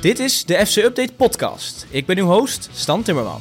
Dit 0.00 0.18
is 0.18 0.44
de 0.44 0.66
FC 0.66 0.76
Update 0.76 1.12
podcast. 1.14 1.86
Ik 1.90 2.06
ben 2.06 2.18
uw 2.18 2.26
host, 2.26 2.68
Stan 2.72 3.02
Timmerman. 3.02 3.40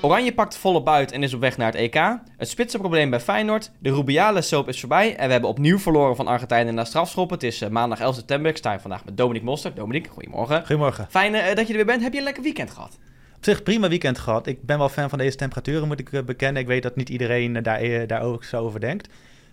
Oranje 0.00 0.34
pakt 0.34 0.56
volop 0.56 0.88
uit 0.88 1.12
en 1.12 1.22
is 1.22 1.34
op 1.34 1.40
weg 1.40 1.56
naar 1.56 1.66
het 1.66 1.80
EK. 1.80 1.94
Het 2.36 2.48
spitsenprobleem 2.48 3.10
bij 3.10 3.20
Feyenoord. 3.20 3.70
De 3.78 3.94
Rubiale 3.94 4.42
soap 4.42 4.68
is 4.68 4.80
voorbij. 4.80 5.16
En 5.16 5.26
we 5.26 5.32
hebben 5.32 5.50
opnieuw 5.50 5.78
verloren 5.78 6.16
van 6.16 6.26
Argentijnen 6.26 6.74
na 6.74 6.84
strafschoppen. 6.84 7.34
Het 7.34 7.46
is 7.46 7.60
eh, 7.60 7.68
maandag 7.68 8.00
11 8.00 8.14
september. 8.14 8.50
Ik 8.50 8.56
sta 8.56 8.70
hier 8.70 8.80
vandaag 8.80 9.04
met 9.04 9.16
Dominique 9.16 9.48
Moster. 9.48 9.74
Dominique, 9.74 10.10
goedemorgen. 10.10 10.58
Goedemorgen. 10.58 11.06
Fijn 11.10 11.34
eh, 11.34 11.54
dat 11.54 11.66
je 11.66 11.72
er 11.72 11.76
weer 11.76 11.86
bent. 11.86 12.02
Heb 12.02 12.12
je 12.12 12.18
een 12.18 12.24
lekker 12.24 12.42
weekend 12.42 12.70
gehad? 12.70 12.98
Op 13.36 13.44
zich 13.44 13.62
prima 13.62 13.88
weekend 13.88 14.18
gehad. 14.18 14.46
Ik 14.46 14.62
ben 14.62 14.78
wel 14.78 14.88
fan 14.88 15.08
van 15.08 15.18
deze 15.18 15.36
temperaturen, 15.36 15.88
moet 15.88 16.00
ik 16.00 16.12
eh, 16.12 16.22
bekennen. 16.22 16.62
Ik 16.62 16.68
weet 16.68 16.82
dat 16.82 16.96
niet 16.96 17.08
iedereen 17.08 17.62
daar, 17.62 18.06
daar 18.06 18.22
ook 18.22 18.44
zo 18.44 18.56
over 18.56 18.80
denkt. 18.80 19.08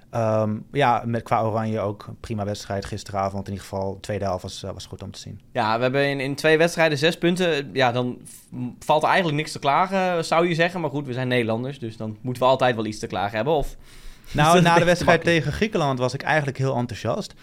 Ehm, 0.10 0.57
ja, 0.71 1.04
met 1.05 1.23
qua 1.23 1.44
Oranje 1.44 1.80
ook 1.80 2.05
prima 2.20 2.46
wedstrijd 2.46 2.86
gisteravond. 2.86 3.48
In 3.48 3.54
ieder 3.54 3.68
geval, 3.68 3.94
de 3.94 4.00
tweede 4.00 4.23
helft 4.23 4.41
was, 4.41 4.64
eh, 4.64 4.71
was 4.71 4.86
goed 4.86 5.04
om 5.04 5.12
te 5.12 5.20
zien. 5.20 5.39
Ja, 5.52 5.76
we 5.76 5.82
hebben 5.82 6.09
in, 6.09 6.20
in 6.20 6.35
twee 6.35 6.58
wedstrijden 6.58 6.98
zes 6.98 7.18
punten. 7.18 7.70
Ja, 7.73 7.91
dan 7.91 8.22
valt 8.80 9.02
er 9.04 9.08
eigenlijk 9.08 9.38
niks 9.38 9.52
te 9.52 9.59
klagen, 9.59 10.26
zou 10.26 10.48
je 10.48 10.55
zeggen. 10.55 10.82
Maar 10.82 10.90
goed, 10.90 11.05
we 11.05 11.13
zijn 11.13 11.27
Nederlanders, 11.27 11.80
dus 11.80 11.98
dan 11.98 12.18
moeten 12.22 12.44
we 12.44 12.49
altijd 12.49 12.76
wel 12.76 12.85
iets 12.85 12.99
te 12.99 13.08
klagen 13.08 13.35
hebben. 13.35 13.54
Of 13.54 13.76
Nou, 14.32 14.62
na 14.62 14.77
de 14.77 14.85
wedstrijd 14.94 15.23
tegen 15.23 15.52
Griekenland 15.52 15.99
was 15.99 16.13
ik 16.13 16.21
eigenlijk 16.21 16.57
heel 16.57 16.76
enthousiast. 16.76 17.34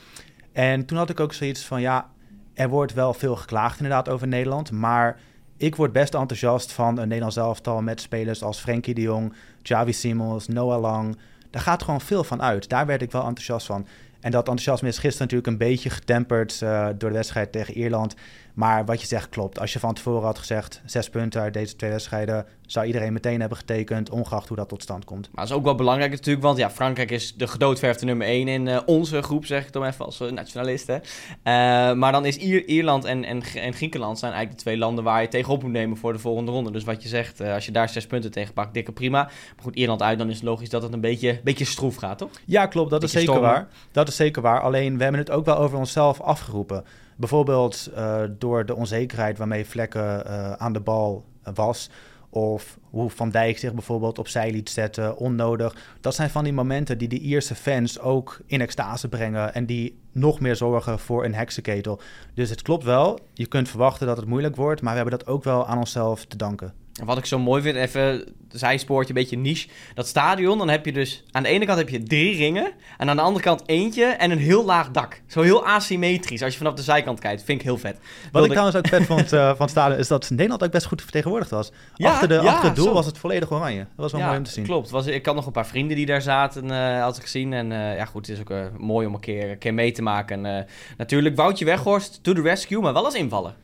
En 0.52 0.86
toen 0.86 0.98
had 0.98 1.10
ik 1.10 1.20
ook 1.20 1.32
zoiets 1.32 1.64
van, 1.64 1.80
ja, 1.80 2.10
er 2.54 2.68
wordt 2.68 2.94
wel 2.94 3.14
veel 3.14 3.36
geklaagd 3.36 3.76
inderdaad 3.76 4.08
over 4.08 4.28
Nederland. 4.28 4.70
Maar 4.70 5.20
ik 5.56 5.76
word 5.76 5.92
best 5.92 6.14
enthousiast 6.14 6.72
van 6.72 6.98
een 6.98 7.08
Nederlands 7.08 7.36
elftal 7.36 7.82
met 7.82 8.00
spelers 8.00 8.42
als 8.42 8.58
Frenkie 8.58 8.94
de 8.94 9.00
Jong, 9.00 9.34
Javi 9.62 9.92
Simons, 9.92 10.48
Noah 10.48 10.80
Lang. 10.80 11.18
Daar 11.56 11.64
gaat 11.64 11.82
gewoon 11.82 12.00
veel 12.00 12.24
van 12.24 12.42
uit. 12.42 12.68
Daar 12.68 12.86
werd 12.86 13.02
ik 13.02 13.12
wel 13.12 13.26
enthousiast 13.26 13.66
van. 13.66 13.86
En 14.20 14.30
dat 14.30 14.48
enthousiasme 14.48 14.88
is 14.88 14.98
gisteren 14.98 15.22
natuurlijk 15.22 15.46
een 15.48 15.68
beetje 15.68 15.90
getemperd 15.90 16.62
eh, 16.62 16.86
door 16.98 17.08
de 17.08 17.16
wedstrijd 17.16 17.52
tegen 17.52 17.74
Ierland. 17.74 18.14
Maar 18.56 18.84
wat 18.84 19.00
je 19.00 19.06
zegt 19.06 19.28
klopt. 19.28 19.60
Als 19.60 19.72
je 19.72 19.78
van 19.78 19.94
tevoren 19.94 20.24
had 20.24 20.38
gezegd, 20.38 20.82
zes 20.84 21.10
punten 21.10 21.40
uit 21.40 21.52
deze 21.54 21.76
twee 21.76 21.90
wedstrijden, 21.90 22.46
zou 22.66 22.86
iedereen 22.86 23.12
meteen 23.12 23.40
hebben 23.40 23.58
getekend, 23.58 24.10
ongeacht 24.10 24.48
hoe 24.48 24.56
dat 24.56 24.68
tot 24.68 24.82
stand 24.82 25.04
komt. 25.04 25.28
Maar 25.32 25.44
dat 25.44 25.52
is 25.52 25.58
ook 25.58 25.64
wel 25.64 25.74
belangrijk 25.74 26.10
natuurlijk, 26.10 26.44
want 26.44 26.58
ja, 26.58 26.70
Frankrijk 26.70 27.10
is 27.10 27.34
de 27.34 27.46
gedoodverfde 27.46 28.04
nummer 28.04 28.26
1 28.26 28.48
in 28.48 28.68
eh, 28.68 28.78
onze 28.86 29.22
groep, 29.22 29.46
zeg 29.46 29.66
ik 29.66 29.72
dan 29.72 29.84
even 29.84 30.04
als 30.04 30.20
eh, 30.20 30.30
nationalisten. 30.30 31.02
Eh, 31.42 31.52
maar 31.92 32.12
dan 32.12 32.24
is 32.24 32.36
Ier- 32.36 32.64
Ierland 32.64 33.04
en, 33.04 33.24
en, 33.24 33.42
en 33.54 33.72
Griekenland 33.72 34.18
zijn 34.18 34.32
eigenlijk 34.32 34.62
de 34.62 34.68
twee 34.68 34.78
landen 34.78 35.04
waar 35.04 35.22
je 35.22 35.28
tegenop 35.28 35.62
moet 35.62 35.72
nemen 35.72 35.96
voor 35.96 36.12
de 36.12 36.18
volgende 36.18 36.50
ronde. 36.50 36.70
Dus 36.70 36.84
wat 36.84 37.02
je 37.02 37.08
zegt, 37.08 37.40
als 37.40 37.66
je 37.66 37.72
daar 37.72 37.88
zes 37.88 38.06
punten 38.06 38.30
tegen 38.30 38.54
pakt, 38.54 38.74
dikke 38.74 38.92
prima. 38.92 39.22
Maar 39.22 39.62
goed, 39.62 39.76
Ierland 39.76 40.02
uit, 40.02 40.18
dan 40.18 40.28
is 40.28 40.34
het 40.34 40.44
logisch 40.44 40.68
dat 40.70 40.82
het 40.82 40.92
een 40.92 41.00
beetje, 41.00 41.40
beetje 41.44 41.64
stroef 41.64 41.96
gaat, 41.96 42.18
toch? 42.18 42.30
Ja, 42.44 42.66
klopt. 42.66 42.90
Dat 42.90 43.02
is 43.02 43.12
zeker 43.12 43.40
waar. 43.40 43.68
Dat 43.92 44.08
is 44.08 44.16
zeker 44.16 44.42
waar. 44.42 44.60
Alleen 44.60 44.96
we 44.96 45.02
hebben 45.02 45.20
het 45.20 45.30
ook 45.30 45.44
wel 45.44 45.56
over 45.58 45.78
onszelf 45.78 46.20
afgeroepen. 46.20 46.84
Bijvoorbeeld 47.16 47.90
eh, 47.94 48.22
door 48.38 48.66
de 48.66 48.74
onzekerheid 48.74 49.38
waarmee 49.38 49.66
Vlekken 49.66 50.26
eh, 50.26 50.52
aan 50.52 50.72
de 50.72 50.80
bal 50.80 51.24
was. 51.54 51.90
Of 52.30 52.78
hoe 52.82 53.10
Van 53.10 53.30
Dijk 53.30 53.58
zich 53.58 53.74
bijvoorbeeld 53.74 54.18
opzij 54.18 54.50
liet 54.50 54.70
zetten, 54.70 55.16
onnodig. 55.16 55.76
Dat 56.00 56.14
zijn 56.14 56.30
van 56.30 56.44
die 56.44 56.52
momenten 56.52 56.98
die 56.98 57.08
de 57.08 57.18
Ierse 57.18 57.54
fans 57.54 58.00
ook 58.00 58.40
in 58.46 58.60
extase 58.60 59.08
brengen. 59.08 59.54
En 59.54 59.66
die 59.66 59.98
nog 60.12 60.40
meer 60.40 60.56
zorgen 60.56 60.98
voor 60.98 61.24
een 61.24 61.34
heksenketel. 61.34 62.00
Dus 62.34 62.50
het 62.50 62.62
klopt 62.62 62.84
wel. 62.84 63.18
Je 63.32 63.46
kunt 63.46 63.68
verwachten 63.68 64.06
dat 64.06 64.16
het 64.16 64.26
moeilijk 64.26 64.56
wordt. 64.56 64.82
Maar 64.82 64.90
we 64.90 64.98
hebben 65.00 65.18
dat 65.18 65.28
ook 65.28 65.44
wel 65.44 65.66
aan 65.66 65.78
onszelf 65.78 66.24
te 66.24 66.36
danken. 66.36 66.74
Wat 67.04 67.18
ik 67.18 67.26
zo 67.26 67.38
mooi 67.38 67.62
vind, 67.62 67.76
even 67.76 68.24
zijspoortje, 68.48 69.14
een 69.14 69.20
beetje 69.20 69.36
niche. 69.36 69.68
Dat 69.94 70.06
stadion, 70.06 70.58
dan 70.58 70.68
heb 70.68 70.84
je 70.84 70.92
dus 70.92 71.24
aan 71.30 71.42
de 71.42 71.48
ene 71.48 71.66
kant 71.66 71.78
heb 71.78 71.88
je 71.88 72.02
drie 72.02 72.36
ringen. 72.36 72.72
En 72.98 73.08
aan 73.08 73.16
de 73.16 73.22
andere 73.22 73.44
kant 73.44 73.62
eentje 73.66 74.04
en 74.04 74.30
een 74.30 74.38
heel 74.38 74.64
laag 74.64 74.90
dak. 74.90 75.20
Zo 75.26 75.42
heel 75.42 75.66
asymmetrisch. 75.66 76.42
Als 76.42 76.52
je 76.52 76.58
vanaf 76.58 76.74
de 76.74 76.82
zijkant 76.82 77.20
kijkt, 77.20 77.42
vind 77.42 77.60
ik 77.60 77.66
heel 77.66 77.78
vet. 77.78 77.96
Wat 77.96 78.30
Wilde 78.32 78.46
ik 78.46 78.52
trouwens 78.52 78.76
ook 78.78 78.88
vet 78.88 79.06
vond 79.06 79.32
eh, 79.32 79.48
van 79.48 79.56
het 79.58 79.70
stadion 79.70 79.98
is 79.98 80.08
dat 80.08 80.30
Nederland 80.30 80.64
ook 80.64 80.70
best 80.70 80.86
goed 80.86 81.02
vertegenwoordigd 81.02 81.50
was. 81.50 81.70
Ja, 81.94 82.10
achter, 82.10 82.28
de, 82.28 82.34
ja, 82.34 82.40
achter 82.40 82.66
het 82.66 82.76
doel 82.76 82.84
zo. 82.86 82.92
was 82.92 83.06
het 83.06 83.18
volledig 83.18 83.50
oranje. 83.52 83.78
Dat 83.78 83.86
was 83.96 84.12
wel 84.12 84.20
Ja, 84.20 84.26
mooi 84.26 84.38
om 84.38 84.44
te 84.44 84.50
zien. 84.50 84.64
Klopt. 84.64 84.90
Was, 84.90 85.06
ik 85.06 85.26
had 85.26 85.34
nog 85.34 85.46
een 85.46 85.52
paar 85.52 85.66
vrienden 85.66 85.96
die 85.96 86.06
daar 86.06 86.22
zaten, 86.22 86.70
eh 86.70 87.02
had 87.02 87.16
ik 87.16 87.22
gezien. 87.22 87.52
En 87.52 87.72
eh, 87.72 87.96
ja, 87.96 88.04
goed, 88.04 88.26
het 88.26 88.36
is 88.36 88.42
ook 88.42 88.78
mooi 88.78 89.06
om 89.06 89.14
een 89.14 89.20
keer, 89.20 89.50
een 89.50 89.58
keer 89.58 89.74
mee 89.74 89.92
te 89.92 90.02
maken. 90.02 90.46
En, 90.46 90.66
natuurlijk, 90.96 91.36
Woutje 91.36 91.64
Weghorst, 91.64 92.18
to 92.22 92.32
the 92.32 92.42
rescue, 92.42 92.80
maar 92.80 92.92
wel 92.92 93.04
als 93.04 93.14
invallen. 93.14 93.54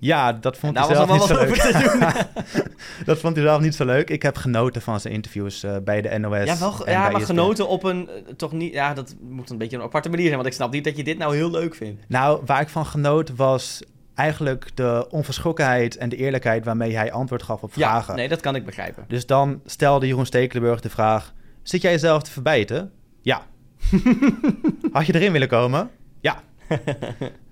Ja, 0.00 0.32
dat 0.32 0.56
vond 0.56 0.78
hij 0.78 0.86
zelf 0.94 1.12
niet 1.12 1.22
zo 1.22 1.34
leuk. 1.34 1.56
dat 3.06 3.18
vond 3.18 3.36
hij 3.36 3.44
zelf 3.44 3.60
niet 3.60 3.74
zo 3.74 3.84
leuk. 3.84 4.10
Ik 4.10 4.22
heb 4.22 4.36
genoten 4.36 4.82
van 4.82 5.00
zijn 5.00 5.14
interviews 5.14 5.62
eh, 5.62 5.76
bij 5.84 6.02
de 6.02 6.18
NOS. 6.18 6.44
ja, 6.44 6.58
wel, 6.58 6.86
en 6.86 6.92
ja, 6.92 7.02
bij 7.02 7.10
maar 7.12 7.20
ESPN. 7.20 7.34
genoten 7.34 7.68
op 7.68 7.84
een, 7.84 8.08
eh, 8.08 8.32
toch 8.36 8.52
niet, 8.52 8.72
ja, 8.72 8.94
dat 8.94 9.14
moet 9.20 9.50
een 9.50 9.58
beetje 9.58 9.76
een 9.76 9.82
aparte 9.82 10.08
manier 10.08 10.24
zijn. 10.24 10.36
Want 10.36 10.48
ik 10.48 10.54
snap 10.54 10.72
niet 10.72 10.84
dat 10.84 10.96
je 10.96 11.04
dit 11.04 11.18
nou 11.18 11.36
heel 11.36 11.50
leuk 11.50 11.74
vindt. 11.74 12.02
Nou, 12.08 12.42
waar 12.46 12.60
ik 12.60 12.68
van 12.68 12.86
genoot 12.86 13.36
was 13.36 13.82
eigenlijk 14.14 14.70
de 14.74 15.06
onverschrokkenheid 15.10 15.96
en 15.96 16.08
de 16.08 16.16
eerlijkheid 16.16 16.64
waarmee 16.64 16.96
hij 16.96 17.12
antwoord 17.12 17.42
gaf 17.42 17.62
op 17.62 17.74
Ja, 17.74 17.88
vragen. 17.90 18.16
nee, 18.16 18.28
dat 18.28 18.40
kan 18.40 18.54
ik 18.54 18.64
begrijpen. 18.64 19.04
Dus 19.08 19.26
dan 19.26 19.60
stelde 19.66 20.06
Jeroen 20.06 20.26
Stekelenburg 20.26 20.80
de 20.80 20.90
vraag: 20.90 21.32
Zit 21.62 21.82
jij 21.82 21.92
jezelf 21.92 22.22
te 22.22 22.30
verbijten? 22.30 22.92
Ja. 23.22 23.42
Had 24.92 25.06
je 25.06 25.14
erin 25.14 25.32
willen 25.32 25.48
komen? 25.48 25.90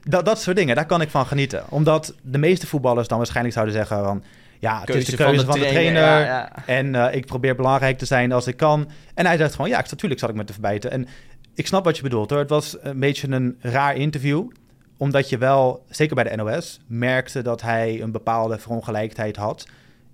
Dat, 0.06 0.24
dat 0.24 0.40
soort 0.40 0.56
dingen, 0.56 0.76
daar 0.76 0.86
kan 0.86 1.00
ik 1.00 1.10
van 1.10 1.26
genieten. 1.26 1.64
Omdat 1.68 2.14
de 2.22 2.38
meeste 2.38 2.66
voetballers 2.66 3.08
dan 3.08 3.16
waarschijnlijk 3.18 3.54
zouden 3.54 3.74
zeggen 3.74 4.04
van... 4.04 4.22
Ja, 4.58 4.80
het 4.80 4.94
is 4.94 5.04
de 5.04 5.16
keuze 5.16 5.44
van 5.44 5.58
de 5.58 5.66
trainer. 5.66 6.02
ja, 6.02 6.18
ja. 6.18 6.66
En 6.66 6.94
eh, 6.94 7.14
ik 7.14 7.26
probeer 7.26 7.56
belangrijk 7.56 7.98
te 7.98 8.04
zijn 8.04 8.32
als 8.32 8.46
ik 8.46 8.56
kan. 8.56 8.90
En 9.14 9.26
hij 9.26 9.36
zegt 9.36 9.54
gewoon, 9.54 9.70
ja, 9.70 9.78
ik, 9.78 9.90
natuurlijk 9.90 10.20
zat 10.20 10.30
ik 10.30 10.36
met 10.36 10.46
te 10.46 10.52
verbijten. 10.52 10.90
En 10.90 11.06
ik 11.54 11.66
snap 11.66 11.84
wat 11.84 11.96
je 11.96 12.02
bedoelt 12.02 12.30
hoor. 12.30 12.38
Het 12.38 12.50
was 12.50 12.76
een 12.80 12.98
beetje 12.98 13.28
een 13.28 13.56
raar 13.60 13.96
interview. 13.96 14.50
Omdat 14.96 15.28
je 15.28 15.38
wel, 15.38 15.84
zeker 15.88 16.14
bij 16.14 16.24
de 16.24 16.36
NOS, 16.36 16.80
merkte 16.86 17.42
dat 17.42 17.62
hij 17.62 18.02
een 18.02 18.12
bepaalde 18.12 18.58
verongelijkheid 18.58 19.36
had. 19.36 19.66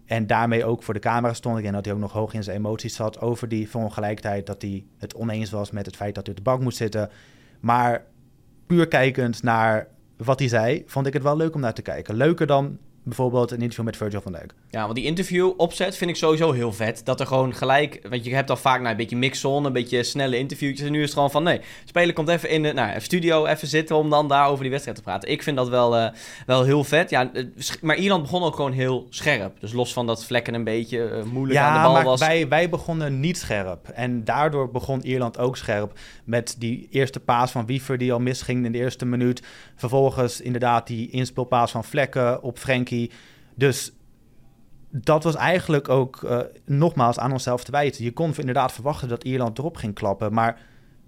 En 0.07 0.27
daarmee 0.27 0.65
ook 0.65 0.83
voor 0.83 0.95
de 0.95 1.01
camera 1.01 1.33
stond. 1.33 1.57
Ik 1.57 1.63
denk 1.63 1.75
dat 1.75 1.85
hij 1.85 1.95
ook 1.95 2.01
nog 2.01 2.13
hoog 2.13 2.35
in 2.35 2.43
zijn 2.43 2.57
emoties 2.57 2.95
zat 2.95 3.21
over 3.21 3.49
die 3.49 3.69
verongelijkheid. 3.69 4.47
Dat 4.47 4.63
hij 4.63 4.85
het 4.99 5.15
oneens 5.15 5.51
was 5.51 5.71
met 5.71 5.87
het 5.87 5.97
feit 5.97 6.15
dat 6.15 6.27
hij 6.27 6.35
op 6.35 6.45
de 6.45 6.51
bank 6.51 6.63
moest 6.63 6.77
zitten. 6.77 7.11
Maar 7.61 8.05
puur 8.71 8.89
kijkend 8.89 9.43
naar 9.43 9.87
wat 10.17 10.39
hij 10.39 10.49
zei, 10.49 10.83
vond 10.87 11.07
ik 11.07 11.13
het 11.13 11.23
wel 11.23 11.37
leuk 11.37 11.55
om 11.55 11.61
naar 11.61 11.75
te 11.75 11.83
kijken. 11.83 12.15
Leuker 12.15 12.47
dan 12.47 12.79
bijvoorbeeld 13.03 13.51
een 13.51 13.61
interview 13.61 13.85
met 13.85 13.97
Virgil 13.97 14.21
van 14.21 14.33
Dijk. 14.33 14.55
Ja, 14.71 14.83
want 14.83 14.95
die 14.95 15.05
interview 15.05 15.53
opzet 15.57 15.97
vind 15.97 16.11
ik 16.11 16.17
sowieso 16.17 16.53
heel 16.53 16.73
vet. 16.73 17.05
Dat 17.05 17.21
er 17.21 17.27
gewoon 17.27 17.55
gelijk, 17.55 18.01
want 18.09 18.25
je 18.25 18.35
hebt 18.35 18.51
al 18.51 18.57
vaak 18.57 18.79
nou, 18.79 18.91
een 18.91 18.97
beetje 18.97 19.17
mixzone, 19.17 19.67
een 19.67 19.73
beetje 19.73 20.03
snelle 20.03 20.39
interviewtjes. 20.39 20.87
En 20.87 20.93
nu 20.93 20.99
is 20.99 21.05
het 21.05 21.13
gewoon 21.13 21.31
van, 21.31 21.43
nee, 21.43 21.61
speler 21.85 22.15
komt 22.15 22.29
even 22.29 22.51
in 22.51 22.63
de 22.63 22.73
nou, 22.73 22.89
even 22.89 23.03
studio, 23.03 23.47
even 23.47 23.69
zitten 23.69 23.97
om 23.97 24.11
dan 24.11 24.29
daar 24.29 24.47
over 24.47 24.61
die 24.61 24.71
wedstrijd 24.71 24.97
te 24.97 25.03
praten. 25.03 25.31
Ik 25.31 25.43
vind 25.43 25.57
dat 25.57 25.69
wel, 25.69 25.97
eh, 25.97 26.13
wel 26.47 26.65
heel 26.65 26.85
vet. 26.85 27.11
Ja, 27.11 27.33
eh, 27.33 27.45
maar 27.81 27.97
Ierland 27.97 28.23
begon 28.23 28.43
ook 28.43 28.55
gewoon 28.55 28.73
heel 28.73 29.07
scherp. 29.11 29.61
Dus 29.61 29.73
los 29.73 29.93
van 29.93 30.07
dat 30.07 30.25
vlekken 30.25 30.55
een 30.55 30.65
beetje 30.65 31.05
eh, 31.05 31.23
moeilijk 31.23 31.61
aan 31.61 31.75
de 31.75 31.83
bal 31.83 31.93
maar 31.93 32.05
was. 32.05 32.21
wij, 32.21 32.49
wij 32.49 32.69
begonnen 32.69 33.21
niet 33.21 33.39
scherp. 33.39 33.89
En 33.89 34.25
daardoor 34.25 34.71
begon 34.71 35.03
Ierland 35.03 35.39
ook 35.39 35.57
scherp. 35.57 35.99
Met 36.25 36.57
die 36.59 36.89
eerste 36.91 37.21
paas 37.21 37.51
van 37.51 37.67
Wiever 37.67 37.99
die 37.99 38.13
al 38.13 38.21
misging 38.21 38.65
in 38.65 38.73
de 38.73 38.79
eerste 38.79 39.05
minuut. 39.05 39.43
Vervolgens 39.77 40.41
inderdaad 40.41 40.87
die 40.87 41.11
inspeelpaas 41.11 41.71
van 41.71 41.85
Vlekken 41.85 42.43
op 42.43 42.59
Frenkie. 42.59 43.11
Dus 43.55 43.93
dat 44.91 45.25
was 45.25 45.35
eigenlijk 45.35 45.89
ook 45.89 46.23
eh, 46.23 46.39
nogmaals 46.65 47.19
aan 47.19 47.33
onszelf 47.33 47.65
te 47.65 47.71
wijten. 47.71 48.05
Je 48.05 48.13
kon 48.13 48.35
inderdaad 48.37 48.73
verwachten 48.73 49.09
dat 49.09 49.25
Ierland 49.25 49.59
erop 49.59 49.77
ging 49.77 49.95
klappen. 49.95 50.33
Maar 50.33 50.61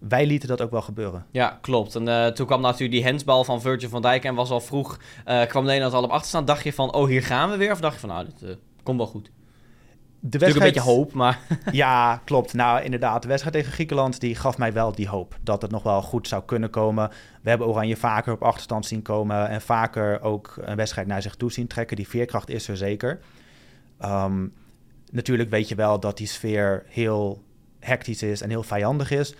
wij 0.08 0.26
lieten 0.26 0.48
dat 0.48 0.60
ook 0.60 0.70
wel 0.70 0.82
gebeuren. 0.82 1.26
Ja, 1.30 1.58
klopt. 1.60 1.94
En 1.94 2.08
eh, 2.08 2.26
toen 2.26 2.46
kwam 2.46 2.60
natuurlijk 2.60 2.90
die 2.90 3.04
handsbal 3.04 3.44
van 3.44 3.60
Virgil 3.60 3.88
van 3.88 4.02
Dijk 4.02 4.24
en 4.24 4.34
was 4.34 4.50
al 4.50 4.60
vroeg, 4.60 4.98
eh, 5.24 5.42
kwam 5.46 5.64
Nederland 5.64 5.94
al 5.94 6.02
op 6.02 6.10
achterstand. 6.10 6.46
Dacht 6.46 6.64
je 6.64 6.72
van, 6.72 6.94
oh 6.94 7.06
hier 7.06 7.22
gaan 7.22 7.50
we 7.50 7.56
weer? 7.56 7.72
Of 7.72 7.80
dacht 7.80 7.94
je 7.94 8.00
van, 8.00 8.08
nou, 8.08 8.24
dit 8.24 8.42
eh, 8.42 8.56
komt 8.82 8.98
wel 8.98 9.06
goed? 9.06 9.30
De 10.24 10.38
Natuurlijk 10.38 10.66
een 10.66 10.72
beetje 10.72 10.90
hoop, 10.90 11.12
maar... 11.12 11.38
Ja, 11.72 12.16
klopt. 12.24 12.54
Nou, 12.54 12.82
inderdaad. 12.82 13.22
De 13.22 13.28
wedstrijd 13.28 13.56
tegen 13.56 13.72
Griekenland 13.72 14.20
die 14.20 14.34
gaf 14.34 14.58
mij 14.58 14.72
wel 14.72 14.92
die 14.92 15.08
hoop 15.08 15.36
dat 15.40 15.62
het 15.62 15.70
nog 15.70 15.82
wel 15.82 16.02
goed 16.02 16.28
zou 16.28 16.42
kunnen 16.44 16.70
komen. 16.70 17.10
We 17.42 17.48
hebben 17.48 17.66
Oranje 17.66 17.96
vaker 17.96 18.32
op 18.32 18.42
achterstand 18.42 18.86
zien 18.86 19.02
komen 19.02 19.48
en 19.48 19.60
vaker 19.60 20.20
ook 20.22 20.54
een 20.60 20.76
wedstrijd 20.76 21.06
naar 21.06 21.22
zich 21.22 21.34
toe 21.34 21.52
zien 21.52 21.66
trekken. 21.66 21.96
Die 21.96 22.08
veerkracht 22.08 22.50
is 22.50 22.68
er 22.68 22.76
zeker. 22.76 23.20
Ehm, 24.02 24.46
natuurlijk 25.10 25.50
weet 25.50 25.68
je 25.68 25.74
wel 25.74 26.00
dat 26.00 26.16
die 26.16 26.26
sfeer 26.26 26.82
heel 26.88 27.42
hectisch 27.80 28.22
is 28.22 28.40
en 28.40 28.50
heel 28.50 28.62
vijandig 28.62 29.10
is. 29.10 29.34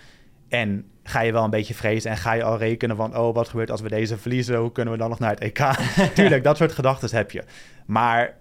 En 0.49 0.85
ga 1.03 1.21
je 1.21 1.31
wel 1.31 1.43
een 1.43 1.49
beetje 1.49 1.73
vrezen 1.73 2.11
en 2.11 2.17
ga 2.17 2.33
je 2.33 2.43
al 2.43 2.57
rekenen 2.57 2.95
van... 2.95 3.17
oh, 3.17 3.33
wat 3.33 3.47
gebeurt 3.49 3.71
als 3.71 3.81
we 3.81 3.89
deze 3.89 4.17
verliezen? 4.17 4.57
Hoe 4.57 4.71
kunnen 4.71 4.93
we 4.93 4.99
dan 4.99 5.09
nog 5.09 5.19
naar 5.19 5.29
het 5.29 5.39
EK? 5.39 5.59
Tuurlijk, 6.15 6.43
dat 6.43 6.57
soort 6.57 6.71
gedachten 6.71 7.17
heb 7.17 7.31
je. 7.31 7.43
Maar 7.85 8.37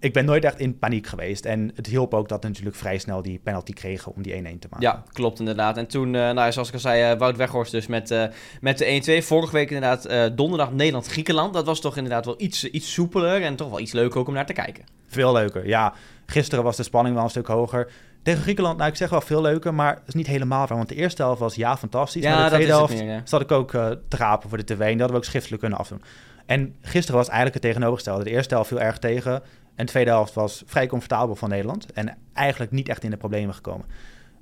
ik 0.00 0.12
ben 0.12 0.24
nooit 0.24 0.44
echt 0.44 0.58
in 0.58 0.78
paniek 0.78 1.06
geweest. 1.06 1.44
En 1.44 1.70
het 1.74 1.86
hielp 1.86 2.14
ook 2.14 2.28
dat 2.28 2.42
we 2.42 2.48
natuurlijk 2.48 2.76
vrij 2.76 2.98
snel 2.98 3.22
die 3.22 3.38
penalty 3.38 3.72
kregen 3.72 4.14
om 4.14 4.22
die 4.22 4.32
1-1 4.32 4.36
te 4.42 4.68
maken. 4.70 4.80
Ja, 4.80 5.02
klopt 5.12 5.38
inderdaad. 5.38 5.76
En 5.76 5.86
toen, 5.86 6.14
eh, 6.14 6.30
nou, 6.30 6.52
zoals 6.52 6.68
ik 6.68 6.74
al 6.74 6.80
zei, 6.80 7.12
eh, 7.12 7.18
Wout 7.18 7.36
Weghorst 7.36 7.72
dus 7.72 7.86
met, 7.86 8.10
eh, 8.10 8.24
met 8.60 8.78
de 8.78 8.90
1-2. 8.90 9.22
Vorige 9.22 9.52
week 9.52 9.70
inderdaad 9.70 10.36
donderdag 10.36 10.72
Nederland-Griekenland. 10.72 11.54
Dat 11.54 11.66
was 11.66 11.80
toch 11.80 11.96
inderdaad 11.96 12.24
wel 12.24 12.34
iets, 12.38 12.64
iets 12.64 12.92
soepeler 12.92 13.42
en 13.42 13.56
toch 13.56 13.70
wel 13.70 13.80
iets 13.80 13.92
leuker 13.92 14.20
ook 14.20 14.28
om 14.28 14.34
naar 14.34 14.46
te 14.46 14.52
kijken. 14.52 14.84
Veel 15.16 15.32
leuker, 15.32 15.66
ja. 15.66 15.92
Gisteren 16.26 16.64
was 16.64 16.76
de 16.76 16.82
spanning 16.82 17.14
wel 17.14 17.24
een 17.24 17.30
stuk 17.30 17.46
hoger. 17.46 17.90
Tegen 18.22 18.42
Griekenland, 18.42 18.78
nou 18.78 18.90
ik 18.90 18.96
zeg 18.96 19.10
wel 19.10 19.20
veel 19.20 19.42
leuker, 19.42 19.74
maar 19.74 19.94
het 19.94 20.08
is 20.08 20.14
niet 20.14 20.26
helemaal 20.26 20.66
waar. 20.66 20.76
Want 20.76 20.88
de 20.88 20.94
eerste 20.94 21.22
helft 21.22 21.40
was 21.40 21.54
ja 21.54 21.76
fantastisch. 21.76 22.22
Ja, 22.22 22.34
maar 22.34 22.50
de 22.50 22.54
tweede 22.54 22.72
helft 22.72 22.94
meer, 22.94 23.12
ja. 23.12 23.20
zat 23.24 23.40
ik 23.40 23.50
ook 23.50 23.74
eh, 23.74 23.90
te 24.08 24.16
rapen 24.16 24.48
voor 24.48 24.58
de 24.58 24.64
tv. 24.64 24.80
En 24.80 24.86
dat 24.86 24.98
hadden 24.98 25.10
we 25.10 25.16
ook 25.16 25.24
schriftelijk 25.24 25.60
kunnen 25.60 25.78
afdoen. 25.78 26.02
En 26.46 26.74
gisteren 26.80 27.16
was 27.16 27.26
eigenlijk 27.28 27.54
het 27.54 27.62
tegenovergestelde. 27.62 28.24
De 28.24 28.30
eerste 28.30 28.54
helft 28.54 28.68
viel 28.68 28.80
erg 28.80 28.98
tegen. 28.98 29.32
En 29.74 29.84
de 29.86 29.92
tweede 29.92 30.10
helft 30.10 30.34
was 30.34 30.62
vrij 30.66 30.86
comfortabel 30.86 31.36
van 31.36 31.48
Nederland. 31.48 31.92
En 31.92 32.16
eigenlijk 32.32 32.70
niet 32.70 32.88
echt 32.88 33.04
in 33.04 33.10
de 33.10 33.16
problemen 33.16 33.54
gekomen. 33.54 33.86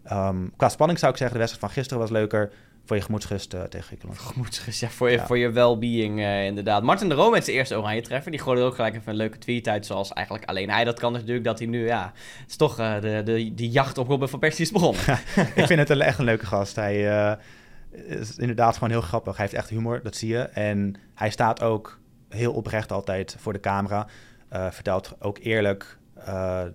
Ehm, 0.05 0.37
qua 0.56 0.69
spanning 0.69 0.99
zou 0.99 1.12
ik 1.12 1.19
zeggen, 1.19 1.37
de 1.37 1.43
wedstrijd 1.44 1.73
van 1.73 1.82
gisteren 1.82 2.03
was 2.03 2.11
leuker 2.11 2.53
voor 2.84 2.96
je 2.96 3.02
gemoedsrust 3.02 3.54
eh, 3.54 3.62
tegen 3.62 3.86
Griekenland. 3.86 4.19
Gemoedsrust, 4.20 4.81
ja, 4.81 4.88
voor 4.88 5.10
je, 5.10 5.16
Ja. 5.16 5.26
voor 5.26 5.38
je 5.38 5.50
well-being 5.50 6.20
eh, 6.20 6.44
inderdaad. 6.44 6.82
Martin 6.82 7.08
de 7.08 7.14
Roon 7.14 7.31
met 7.31 7.44
zijn 7.44 7.56
eerste 7.56 7.78
oranje 7.78 8.00
treffer. 8.02 8.31
Die 8.31 8.40
gooide 8.40 8.62
ook 8.62 8.75
gelijk 8.75 8.94
even 8.94 9.10
een 9.10 9.16
leuke 9.16 9.38
tweet 9.38 9.69
uit. 9.69 9.86
Zoals 9.86 10.12
eigenlijk 10.12 10.48
alleen 10.48 10.70
hij 10.70 10.84
dat 10.84 10.98
kan. 10.98 11.10
Dus 11.12 11.20
natuurlijk 11.20 11.46
dat 11.46 11.58
hij 11.58 11.69
nu, 11.69 11.86
ja... 11.86 12.12
Het 12.40 12.50
is 12.50 12.56
toch 12.56 12.78
eh, 12.78 13.00
de, 13.00 13.22
de, 13.25 13.54
die 13.54 13.70
jacht 13.70 13.98
op 13.98 14.08
Robin 14.08 14.28
van 14.28 14.38
Persie 14.38 14.64
is 14.64 14.72
begonnen. 14.72 15.02
ik 15.54 15.66
vind 15.66 15.78
het 15.78 15.90
een, 15.90 16.00
echt 16.00 16.19
een 16.19 16.25
leuke 16.25 16.46
gast. 16.46 16.76
Hij 16.76 17.38
is 17.90 18.36
inderdaad 18.36 18.75
gewoon 18.75 18.90
heel 18.90 19.00
grappig. 19.00 19.37
Hij 19.37 19.44
heeft 19.44 19.58
echt 19.58 19.69
humor, 19.69 20.00
dat 20.02 20.16
zie 20.16 20.28
je. 20.28 20.38
En 20.42 20.94
hij 21.14 21.30
staat 21.30 21.62
ook 21.62 21.98
heel 22.28 22.52
oprecht 22.52 22.92
altijd 22.92 23.37
voor 23.38 23.52
de 23.52 23.60
camera. 23.60 24.06
Vertelt 24.50 25.14
ook 25.19 25.38
eerlijk 25.38 25.98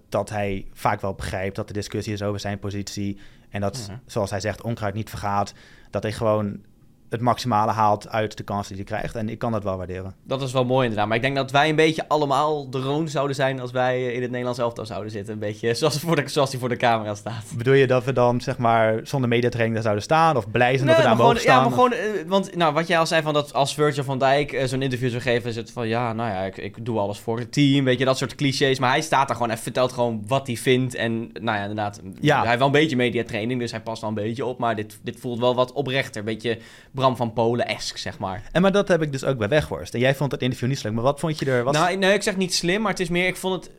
dat 0.09 0.29
hij 0.29 0.65
vaak 0.73 1.01
wel 1.01 1.13
begrijpt 1.13 1.55
dat 1.55 1.67
de 1.67 1.73
discussie 1.73 2.13
is 2.13 2.21
over 2.21 2.39
zijn 2.39 2.59
positie. 2.59 3.19
En 3.49 3.61
dat, 3.61 3.89
zoals 4.05 4.29
hij 4.29 4.39
zegt, 4.39 4.61
onkruid 4.61 4.93
niet 4.93 5.09
vergaat. 5.09 5.53
Dat 5.89 6.03
hij 6.03 6.11
gewoon 6.11 6.59
het 7.09 7.21
maximale 7.21 7.71
haalt 7.71 8.09
uit 8.09 8.37
de 8.37 8.43
kansen 8.43 8.75
die 8.75 8.85
hij 8.87 8.95
krijgt. 8.97 9.15
En 9.15 9.29
ik 9.29 9.37
kan 9.39 9.51
dat 9.51 9.63
wel 9.63 9.77
waarderen. 9.77 10.13
Dat 10.23 10.41
is 10.41 10.51
wel 10.51 10.65
mooi 10.65 10.81
inderdaad. 10.83 11.07
Maar 11.07 11.15
ik 11.15 11.21
denk 11.23 11.35
dat 11.35 11.51
wij 11.51 11.69
een 11.69 11.75
beetje 11.75 12.07
allemaal 12.07 12.69
de 12.69 12.79
Roon 12.79 13.07
zouden 13.07 13.35
zijn... 13.35 13.59
als 13.59 13.71
wij 13.71 14.03
in 14.13 14.21
het 14.21 14.29
Nederlands 14.29 14.59
elftal 14.59 14.85
zouden 14.85 15.11
zitten. 15.11 15.33
Een 15.33 15.39
beetje 15.39 15.73
zoals, 15.73 15.99
voor 15.99 16.15
de, 16.15 16.27
zoals 16.27 16.51
hij 16.51 16.59
voor 16.59 16.69
de 16.69 16.77
camera 16.77 17.15
staat. 17.15 17.43
Bedoel 17.57 17.73
je 17.73 17.87
dat 17.87 18.03
we 18.03 18.13
dan 18.13 18.41
zeg 18.41 18.57
maar 18.57 18.99
zonder 19.03 19.29
mediatraining 19.29 19.73
daar 19.73 19.83
zouden 19.83 20.03
staan? 20.03 20.37
Of 20.37 20.51
blij 20.51 20.75
zijn 20.75 20.87
dat 20.87 20.97
we 20.97 21.03
daar 21.03 21.15
mogen 21.15 21.25
gewoon, 21.25 21.41
staan? 21.41 21.55
Ja, 21.55 21.63
maar 21.63 21.71
gewoon, 21.71 21.91
eh, 21.91 22.27
want 22.27 22.55
nou, 22.55 22.73
wat 22.73 22.87
jij 22.87 22.99
al 22.99 23.05
zei 23.07 23.21
van 23.21 23.33
dat 23.33 23.53
als 23.53 23.73
Virgil 23.73 24.03
van 24.03 24.19
Dijk 24.19 24.51
eh, 24.51 24.65
zo'n 24.67 24.81
interview 24.81 25.09
zou 25.09 25.21
geven, 25.21 25.49
is 25.49 25.55
het 25.55 25.71
van 25.71 25.87
ja, 25.87 26.13
nou 26.13 26.29
ja, 26.29 26.41
ik, 26.41 26.57
ik 26.57 26.85
doe 26.85 26.99
alles 26.99 27.19
voor 27.19 27.39
het 27.39 27.51
team, 27.51 27.85
weet 27.85 27.99
je, 27.99 28.05
dat 28.05 28.17
soort 28.17 28.35
clichés. 28.35 28.79
Maar 28.79 28.89
hij 28.89 29.01
staat 29.01 29.27
daar 29.27 29.35
gewoon 29.35 29.51
en 29.51 29.57
vertelt 29.57 29.91
gewoon 29.91 30.23
wat 30.27 30.47
hij 30.47 30.55
vindt. 30.55 30.95
En 30.95 31.19
nou 31.33 31.57
ja, 31.57 31.61
inderdaad, 31.61 32.01
Ja. 32.21 32.37
hij 32.37 32.45
heeft 32.47 32.57
wel 32.57 32.67
een 32.67 32.73
beetje 32.73 32.95
mediatraining, 32.95 33.59
dus 33.59 33.71
hij 33.71 33.81
past 33.81 34.01
wel 34.01 34.09
een 34.09 34.15
beetje 34.15 34.45
op. 34.45 34.59
Maar 34.59 34.75
dit, 34.75 34.99
dit 35.03 35.19
voelt 35.19 35.39
wel 35.39 35.55
wat 35.55 35.71
oprechter, 35.71 36.19
een 36.19 36.25
beetje 36.25 36.57
Bram 36.99 37.15
van 37.15 37.33
Polen-esk, 37.33 37.97
zeg 37.97 38.19
maar. 38.19 38.43
En 38.51 38.61
maar 38.61 38.71
dat 38.71 38.87
heb 38.87 39.01
ik 39.01 39.11
dus 39.11 39.23
ook 39.23 39.37
bij 39.37 39.47
Weghorst. 39.47 39.93
En 39.93 39.99
jij 39.99 40.15
vond 40.15 40.31
het 40.31 40.41
interview 40.41 40.69
niet 40.69 40.77
slecht. 40.77 40.95
Maar 40.95 41.03
wat 41.03 41.19
vond 41.19 41.39
je 41.39 41.45
er? 41.45 41.63
Wat... 41.63 41.73
Nou, 41.73 41.97
nee, 41.97 42.13
ik 42.13 42.23
zeg 42.23 42.37
niet 42.37 42.53
slim, 42.53 42.81
maar 42.81 42.91
het 42.91 42.99
is 42.99 43.09
meer, 43.09 43.27
ik 43.27 43.35
vond 43.35 43.63
het... 43.63 43.73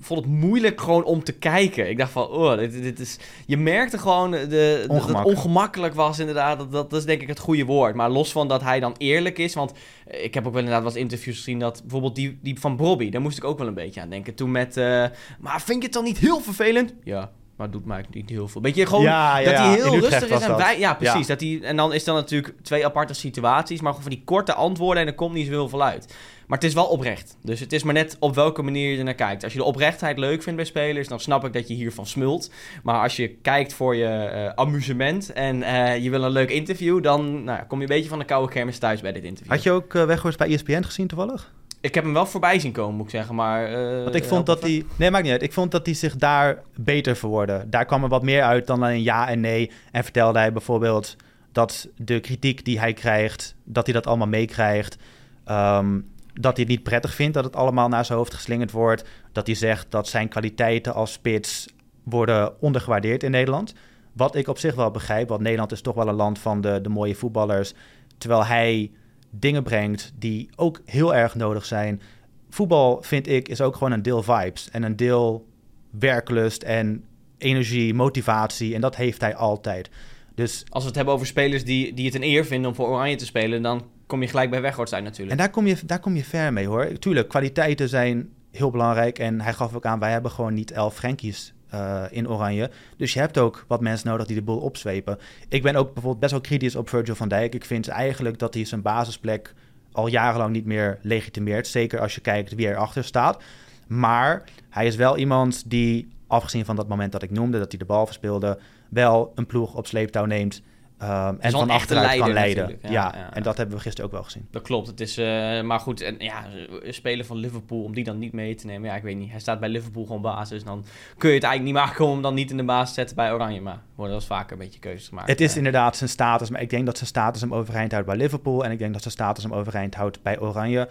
vond 0.00 0.20
het 0.20 0.28
moeilijk 0.28 0.80
gewoon 0.80 1.04
om 1.04 1.24
te 1.24 1.32
kijken. 1.32 1.90
Ik 1.90 1.98
dacht 1.98 2.12
van, 2.12 2.28
oh, 2.28 2.58
dit, 2.58 2.82
dit 2.82 3.00
is... 3.00 3.18
Je 3.46 3.56
merkte 3.56 3.98
gewoon 3.98 4.30
de, 4.30 4.84
dat 4.88 5.06
het 5.06 5.24
ongemakkelijk 5.24 5.94
was 5.94 6.18
inderdaad. 6.18 6.58
Dat, 6.58 6.72
dat, 6.72 6.90
dat 6.90 6.98
is 6.98 7.06
denk 7.06 7.22
ik 7.22 7.28
het 7.28 7.38
goede 7.38 7.64
woord. 7.64 7.94
Maar 7.94 8.10
los 8.10 8.32
van 8.32 8.48
dat 8.48 8.62
hij 8.62 8.80
dan 8.80 8.94
eerlijk 8.98 9.38
is. 9.38 9.54
Want 9.54 9.72
ik 10.06 10.34
heb 10.34 10.46
ook 10.46 10.52
wel 10.52 10.62
inderdaad 10.62 10.84
wat 10.84 10.96
interviews 10.96 11.36
gezien 11.36 11.58
dat... 11.58 11.80
Bijvoorbeeld 11.80 12.14
die, 12.14 12.38
die 12.42 12.60
van 12.60 12.76
Bobby, 12.76 13.10
daar 13.10 13.20
moest 13.20 13.38
ik 13.38 13.44
ook 13.44 13.58
wel 13.58 13.66
een 13.66 13.74
beetje 13.74 14.00
aan 14.00 14.10
denken. 14.10 14.34
Toen 14.34 14.50
met... 14.50 14.76
eh, 14.76 15.04
maar 15.40 15.62
vind 15.62 15.78
je 15.78 15.84
het 15.84 15.92
dan 15.92 16.04
niet 16.04 16.18
heel 16.18 16.40
vervelend? 16.40 16.94
Ja, 17.04 17.30
maar 17.60 17.68
het 17.68 17.78
doet 17.78 17.86
mij 17.86 18.04
niet 18.10 18.28
heel 18.28 18.48
veel. 18.48 18.62
Weet 18.62 18.74
je, 18.74 18.86
gewoon 18.86 19.02
Ja, 19.02 19.38
ja, 19.38 19.50
dat 19.50 19.58
hij 19.58 19.74
heel 19.74 19.94
Utrecht 19.94 20.02
rustig 20.02 20.38
is. 20.38 20.44
En 20.44 20.56
wij, 20.56 20.78
ja, 20.78 20.94
precies. 20.94 21.26
Dat 21.26 21.40
hij, 21.40 21.60
en 21.62 21.76
dan 21.76 21.92
is 21.92 22.04
dan 22.04 22.14
natuurlijk 22.14 22.54
twee 22.62 22.84
aparte 22.84 23.14
situaties. 23.14 23.80
Maar 23.80 23.92
gewoon 23.92 24.06
van 24.06 24.16
die 24.16 24.24
korte 24.24 24.54
antwoorden 24.54 25.02
en 25.02 25.08
er 25.08 25.14
komt 25.14 25.34
niet 25.34 25.46
zo 25.46 25.52
heel 25.52 25.68
veel 25.68 25.82
uit. 25.82 26.14
Maar 26.46 26.58
het 26.58 26.68
is 26.68 26.74
wel 26.74 26.86
oprecht. 26.86 27.36
Dus 27.42 27.60
het 27.60 27.72
is 27.72 27.82
maar 27.82 27.94
net 27.94 28.16
op 28.20 28.34
welke 28.34 28.62
manier 28.62 28.90
je 28.90 28.98
er 28.98 29.04
naar 29.04 29.14
kijkt. 29.14 29.44
Als 29.44 29.52
je 29.52 29.58
de 29.58 29.64
oprechtheid 29.64 30.18
leuk 30.18 30.42
vindt 30.42 30.56
bij 30.56 30.64
spelers, 30.68 31.08
dan 31.08 31.20
snap 31.20 31.44
ik 31.44 31.52
dat 31.52 31.68
je 31.68 31.74
hiervan 31.74 32.06
smult. 32.06 32.50
Maar 32.82 33.02
als 33.02 33.16
je 33.16 33.28
kijkt 33.28 33.72
voor 33.72 33.96
je 33.96 34.06
eh, 34.06 34.52
amusement 34.54 35.32
en 35.32 35.62
eh, 35.62 36.02
je 36.02 36.10
wil 36.10 36.22
een 36.22 36.30
leuk 36.30 36.50
interview, 36.50 37.02
dan 37.02 37.44
nou, 37.44 37.64
kom 37.64 37.78
je 37.78 37.84
een 37.84 37.94
beetje 37.94 38.08
van 38.08 38.18
de 38.18 38.24
koude 38.24 38.52
kermis 38.52 38.78
thuis 38.78 39.00
bij 39.00 39.12
dit 39.12 39.24
interview. 39.24 39.52
Had 39.52 39.62
je 39.62 39.70
ook 39.70 39.92
Weghorst 39.92 40.38
bij 40.38 40.48
ESPN 40.48 40.82
gezien 40.82 41.06
toevallig? 41.06 41.52
Ik 41.80 41.94
heb 41.94 42.04
hem 42.04 42.12
wel 42.12 42.26
voorbij 42.26 42.58
zien 42.58 42.72
komen, 42.72 42.94
moet 42.94 43.04
ik 43.04 43.10
zeggen. 43.10 43.34
Maar, 43.34 43.64
eh, 43.64 44.02
Want 44.02 44.14
ik 44.14 44.24
vond 44.24 44.46
dat 44.46 44.62
hij... 44.62 44.84
Nee, 44.96 45.10
maakt 45.10 45.24
niet 45.24 45.32
uit. 45.32 45.42
Ik 45.42 45.52
vond 45.52 45.70
dat 45.70 45.86
hij 45.86 45.94
zich 45.94 46.16
daar 46.16 46.62
beter 46.76 47.16
verwoordde. 47.16 47.64
Daar 47.66 47.84
kwam 47.84 48.02
er 48.02 48.08
wat 48.08 48.22
meer 48.22 48.42
uit 48.42 48.66
dan 48.66 48.82
alleen 48.82 49.02
ja 49.02 49.28
en 49.28 49.40
nee. 49.40 49.70
En 49.92 50.02
vertelde 50.02 50.38
hij 50.38 50.52
bijvoorbeeld 50.52 51.16
dat 51.52 51.88
de 51.96 52.20
kritiek 52.20 52.64
die 52.64 52.78
hij 52.78 52.92
krijgt... 52.92 53.54
dat 53.64 53.84
hij 53.84 53.94
dat 53.94 54.06
allemaal 54.06 54.26
meekrijgt. 54.26 54.96
Ehm, 55.44 56.00
dat 56.32 56.56
hij 56.56 56.64
het 56.64 56.68
niet 56.68 56.82
prettig 56.82 57.14
vindt 57.14 57.34
dat 57.34 57.44
het 57.44 57.56
allemaal 57.56 57.88
naar 57.88 58.04
zijn 58.04 58.18
hoofd 58.18 58.34
geslingerd 58.34 58.70
wordt. 58.70 59.04
Dat 59.32 59.46
hij 59.46 59.56
zegt 59.56 59.90
dat 59.90 60.08
zijn 60.08 60.28
kwaliteiten 60.28 60.94
als 60.94 61.12
spits 61.12 61.66
worden 62.02 62.60
ondergewaardeerd 62.60 63.22
in 63.22 63.30
Nederland. 63.30 63.74
Wat 64.12 64.34
ik 64.34 64.48
op 64.48 64.58
zich 64.58 64.74
wel 64.74 64.90
begrijp, 64.90 65.28
want 65.28 65.40
Nederland 65.40 65.72
is 65.72 65.80
toch 65.80 65.94
wel 65.94 66.08
een 66.08 66.14
land 66.14 66.38
van 66.38 66.60
de, 66.60 66.80
de 66.80 66.88
mooie 66.88 67.14
voetballers. 67.14 67.74
Terwijl 68.18 68.44
hij 68.44 68.90
dingen 69.30 69.62
brengt 69.62 70.12
die 70.18 70.48
ook 70.56 70.80
heel 70.84 71.14
erg 71.14 71.34
nodig 71.34 71.64
zijn. 71.64 72.02
Voetbal, 72.48 73.02
vind 73.02 73.28
ik, 73.28 73.48
is 73.48 73.60
ook 73.60 73.74
gewoon 73.74 73.92
een 73.92 74.02
deel 74.02 74.22
vibes 74.22 74.70
en 74.70 74.82
een 74.82 74.96
deel 74.96 75.46
werklust 75.90 76.62
en 76.62 77.04
energie, 77.38 77.94
motivatie. 77.94 78.74
En 78.74 78.80
dat 78.80 78.96
heeft 78.96 79.20
hij 79.20 79.34
altijd. 79.34 79.90
Dus 80.34 80.64
Als 80.68 80.82
we 80.82 80.88
het 80.88 80.96
hebben 80.96 81.14
over 81.14 81.26
spelers 81.26 81.64
die, 81.64 81.94
die 81.94 82.06
het 82.06 82.14
een 82.14 82.22
eer 82.22 82.44
vinden 82.44 82.70
om 82.70 82.76
voor 82.76 82.88
Oranje 82.88 83.16
te 83.16 83.24
spelen, 83.24 83.62
dan 83.62 83.86
kom 84.06 84.22
je 84.22 84.28
gelijk 84.28 84.50
bij 84.50 84.60
Weghorst 84.60 84.94
uit 84.94 85.04
natuurlijk. 85.04 85.30
En 85.30 85.36
daar 85.36 85.50
kom, 85.50 85.66
je, 85.66 85.76
daar 85.84 86.00
kom 86.00 86.16
je 86.16 86.24
ver 86.24 86.52
mee 86.52 86.66
hoor. 86.66 86.98
Tuurlijk, 86.98 87.28
kwaliteiten 87.28 87.88
zijn 87.88 88.28
heel 88.50 88.70
belangrijk. 88.70 89.18
En 89.18 89.40
hij 89.40 89.52
gaf 89.52 89.74
ook 89.74 89.84
aan, 89.84 89.98
wij 89.98 90.10
hebben 90.10 90.30
gewoon 90.30 90.54
niet 90.54 90.70
elf 90.70 90.94
Frenkies 90.94 91.54
eh, 91.70 92.04
in 92.10 92.28
Oranje. 92.28 92.70
Dus 92.96 93.12
je 93.12 93.18
hebt 93.18 93.38
ook 93.38 93.64
wat 93.68 93.80
mensen 93.80 94.08
nodig 94.08 94.26
die 94.26 94.36
de 94.36 94.42
boel 94.42 94.58
opzwepen. 94.58 95.18
Ik 95.48 95.62
ben 95.62 95.74
ook 95.74 95.86
bijvoorbeeld 95.86 96.20
best 96.20 96.32
wel 96.32 96.40
kritisch 96.40 96.76
op 96.76 96.88
Virgil 96.88 97.14
van 97.14 97.28
Dijk. 97.28 97.54
Ik 97.54 97.64
vind 97.64 97.88
eigenlijk 97.88 98.38
dat 98.38 98.54
hij 98.54 98.64
zijn 98.64 98.82
basisplek 98.82 99.54
al 99.92 100.06
jarenlang 100.06 100.52
niet 100.52 100.64
meer 100.64 100.98
legitimeert. 101.02 101.66
Zeker 101.66 102.00
als 102.00 102.14
je 102.14 102.20
kijkt 102.20 102.54
wie 102.54 102.68
erachter 102.68 103.04
staat. 103.04 103.42
Maar 103.86 104.44
hij 104.68 104.86
is 104.86 104.96
wel 104.96 105.16
iemand 105.16 105.70
die, 105.70 106.08
afgezien 106.26 106.64
van 106.64 106.76
dat 106.76 106.88
moment 106.88 107.12
dat 107.12 107.22
ik 107.22 107.30
noemde, 107.30 107.58
dat 107.58 107.70
hij 107.70 107.78
de 107.78 107.84
bal 107.84 108.06
verspeelde, 108.06 108.58
wel 108.88 109.32
een 109.34 109.46
ploeg 109.46 109.74
op 109.74 109.86
sleeptouw 109.86 110.24
neemt. 110.24 110.62
Ehm, 111.00 111.34
en 111.38 111.50
van 111.50 111.70
achteruit 111.70 112.18
kan 112.18 112.32
leiden. 112.32 112.78
Ja, 112.82 112.90
Ja, 112.90 113.14
ja. 113.16 113.32
en 113.32 113.42
dat 113.42 113.56
hebben 113.56 113.76
we 113.76 113.82
gisteren 113.82 114.06
ook 114.06 114.12
wel 114.16 114.24
gezien. 114.24 114.48
Dat 114.50 114.62
klopt. 114.62 114.86
Het 114.86 115.00
is, 115.00 115.16
eh, 115.18 115.60
maar 115.62 115.80
goed, 115.80 116.00
en, 116.00 116.14
ja, 116.18 116.44
een 116.82 116.94
speler 116.94 117.24
van 117.24 117.36
Liverpool, 117.36 117.82
om 117.82 117.94
die 117.94 118.04
dan 118.04 118.18
niet 118.18 118.32
mee 118.32 118.54
te 118.54 118.66
nemen. 118.66 118.88
Ja, 118.88 118.96
ik 118.96 119.02
weet 119.02 119.16
niet. 119.16 119.30
Hij 119.30 119.40
staat 119.40 119.60
bij 119.60 119.68
Liverpool 119.68 120.06
gewoon 120.06 120.22
basis. 120.22 120.64
Dan 120.64 120.84
kun 121.18 121.28
je 121.28 121.34
het 121.34 121.44
eigenlijk 121.44 121.74
niet 121.74 121.84
maken 121.84 122.04
om 122.04 122.12
hem 122.12 122.22
dan 122.22 122.34
niet 122.34 122.50
in 122.50 122.56
de 122.56 122.64
baas 122.64 122.88
te 122.88 122.94
zetten 122.94 123.16
bij 123.16 123.32
Oranje. 123.32 123.60
Maar 123.60 123.78
worden 123.94 124.14
wel 124.14 124.14
eens 124.14 124.26
vaker 124.26 124.52
een 124.52 124.58
beetje 124.58 124.80
keuzes 124.80 125.08
gemaakt. 125.08 125.28
Het 125.28 125.40
is 125.40 125.56
inderdaad 125.56 125.96
zijn 125.96 126.10
status, 126.10 126.50
maar 126.50 126.60
ik 126.60 126.70
denk 126.70 126.86
dat 126.86 126.96
zijn 126.96 127.08
status 127.08 127.40
hem 127.40 127.54
overeind 127.54 127.92
houdt 127.92 128.06
bij 128.06 128.16
Liverpool. 128.16 128.64
En 128.64 128.70
ik 128.70 128.78
denk 128.78 128.92
dat 128.92 129.02
zijn 129.02 129.14
status 129.14 129.42
hem 129.42 129.52
overeind 129.54 129.94
houdt 129.94 130.22
bij 130.22 130.40
Oranje. 130.40 130.88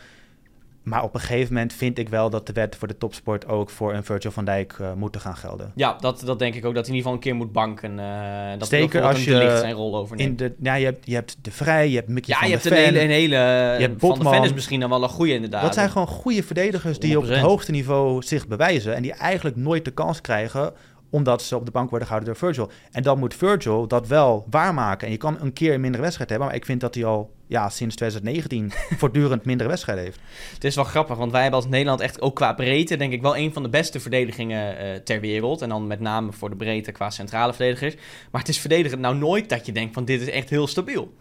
Maar 0.89 1.03
op 1.03 1.13
een 1.13 1.19
gegeven 1.19 1.53
moment 1.53 1.74
vind 1.74 1.98
ik 1.98 2.10
wel 2.10 2.29
dat 2.29 2.48
de 2.48 2.53
wet 2.53 2.75
voor 2.75 2.88
de 2.88 2.98
topsport 2.98 3.48
ook 3.48 3.69
voor 3.69 3.93
een 3.93 4.03
Virgil 4.03 4.31
van 4.31 4.46
Dijk 4.46 4.75
eh 4.79 4.93
moeten 4.93 5.22
gaan 5.22 5.36
gelden. 5.38 5.72
Ja, 5.75 5.98
dat, 6.00 6.22
dat 6.25 6.39
denk 6.39 6.55
ik 6.55 6.65
ook. 6.65 6.74
Dat 6.74 6.86
hij 6.88 6.96
in 6.96 6.98
ieder 6.98 7.12
geval 7.12 7.13
een 7.13 7.19
keer 7.19 7.36
moet 7.36 7.51
banken. 7.51 8.00
eh 8.00 8.60
dat 8.60 8.67
Zeker 8.67 9.03
als 9.03 9.17
een 9.17 9.25
De 9.25 9.31
je 9.31 9.38
Ligt 9.38 9.60
zijn 9.60 9.74
rol 9.74 9.98
overneemt. 9.98 10.41
In 10.41 10.48
de, 10.48 10.55
ja, 10.62 10.74
je, 10.74 10.86
hebt, 10.86 11.05
je 11.05 11.13
hebt 11.13 11.38
De 11.41 11.51
Vrij, 11.51 11.89
je 11.89 11.96
hebt 11.96 12.08
Mickey 12.08 12.34
ja, 12.34 12.39
van 12.39 12.50
je 12.50 12.53
der 12.53 12.63
hebt 12.63 12.75
een 12.75 12.84
Ven. 12.84 12.93
hele, 12.93 13.05
een 13.05 13.19
hele 13.19 13.36
hebt 13.36 14.00
Van 14.00 14.10
de 14.10 14.15
Botman. 14.15 14.34
Ven 14.34 14.43
is 14.43 14.53
misschien 14.53 14.79
dan 14.79 14.89
wel 14.89 15.03
een 15.03 15.10
goede 15.10 15.34
inderdaad. 15.34 15.62
Dat 15.62 15.74
zijn 15.74 15.89
gewoon 15.89 16.08
goede 16.08 16.43
verdedigers 16.43 17.00
die 17.00 17.17
op 17.17 17.24
het 17.24 17.38
100%. 17.38 17.41
hoogste 17.41 17.72
niveau 17.72 18.22
zich 18.22 18.48
bewijzen. 18.48 18.96
En 18.96 19.01
die 19.01 19.13
eigenlijk 19.13 19.55
nooit 19.55 19.86
de 19.86 19.91
kans 19.91 20.22
krijgen 20.22 20.74
omdat 21.10 21.42
ze 21.42 21.56
op 21.56 21.66
de 21.66 21.72
bank 21.72 21.89
worden 21.89 22.08
gehouden 22.08 22.34
door 22.34 22.50
Virgil. 22.50 22.72
En 22.92 23.04
dan 23.04 23.20
moet 23.20 23.36
Virgil 23.36 23.88
dat 23.88 24.08
wel 24.08 24.46
waarmaken. 24.50 25.08
En 25.08 25.13
je 25.13 25.20
kan 25.20 25.38
een 25.42 25.54
keer 25.54 25.74
een 25.74 25.82
mindere 25.82 26.04
wedstrijd 26.04 26.30
hebben. 26.30 26.48
Maar 26.48 26.58
ik 26.58 26.66
vind 26.66 26.82
dat 26.82 26.96
hij 26.96 27.06
al 27.06 27.32
ja, 27.48 27.70
sinds 27.70 27.96
2019 27.96 28.72
voortdurend 29.00 29.46
mindere 29.46 29.70
wedstrijden 29.70 30.04
heeft. 30.04 30.20
Het 30.54 30.63
is 30.63 30.75
wel 30.75 30.84
grappig, 30.84 31.18
want 31.18 31.32
wij 31.32 31.42
hebben 31.42 31.60
als 31.60 31.70
Nederland 31.70 32.01
echt 32.01 32.22
ook 32.22 32.36
qua 32.36 32.54
breedte, 32.54 32.98
denk 32.98 33.13
ik, 33.13 33.22
wel 33.22 33.38
een 33.38 33.54
van 33.54 33.63
de 33.63 33.70
beste 33.70 34.00
verdedigingen 34.00 34.78
eh, 34.78 34.96
ter 34.96 35.20
wereld. 35.20 35.62
En 35.62 35.70
dan 35.70 35.88
met 35.88 36.00
name 36.00 36.32
voor 36.32 36.50
de 36.50 36.56
breedte 36.56 36.92
qua 36.92 37.10
centrale 37.10 37.54
verdedigers. 37.54 37.96
Maar 38.32 38.42
het 38.42 38.50
is 38.50 38.60
verdedigend 38.60 39.01
nou 39.01 39.16
nooit 39.16 39.50
dat 39.50 39.66
je 39.66 39.72
denkt 39.72 39.94
van 39.94 40.06
dit 40.06 40.22
is 40.22 40.30
echt 40.30 40.50
heel 40.50 40.68
stabiel. 40.68 41.13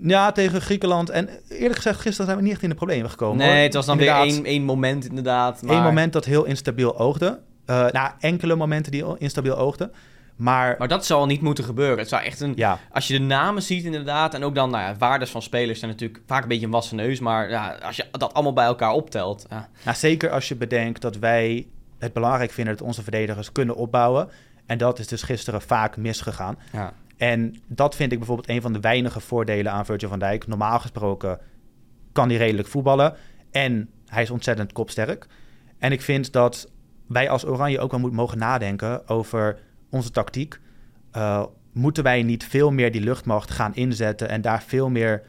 Ja, 0.00 0.32
tegen 0.32 0.60
Griekenland. 0.60 1.10
En 1.10 1.28
eerlijk 1.48 1.76
gezegd, 1.76 2.00
gisteren 2.00 2.26
zijn 2.26 2.38
we 2.38 2.42
niet 2.42 2.52
echt 2.52 2.62
in 2.62 2.68
de 2.68 2.74
problemen 2.74 3.10
gekomen. 3.10 3.36
nee, 3.36 3.48
hoor. 3.48 3.58
het 3.58 3.74
was 3.74 3.86
dan 3.86 3.98
Inderdaad, 3.98 4.24
weer 4.24 4.34
één, 4.34 4.44
één 4.44 4.62
moment 4.62 5.08
inderdaad. 5.08 5.62
Maar, 5.62 5.74
één 5.74 5.84
moment 5.84 6.12
dat 6.12 6.24
heel 6.24 6.44
instabiel 6.44 6.98
oogde. 6.98 7.40
Nou, 7.66 8.10
enkele 8.18 8.54
momenten 8.56 8.92
die 8.92 9.18
instabiel 9.18 9.56
oogden. 9.56 9.92
Maar, 10.36 10.74
maar 10.78 10.88
dat 10.88 11.06
zou 11.06 11.20
al 11.20 11.26
niet 11.26 11.40
moeten 11.40 11.64
gebeuren. 11.64 11.98
Het 11.98 12.08
zou 12.08 12.22
echt 12.22 12.40
een... 12.40 12.52
ja, 12.56 12.78
Als 12.90 13.06
je 13.06 13.18
de 13.18 13.24
namen 13.24 13.62
ziet 13.62 13.84
inderdaad, 13.84 14.34
en 14.34 14.44
ook 14.44 14.54
dan 14.54 14.70
nou 14.70 14.82
ja, 14.84 14.96
waardes 14.96 15.30
van 15.30 15.42
spelers 15.42 15.78
zijn 15.78 15.90
natuurlijk 15.90 16.20
vaak 16.26 16.42
een 16.42 16.48
beetje 16.48 16.66
een 16.66 16.72
wassen 16.72 16.96
neus. 16.96 17.20
Maar 17.20 17.50
ja, 17.50 17.74
als 17.82 17.96
je 17.96 18.04
dat 18.10 18.34
allemaal 18.34 18.52
bij 18.52 18.64
elkaar 18.64 18.92
optelt, 18.92 19.46
ja, 19.50 19.68
nou, 19.84 19.96
zeker 19.96 20.30
als 20.30 20.48
je 20.48 20.56
bedenkt 20.56 21.00
dat 21.00 21.16
wij 21.16 21.66
het 21.98 22.12
belangrijk 22.12 22.50
vinden 22.50 22.76
dat 22.76 22.86
onze 22.86 23.02
verdedigers 23.02 23.52
kunnen 23.52 23.76
opbouwen. 23.76 24.28
En 24.66 24.78
dat 24.78 24.98
is 24.98 25.06
dus 25.06 25.22
gisteren 25.22 25.62
vaak 25.62 25.96
misgegaan. 25.96 26.58
ja. 26.72 26.92
En 27.16 27.56
dat 27.66 27.94
vind 27.94 28.12
ik 28.12 28.18
bijvoorbeeld 28.18 28.48
een 28.48 28.62
van 28.62 28.72
de 28.72 28.80
weinige 28.80 29.20
voordelen 29.20 29.72
aan 29.72 29.84
Virgil 29.84 30.08
van 30.08 30.18
Dijk. 30.18 30.46
Normaal 30.46 30.78
gesproken 30.78 31.38
kan 32.12 32.28
hij 32.28 32.38
redelijk 32.38 32.68
voetballen. 32.68 33.14
En 33.50 33.90
hij 34.06 34.22
is 34.22 34.30
ontzettend 34.30 34.72
kopsterk. 34.72 35.26
En 35.78 35.92
ik 35.92 36.02
vind 36.02 36.32
dat 36.32 36.70
wij 37.06 37.30
als 37.30 37.46
Oranje 37.46 37.80
ook 37.80 37.90
wel 37.90 38.00
moeten 38.00 38.18
mogen 38.18 38.38
nadenken 38.38 39.08
over 39.08 39.58
onze 39.90 40.10
tactiek. 40.10 40.60
Uh, 41.16 41.44
moeten 41.72 42.02
wij 42.02 42.22
niet 42.22 42.44
veel 42.44 42.70
meer 42.70 42.92
die 42.92 43.00
luchtmacht 43.00 43.50
gaan 43.50 43.74
inzetten 43.74 44.28
en 44.28 44.40
daar 44.40 44.62
veel 44.62 44.88
meer 44.88 45.22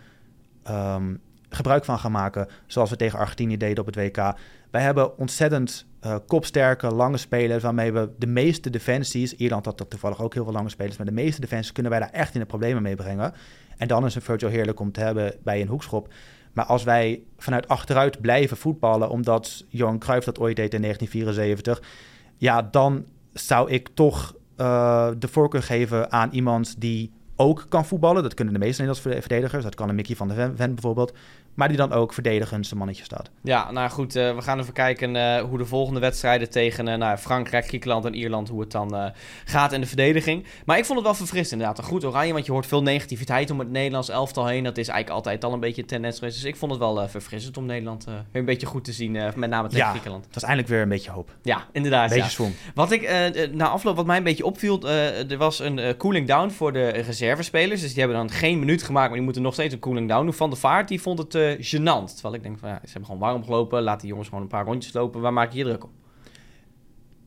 um, 0.69 1.21
gebruik 1.49 1.85
van 1.85 1.99
gaan 1.99 2.11
maken, 2.11 2.47
zoals 2.65 2.89
we 2.89 2.95
tegen 2.95 3.19
Argentinië 3.19 3.57
deden 3.57 3.79
op 3.79 3.85
het 3.85 3.95
WK. 3.95 4.33
Wij 4.71 4.81
hebben 4.81 5.17
ontzettend 5.17 5.85
uh, 6.05 6.15
kopsterke, 6.27 6.87
lange 6.87 7.17
spelers, 7.17 7.63
waarmee 7.63 7.93
we 7.93 8.09
de 8.17 8.27
meeste 8.27 8.69
defensies, 8.69 9.35
Ierland 9.35 9.65
had 9.65 9.77
dat 9.77 9.89
toevallig 9.89 10.21
ook 10.21 10.33
heel 10.33 10.43
veel 10.43 10.53
lange 10.53 10.69
spelers, 10.69 10.97
maar 10.97 11.05
de 11.05 11.11
meeste 11.11 11.41
defensies 11.41 11.71
kunnen 11.71 11.91
wij 11.91 12.01
daar 12.01 12.11
echt 12.11 12.33
in 12.33 12.39
de 12.39 12.45
problemen 12.45 12.83
mee 12.83 12.95
brengen. 12.95 13.33
En 13.77 13.87
dan 13.87 14.05
is 14.05 14.15
een 14.15 14.21
Virgil 14.21 14.49
heerlijk 14.49 14.79
om 14.79 14.91
te 14.91 14.99
hebben 14.99 15.33
bij 15.43 15.61
een 15.61 15.67
hoekschop. 15.67 16.13
Maar 16.57 16.65
als 16.65 16.83
wij 16.83 17.21
vanuit 17.37 17.67
achteruit 17.67 18.21
blijven 18.21 18.57
voetballen, 18.57 19.09
omdat 19.09 19.65
Johan 19.67 19.99
Cruijff 19.99 20.25
dat 20.25 20.39
ooit 20.39 20.55
deed 20.55 20.73
in 20.73 20.81
1974, 20.81 21.89
ja, 22.37 22.61
dan 22.61 23.05
zou 23.33 23.71
ik 23.71 23.89
toch 23.93 24.35
uh, 24.57 25.09
de 25.17 25.27
voorkeur 25.27 25.63
geven 25.63 26.11
aan 26.11 26.29
iemand 26.31 26.81
die 26.81 27.11
ook 27.37 27.65
kan 27.69 27.85
voetballen. 27.85 28.23
Dat 28.23 28.33
kunnen 28.33 28.53
de 28.53 28.59
meeste 28.59 28.81
Nederlandse 28.81 29.21
verdedigers. 29.21 29.63
Dat 29.63 29.75
kan 29.75 29.89
een 29.89 29.95
Mickey 29.95 30.15
van 30.15 30.27
de 30.27 30.33
Ven, 30.55 30.73
bijvoorbeeld. 30.73 31.13
Maar 31.53 31.67
die 31.67 31.77
dan 31.77 31.91
ook 31.91 32.13
verdedigend 32.13 32.65
zijn 32.65 32.77
mannetje 32.77 33.03
staat. 33.03 33.29
Ja, 33.43 33.71
nou 33.71 33.89
goed, 33.89 34.15
uh, 34.15 34.35
we 34.35 34.41
gaan 34.41 34.59
even 34.59 34.73
kijken 34.73 35.15
uh, 35.15 35.39
hoe 35.39 35.57
de 35.57 35.65
volgende 35.65 35.99
wedstrijden 35.99 36.49
tegen 36.49 36.87
uh, 36.87 36.95
nou, 36.95 37.17
Frankrijk, 37.17 37.67
Griekenland 37.67 38.05
en 38.05 38.13
Ierland, 38.13 38.49
hoe 38.49 38.59
het 38.59 38.71
dan 38.71 39.11
gaat 39.45 39.71
in 39.71 39.81
de 39.81 39.87
verdediging. 39.87 40.45
Maar 40.65 40.77
ik 40.77 40.85
vond 40.85 40.97
het 40.97 41.07
wel 41.07 41.15
verfrissend 41.15 41.51
inderdaad. 41.51 41.77
Een 41.77 41.91
goed 41.91 42.05
oranje, 42.05 42.33
want 42.33 42.45
je 42.45 42.51
hoort 42.51 42.65
veel 42.65 42.81
negativiteit 42.81 43.51
om 43.51 43.59
het 43.59 43.69
Nederlands 43.69 44.09
elftal 44.09 44.47
heen. 44.47 44.63
Dat 44.63 44.77
is 44.77 44.87
eigenlijk 44.87 45.17
altijd 45.17 45.43
al 45.43 45.53
een 45.53 45.59
beetje 45.59 45.85
tendens 45.85 46.17
geweest. 46.17 46.35
Dus 46.35 46.45
ik 46.45 46.55
vond 46.55 46.71
het 46.71 46.79
wel 46.79 47.07
verfrissend 47.07 47.57
om 47.57 47.65
Nederland 47.65 48.07
een 48.31 48.45
beetje 48.45 48.67
goed 48.67 48.83
te 48.83 48.91
zien, 48.91 49.11
met 49.11 49.49
name 49.49 49.67
tegen 49.67 49.85
ja, 49.85 49.89
Griekenland. 49.89 50.25
het 50.25 50.33
was 50.33 50.43
eindelijk 50.43 50.71
weer 50.71 50.81
een 50.81 50.89
beetje 50.89 51.11
hoop. 51.11 51.35
Ja, 51.41 51.65
inderdaad. 51.71 52.11
Een 52.11 52.19
beetje 52.19 52.43
ja. 52.43 52.49
Wat 52.73 52.91
ik 52.91 53.09
na 53.51 53.67
afloop, 53.67 53.95
wat 53.95 54.05
mij 54.05 54.17
een 54.17 54.23
beetje 54.23 54.45
opviel, 54.45 54.89
er 54.89 55.37
was 55.37 55.59
een 55.59 55.97
cooling 55.97 56.27
down 56.27 56.49
voor 56.49 56.73
de 56.73 57.03
reservespelers. 57.27 57.81
Dus 57.81 57.93
die 57.93 57.99
hebben 57.99 58.17
dan 58.17 58.29
geen 58.29 58.59
minuut 58.59 58.83
gemaakt, 58.83 59.05
maar 59.05 59.15
die 59.15 59.23
moeten 59.23 59.41
nog 59.41 59.53
steeds 59.53 59.73
een 59.73 59.79
cooling 59.79 60.07
down 60.07 60.23
doen. 60.23 60.33
Van 60.33 60.49
de 60.49 60.55
Vaart, 60.55 60.87
die 60.87 61.01
vond 61.01 61.19
het 61.19 61.57
gênant. 61.57 62.13
Terwijl 62.13 62.33
ik 62.33 62.43
denk 62.43 62.59
van 62.59 62.69
ja, 62.69 62.79
ze 62.83 62.91
hebben 62.91 63.05
gewoon 63.05 63.21
warm 63.21 63.43
gelopen. 63.43 63.81
Laat 63.81 63.99
die 63.99 64.09
jongens 64.09 64.27
gewoon 64.27 64.43
een 64.43 64.49
paar 64.49 64.65
rondjes 64.65 64.93
lopen. 64.93 65.21
Waar 65.21 65.33
maak 65.33 65.51
je 65.51 65.57
je 65.57 65.63
druk 65.63 65.83
op? 65.83 65.89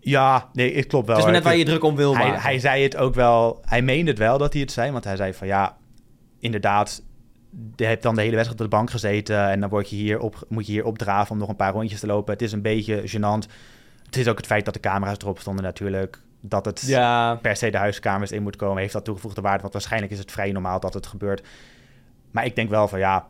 Ja, 0.01 0.49
nee, 0.53 0.77
het 0.77 0.87
klopt 0.87 1.07
wel. 1.07 1.17
Het 1.17 1.25
is 1.25 1.31
maar 1.31 1.41
net 1.41 1.51
waar 1.51 1.59
je 1.59 1.65
druk 1.65 1.85
om 1.85 1.97
wil 1.97 2.17
hij, 2.17 2.27
maken. 2.27 2.43
Hij 2.43 2.59
zei 2.59 2.83
het 2.83 2.97
ook 2.97 3.15
wel, 3.15 3.61
hij 3.65 3.83
meende 3.83 4.11
het 4.11 4.19
wel 4.19 4.39
dat 4.39 4.53
hij 4.53 4.63
het 4.63 4.73
zei. 4.73 4.91
Want 4.93 5.05
hij 5.05 5.17
zei 5.17 5.35
van 5.35 5.47
ja, 5.47 5.77
inderdaad, 6.39 7.03
je 7.77 7.85
hebt 7.85 8.03
dan 8.03 8.15
de 8.15 8.21
hele 8.21 8.35
wedstrijd 8.35 8.61
op 8.61 8.71
de 8.71 8.77
bank 8.77 8.91
gezeten. 8.91 9.49
En 9.49 9.61
dan 9.61 9.69
word 9.69 9.91
je 9.91 9.97
hier 9.97 10.21
op, 10.21 10.45
moet 10.49 10.67
je 10.67 10.73
hier 10.73 10.85
opdraven 10.85 11.33
om 11.33 11.39
nog 11.39 11.49
een 11.49 11.57
paar 11.57 11.73
rondjes 11.73 12.01
te 12.01 12.07
lopen. 12.07 12.33
Het 12.33 12.43
is 12.43 12.53
een 12.53 12.63
beetje 12.63 13.03
gênant. 13.09 13.51
Het 14.05 14.17
is 14.17 14.29
ook 14.29 14.37
het 14.37 14.47
feit 14.47 14.65
dat 14.65 14.75
de 14.75 14.81
camera's 14.81 15.19
erop 15.19 15.39
stonden 15.39 15.65
natuurlijk. 15.65 16.23
Dat 16.41 16.65
het 16.65 16.83
ja. 16.87 17.35
per 17.35 17.57
se 17.57 17.71
de 17.71 17.77
huiskamers 17.77 18.33
in 18.33 18.43
moet 18.43 18.57
komen, 18.57 18.79
heeft 18.81 18.93
dat 18.93 19.05
toegevoegde 19.05 19.41
waarde. 19.41 19.61
Want 19.61 19.73
waarschijnlijk 19.73 20.13
is 20.13 20.19
het 20.19 20.33
vrij 20.33 20.53
normaal 20.53 20.81
dat 20.81 20.95
het 20.95 21.07
gebeurt. 21.07 21.47
Maar 22.31 22.45
ik 22.45 22.55
denk 22.57 22.71
wel 22.71 22.89
van 22.89 22.99
ja, 22.99 23.27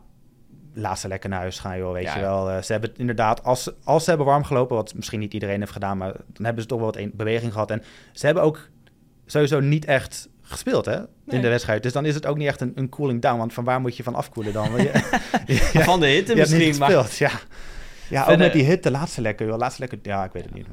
laat 0.73 0.99
ze 0.99 1.07
lekker 1.07 1.29
naar 1.29 1.39
huis 1.39 1.59
gaan, 1.59 1.77
joh, 1.77 1.91
weet 1.93 2.03
Ja, 2.03 2.13
je 2.13 2.19
ja. 2.19 2.25
wel. 2.25 2.49
Eh, 2.49 2.61
ze 2.61 2.71
hebben 2.71 2.89
het 2.89 2.99
inderdaad, 2.99 3.43
als, 3.43 3.71
als 3.83 4.03
ze 4.03 4.09
hebben 4.09 4.27
warm 4.27 4.43
gelopen, 4.43 4.75
wat 4.75 4.93
misschien 4.95 5.19
niet 5.19 5.33
iedereen 5.33 5.59
heeft 5.59 5.71
gedaan, 5.71 5.97
maar 5.97 6.11
dan 6.27 6.45
hebben 6.45 6.61
ze 6.61 6.67
toch 6.69 6.77
wel 6.77 6.87
wat 6.87 6.97
een- 6.97 7.11
beweging 7.15 7.51
gehad. 7.51 7.71
En 7.71 7.83
ze 8.11 8.25
hebben 8.25 8.43
ook 8.43 8.69
sowieso 9.25 9.59
niet 9.59 9.85
echt 9.85 10.29
gespeeld, 10.41 10.85
hè, 10.85 10.95
Nee. 10.97 11.05
in 11.25 11.41
de 11.41 11.47
wedstrijd. 11.49 11.83
Dus 11.83 11.93
dan 11.93 12.05
is 12.05 12.15
het 12.15 12.25
ook 12.25 12.37
niet 12.37 12.47
echt 12.47 12.61
een, 12.61 12.71
een 12.75 12.89
cooling 12.89 13.21
down, 13.21 13.37
want 13.37 13.53
van 13.53 13.63
waar 13.63 13.81
moet 13.81 13.97
je 13.97 14.03
van 14.03 14.15
afkoelen 14.15 14.53
dan? 14.53 14.71
Je, 14.75 14.91
ja, 15.73 15.83
Van 15.83 15.99
de 15.99 16.05
hitte 16.07 16.33
niet 16.33 16.49
misschien, 16.49 16.77
maar 16.77 16.89
gespeeld, 16.91 17.17
ja. 18.11 18.25
Ook 18.27 18.37
met 18.37 18.53
die 18.53 18.63
hitte, 18.63 18.91
laatste 18.91 19.21
lekker, 19.21 19.47
joh. 19.47 19.57
Laatste 19.57 19.79
lekker, 19.79 19.99
ja, 20.03 20.23
ik 20.23 20.31
weet 20.31 20.43
het 20.43 20.53
niet. 20.53 20.67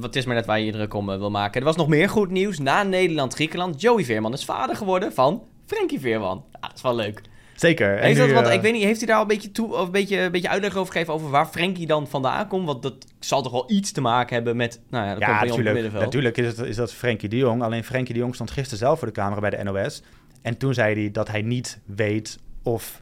het 0.00 0.16
is 0.16 0.24
maar 0.24 0.34
net 0.34 0.46
waar 0.46 0.58
je 0.58 0.64
je 0.64 0.72
druk 0.72 0.94
om 0.94 1.10
eh, 1.10 1.18
wil 1.18 1.30
maken. 1.30 1.60
Er 1.60 1.66
was 1.66 1.76
nog 1.76 1.88
meer 1.88 2.08
goed 2.08 2.30
nieuws. 2.30 2.58
Na 2.58 2.82
Nederland-Griekenland, 2.82 3.80
Joey 3.80 4.04
Veerman 4.04 4.32
is 4.32 4.44
vader 4.44 4.76
geworden 4.76 5.12
van 5.12 5.42
Frenkie 5.66 6.00
Veerman. 6.00 6.44
Dat 6.60 6.72
is 6.74 6.82
wel 6.82 6.94
leuk. 6.94 7.22
Zeker. 7.54 7.96
En 7.96 8.04
Heeft, 8.04 8.18
dat 8.18 8.28
nu, 8.28 8.34
wat, 8.34 8.46
eh, 8.46 8.54
ik 8.54 8.60
weet 8.60 8.72
niet, 8.72 8.82
heeft 8.82 8.98
hij 8.98 9.06
daar 9.06 9.16
al 9.16 9.22
een 9.22 9.28
beetje, 9.28 9.50
toe, 9.50 9.74
of 9.74 9.86
een 9.86 9.90
beetje, 9.90 10.18
een 10.18 10.30
beetje 10.32 10.48
uitleg 10.48 10.76
over 10.76 10.92
gegeven 10.92 11.14
over 11.14 11.30
waar 11.30 11.46
Frenkie 11.46 11.86
dan 11.86 12.08
vandaan 12.08 12.48
komt? 12.48 12.66
Want 12.66 12.82
dat 12.82 12.94
zal 13.20 13.42
toch 13.42 13.52
wel 13.52 13.70
iets 13.70 13.92
te 13.92 14.00
maken 14.00 14.34
hebben 14.34 14.56
met 14.56 14.80
nou 14.90 15.06
ja, 15.06 15.14
de 15.14 15.20
Ja, 15.20 15.44
natuurlijk. 15.44 15.92
Natuurlijk 15.92 16.36
is, 16.36 16.46
het, 16.46 16.58
is 16.58 16.76
dat 16.76 16.92
Frenkie 16.92 17.28
de 17.28 17.36
Jong. 17.36 17.62
Alleen 17.62 17.84
Frenkie 17.84 18.14
de 18.14 18.20
Jong 18.20 18.34
stond 18.34 18.50
gisteren 18.50 18.78
zelf 18.78 18.98
voor 18.98 19.08
de 19.08 19.14
camera 19.14 19.40
bij 19.40 19.50
de 19.50 19.62
NOS. 19.62 20.02
En 20.42 20.56
toen 20.56 20.74
zei 20.74 20.94
hij 20.94 21.10
dat 21.10 21.28
hij 21.28 21.42
niet 21.42 21.80
weet 21.84 22.38
of, 22.62 23.01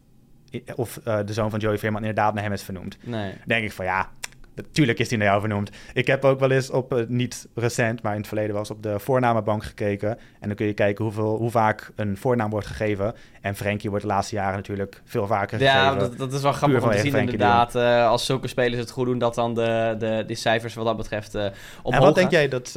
of 0.74 0.96
eh, 1.04 1.18
de 1.26 1.32
zoon 1.32 1.50
van 1.50 1.58
Joey 1.58 1.78
Veerman 1.78 2.00
inderdaad 2.00 2.34
naar 2.34 2.42
hem 2.42 2.52
is 2.52 2.62
vernoemd. 2.62 2.96
Nee. 3.02 3.30
Dan 3.30 3.38
denk 3.44 3.64
ik 3.64 3.72
van 3.72 3.84
ja, 3.84 4.10
natuurlijk 4.66 4.98
is 4.98 5.08
hij 5.08 5.18
naar 5.18 5.26
jou 5.26 5.40
vernoemd. 5.40 5.70
Ik 5.92 6.06
heb 6.06 6.24
ook 6.24 6.40
wel 6.40 6.50
eens 6.50 6.70
op, 6.70 6.94
eh, 6.94 7.04
niet 7.08 7.48
recent, 7.54 8.02
maar 8.02 8.12
in 8.12 8.18
het 8.18 8.26
verleden 8.26 8.50
wel 8.50 8.60
eens 8.60 8.70
op 8.70 8.82
de 8.82 8.98
voornamenbank 8.98 9.64
gekeken. 9.64 10.18
En 10.40 10.46
dan 10.48 10.54
kun 10.56 10.66
je 10.66 10.72
kijken 10.72 11.04
hoeveel, 11.04 11.36
hoe 11.36 11.50
vaak 11.50 11.90
een 11.96 12.16
voornaam 12.16 12.50
wordt 12.50 12.66
gegeven. 12.66 13.14
En 13.40 13.56
Frenkie 13.56 13.90
wordt 13.90 14.04
de 14.04 14.10
laatste 14.10 14.34
jaren 14.34 14.56
natuurlijk 14.56 15.02
veel 15.04 15.26
vaker 15.26 15.60
Ja, 15.60 15.88
gegeven. 15.88 15.98
dat, 15.98 16.18
dat 16.18 16.32
is 16.32 16.42
wel 16.42 16.52
grappig 16.52 16.82
om 16.82 16.90
te 16.90 16.98
zien 16.98 17.14
inderdaad. 17.16 17.74
eh, 17.74 18.08
als 18.08 18.26
zulke 18.26 18.48
spelers 18.48 18.80
het 18.80 18.90
goed 18.90 19.06
doen, 19.06 19.18
dat 19.18 19.34
dan 19.34 19.54
de, 19.54 19.94
de, 19.98 20.24
die 20.26 20.36
cijfers 20.36 20.74
wat 20.74 20.84
dat 20.84 20.96
betreft 20.96 21.34
eh 21.34 21.40
omhoog 21.82 22.00
en 22.00 22.06
wat 22.06 22.14
denk 22.14 22.30
jij 22.30 22.48
dat, 22.48 22.72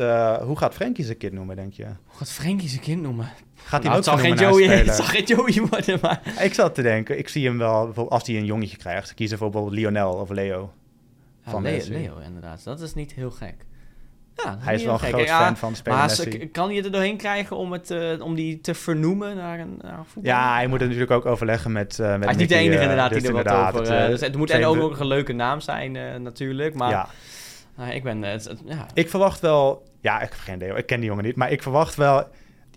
hoe 0.45 0.57
gaat 0.57 0.73
Frenkie 0.73 1.05
zijn 1.05 1.17
kind 1.17 1.33
noemen, 1.33 1.55
denk 1.55 1.73
je? 1.73 1.83
Hoe 1.83 2.17
gaat 2.17 2.31
Frenkie 2.31 2.69
zijn 2.69 2.81
kind 2.81 3.01
noemen? 3.01 3.29
Gaat 3.55 3.83
hij 3.83 3.91
Nou, 3.91 4.03
hem 4.03 4.13
het 4.15 4.29
ook 4.29 4.37
zal 4.37 4.51
Joey, 4.51 4.77
het 4.85 4.95
zal 4.95 5.05
geen 5.05 5.23
Joey 5.23 5.67
worden, 5.69 5.97
maar... 6.01 6.21
Ik 6.39 6.53
zat 6.53 6.75
te 6.75 6.81
denken, 6.81 7.17
ik 7.17 7.29
zie 7.29 7.45
hem 7.45 7.57
wel, 7.57 7.83
bijvoorbeeld 7.83 8.09
als 8.19 8.27
hij 8.27 8.37
een 8.37 8.45
jongetje 8.45 8.77
krijgt, 8.77 9.13
kiezen 9.13 9.37
voor 9.37 9.49
bijvoorbeeld 9.49 9.79
Lionel 9.79 10.13
of 10.13 10.29
Leo. 10.29 10.71
Van 11.47 11.62
Leo. 11.63 11.83
Leo, 11.88 12.17
inderdaad. 12.25 12.63
Dat 12.63 12.81
is 12.81 12.93
niet 12.93 13.13
heel 13.13 13.31
gek. 13.31 13.55
Ja, 14.35 14.57
Hij 14.59 14.73
is 14.73 14.83
wel 14.83 14.93
een 14.93 15.00
groot. 15.00 15.25
Ja, 15.27 15.45
fan 15.45 15.57
van 15.57 15.75
speler 15.75 16.00
Maar 16.00 16.09
ze- 16.09 16.50
kan 16.51 16.73
je 16.73 16.83
er 16.83 16.91
doorheen 16.91 17.17
krijgen 17.17 17.57
om, 17.57 17.71
het, 17.71 17.91
eh, 17.91 18.21
om 18.21 18.35
die 18.35 18.62
te 18.62 18.73
vernoemen 18.73 19.35
naar 19.35 19.59
een, 19.59 19.79
naar 19.81 19.97
een 19.97 20.05
voetbal? 20.05 20.33
Ja, 20.33 20.53
hij 20.53 20.67
moet 20.67 20.79
het 20.79 20.89
natuurlijk 20.89 21.12
ook 21.12 21.25
overleggen 21.25 21.71
met, 21.71 22.00
eh 22.00 22.12
met 22.12 22.23
Hij 22.23 22.33
is 22.33 22.39
niet 22.39 22.50
de 22.50 22.55
enige 22.55 22.75
eh, 22.77 22.81
inderdaad 22.81 23.09
dus 23.09 23.21
die 23.21 23.27
er 23.27 23.43
wat 23.43 23.53
over... 23.53 23.93
het, 23.93 24.09
dus 24.12 24.21
het 24.21 24.35
moet 24.35 24.50
en 24.50 24.65
ook 24.65 24.75
nog 24.75 25.00
een 25.00 25.07
leuke 25.07 25.33
naam 25.33 25.59
zijn 25.59 25.91
natuurlijk, 26.23 26.73
maar... 26.73 26.89
ja. 26.89 27.07
nou, 27.77 27.91
ik 27.91 28.03
ben... 28.03 28.21
Het, 28.21 28.53
ja. 28.65 28.85
Ik 28.93 29.09
verwacht 29.09 29.39
wel, 29.39 29.83
ja, 30.01 30.15
ik 30.21 30.29
heb 30.29 30.39
geen 30.39 30.55
idee, 30.55 30.73
ik 30.73 30.85
ken 30.85 31.00
die 31.00 31.09
jongen 31.09 31.23
niet, 31.23 31.35
maar 31.35 31.51
ik 31.51 31.62
verwacht 31.62 31.95
wel 31.95 32.27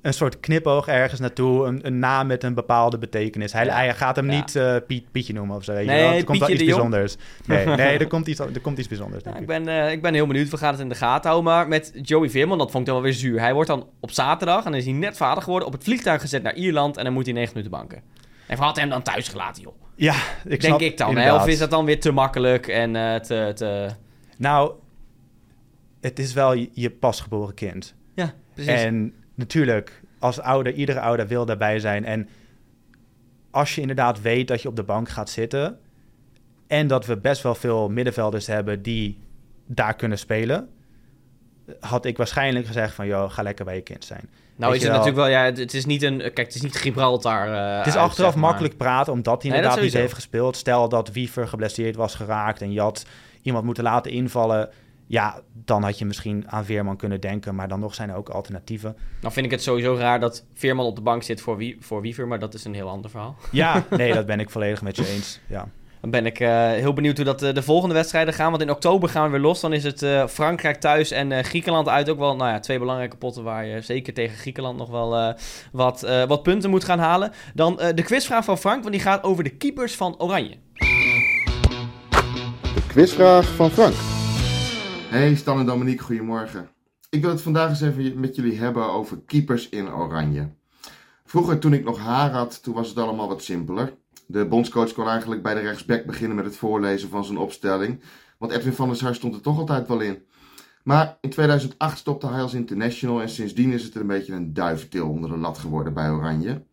een 0.07 0.15
soort 0.15 0.41
knipoog 0.41 0.89
ergens 0.89 1.21
naartoe, 1.21 1.67
een, 1.67 1.87
een 1.87 1.99
naam 1.99 2.27
met 2.27 2.43
een 2.45 2.55
bepaalde 2.55 2.99
betekenis. 2.99 3.53
Hij, 3.53 3.65
Ja. 3.65 3.75
hij 3.75 3.95
gaat 3.95 4.17
hem 4.17 4.31
Ja. 4.31 4.37
niet 4.37 4.57
eh, 4.57 4.77
Piet, 4.87 5.11
Pietje 5.11 5.33
noemen 5.33 5.57
of 5.57 5.65
zo, 5.65 5.73
weet 5.73 5.85
je 5.85 5.91
Nee, 5.91 6.03
wel. 6.03 6.13
Er 6.13 6.25
komt 6.25 6.39
wel 6.39 6.49
iets 6.51 6.65
bijzonders. 6.65 7.17
Nee, 7.47 7.67
nee 7.77 7.99
er, 7.99 8.07
komt 8.07 8.27
iets, 8.27 8.39
er 8.41 8.61
komt 8.61 8.79
iets 8.79 8.89
bijzonders, 8.89 9.25
Ja, 9.25 9.37
ik, 9.37 9.47
ben, 9.47 9.69
eh, 9.69 9.91
ik 9.93 10.03
ben 10.03 10.15
heel 10.15 10.27
benieuwd. 10.27 10.49
We 10.49 10.57
gaan 10.57 10.73
het 10.73 10.81
in 10.81 10.89
de 10.89 10.95
gaten 10.95 11.31
houden. 11.31 11.53
Maar 11.53 11.69
met 11.69 11.93
Joey 12.03 12.31
Veerman, 12.31 12.59
dat 12.59 12.71
vond 12.71 12.81
ik 12.81 12.93
dan 12.93 12.95
wel 12.95 13.05
weer 13.05 13.19
zuur. 13.21 13.41
Hij 13.41 13.55
wordt 13.55 13.69
dan 13.69 13.87
op 14.01 14.11
zaterdag, 14.11 14.65
en 14.65 14.71
dan 14.71 14.81
is 14.81 14.85
hij 14.85 14.95
net 14.95 15.17
vader 15.17 15.43
geworden, 15.43 15.69
op 15.69 15.75
het 15.75 15.85
vliegtuig 15.85 16.21
gezet 16.21 16.43
naar 16.43 16.55
Ierland. 16.55 16.97
En 16.97 17.05
dan 17.05 17.13
moet 17.13 17.25
hij 17.25 17.35
9 17.35 17.51
minuten 17.55 17.79
banken. 17.79 18.03
En 18.47 18.59
had 18.59 18.77
hem 18.77 18.89
dan 18.89 19.03
thuis 19.03 19.29
gelaten, 19.29 19.63
joh. 19.63 19.75
Ja, 19.95 20.15
ik 20.15 20.49
Denk 20.51 20.63
snap- 20.63 20.81
ik 20.81 20.97
dan. 20.99 21.17
Hè? 21.17 21.35
Of 21.35 21.47
is 21.47 21.59
dat 21.59 21.71
dan 21.71 21.85
weer 21.85 22.01
te 22.01 22.11
makkelijk 22.13 22.67
en 22.69 22.97
eh, 22.97 23.15
te, 23.15 23.53
te... 23.55 23.89
Nou, 24.39 24.73
het 26.01 26.19
is 26.19 26.33
wel 26.33 26.53
je, 26.53 26.69
je 26.73 26.91
pasgeboren 26.91 27.55
kind. 27.55 27.95
Ja, 28.15 28.33
precies. 28.55 28.73
En 28.73 29.13
natuurlijk, 29.37 30.03
als 30.19 30.41
ouder, 30.41 30.73
iedere 30.73 31.01
ouder 31.01 31.27
wil 31.27 31.45
daarbij 31.45 31.79
zijn. 31.79 32.05
En 32.05 32.29
als 33.51 33.75
je 33.75 33.81
inderdaad 33.81 34.21
weet 34.21 34.49
dat 34.49 34.63
je 34.63 34.69
op 34.69 34.77
de 34.77 34.83
bank 34.83 35.09
gaat 35.09 35.31
zitten... 35.31 35.79
en 36.67 36.87
dat 36.87 37.07
we 37.07 37.17
best 37.17 37.43
wel 37.43 37.55
veel 37.55 37.89
middenvelders 37.89 38.47
hebben 38.47 38.83
die 38.83 39.19
daar 39.67 39.95
kunnen 39.95 40.19
spelen... 40.19 40.69
had 41.81 42.05
ik 42.05 42.17
waarschijnlijk 42.17 42.67
gezegd 42.67 42.95
van... 42.95 43.07
joh, 43.07 43.31
ga 43.31 43.43
lekker 43.43 43.65
bij 43.65 43.75
je 43.75 43.81
kind 43.81 44.05
zijn. 44.05 44.29
nou 44.57 44.73
weet 44.73 44.81
is 44.83 44.87
het 44.87 44.97
wel. 44.97 45.05
natuurlijk 45.05 45.29
wel... 45.29 45.39
Ja, 45.41 45.45
het, 45.45 45.59
het 45.59 45.75
is 45.75 45.87
niet 45.87 46.03
een... 46.03 46.19
Kijk, 46.19 46.37
het 46.37 46.55
is 46.55 46.63
niet 46.63 46.77
Gibraltar 46.77 47.53
eh, 47.53 47.79
het 47.79 47.87
is 47.87 47.97
achteraf 47.97 48.33
zeg 48.33 48.41
maar. 48.41 48.51
makkelijk 48.51 48.77
praten, 48.77 49.13
omdat 49.13 49.43
hij 49.43 49.51
Nee, 49.51 49.61
inderdaad 49.61 49.85
niet 49.85 49.93
heeft 49.93 50.15
gespeeld. 50.15 50.57
Stel 50.57 50.89
dat 50.89 51.13
Wiever 51.13 51.49
geblesseerd 51.49 51.97
was 51.97 52.15
geraakt... 52.15 52.61
en 52.61 52.73
je 52.73 52.81
had 52.81 53.07
iemand 53.43 53.65
moeten 53.65 53.85
laten 53.85 54.11
invallen... 54.11 54.71
ja, 55.07 55.41
dan 55.65 55.83
had 55.83 55.99
je 55.99 56.05
misschien 56.05 56.45
aan 56.47 56.65
Veerman 56.65 56.97
kunnen 56.97 57.21
denken... 57.21 57.55
maar 57.55 57.69
dan 57.69 57.81
nog 57.81 57.95
zijn 57.95 58.11
er 58.11 58.17
ook 58.17 58.29
alternatieven. 58.29 58.97
Nou 59.21 59.33
vind 59.33 59.47
ik 59.47 59.53
het 59.53 59.63
sowieso 59.63 59.95
raar 59.95 60.21
dat 60.21 60.45
Veerman 60.55 60.87
op 60.87 60.97
de 60.97 61.03
bank 61.03 61.23
zit 61.23 61.41
voor, 61.41 61.57
wie, 61.57 61.77
voor 61.81 62.01
Wiever. 62.01 62.29
Maar 62.29 62.39
dat 62.39 62.55
is 62.55 62.65
een 62.65 62.75
heel 62.75 62.89
ander 62.89 63.11
verhaal. 63.11 63.37
Ja, 63.51 63.85
nee, 63.97 64.15
dat 64.15 64.27
ben 64.27 64.41
ik 64.41 64.51
volledig 64.51 64.83
met 64.83 64.97
je 64.97 65.09
eens. 65.09 65.41
Ja. 65.47 65.69
Dan 66.01 66.11
ben 66.11 66.27
ik 66.27 66.41
eh, 66.41 66.71
heel 66.71 66.93
benieuwd 66.93 67.17
hoe 67.17 67.25
dat 67.25 67.43
eh, 67.43 67.55
de 67.55 67.63
volgende 67.63 67.95
wedstrijden 67.95 68.35
gaan. 68.35 68.51
Want 68.51 68.63
in 68.63 68.71
oktober 68.71 69.09
gaan 69.09 69.25
we 69.25 69.31
weer 69.31 69.41
los. 69.41 69.61
Dan 69.61 69.73
is 69.73 69.85
het 69.85 70.03
eh, 70.03 70.27
Frankrijk 70.27 70.81
thuis 70.81 71.11
en 71.11 71.33
eh, 71.33 71.45
Griekenland 71.45 71.89
uit. 71.89 72.11
Ook 72.11 72.19
wel 72.19 72.37
nou 72.37 72.51
ja, 72.51 72.61
twee 72.61 72.79
belangrijke 72.79 73.17
potten 73.17 73.43
waar 73.43 73.67
je 73.67 73.81
zeker 73.81 74.15
tegen 74.15 74.37
Griekenland 74.37 74.79
nog 74.79 74.91
wel 74.91 75.17
eh, 75.17 75.35
wat, 75.73 76.03
eh, 76.03 76.25
wat 76.25 76.43
punten 76.43 76.71
moet 76.71 76.85
gaan 76.85 76.99
halen. 76.99 77.33
Dan 77.55 77.81
eh, 77.81 77.95
de 77.95 78.03
quizvraag 78.03 78.45
van 78.45 78.59
Frank, 78.59 78.81
want 78.81 78.95
die 78.95 79.03
gaat 79.03 79.23
over 79.23 79.45
de 79.45 79.57
keepers 79.57 79.95
van 79.95 80.21
Oranje. 80.21 80.57
De 82.75 82.87
quizvraag 82.89 83.55
van 83.55 83.71
Frank. 83.71 83.95
Hey 85.17 85.35
Stan 85.35 85.59
en 85.59 85.67
Dominique, 85.67 86.05
goedemorgen. 86.05 86.69
Ik 87.11 87.21
wil 87.21 87.31
het 87.31 87.43
vandaag 87.43 87.69
eens 87.69 87.81
even 87.81 88.21
met 88.21 88.37
jullie 88.37 88.59
hebben 88.59 88.91
over 88.91 89.21
keepers 89.27 89.69
in 89.69 89.89
oranje. 89.89 90.51
Vroeger 91.25 91.59
toen 91.59 91.73
ik 91.73 91.85
nog 91.85 91.99
haar 91.99 92.31
had, 92.31 92.63
toen 92.63 92.75
was 92.75 92.89
het 92.89 92.99
allemaal 92.99 93.29
wat 93.29 93.43
simpeler. 93.43 93.97
De 94.27 94.47
bondscoach 94.47 94.93
kon 94.93 95.09
eigenlijk 95.09 95.43
bij 95.43 95.55
de 95.55 95.61
rechtsback 95.61 96.05
beginnen 96.05 96.37
met 96.37 96.45
het 96.45 96.57
voorlezen 96.57 97.09
van 97.09 97.25
zijn 97.25 97.39
opstelling. 97.39 98.01
Want 98.39 98.53
Edwin 98.53 98.73
van 98.73 98.89
der 98.89 98.97
Sar 98.97 99.15
stond 99.15 99.35
er 99.35 99.41
toch 99.41 99.59
altijd 99.59 99.89
wel 99.89 100.01
in. 100.01 100.23
Maar 100.83 101.19
in 101.21 101.31
2008 101.31 101.99
stopte 101.99 102.27
hij 102.27 102.43
als 102.43 102.55
international 102.55 103.21
en 103.21 103.29
sindsdien 103.29 103.73
is 103.73 103.83
het 103.83 103.95
een 103.95 104.07
beetje 104.07 104.35
een 104.35 104.55
duiventil 104.55 105.09
onder 105.09 105.31
de 105.31 105.37
lat 105.37 105.59
geworden 105.59 105.95
bij 105.95 106.11
Oranje. 106.11 106.65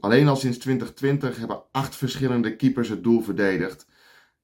Alleen 0.00 0.28
al 0.28 0.36
sinds 0.36 0.58
2020 0.58 1.38
hebben 1.38 1.62
acht 1.72 1.96
verschillende 1.96 2.56
keepers 2.56 2.88
het 2.88 3.02
doel 3.02 3.20
verdedigd. 3.20 3.86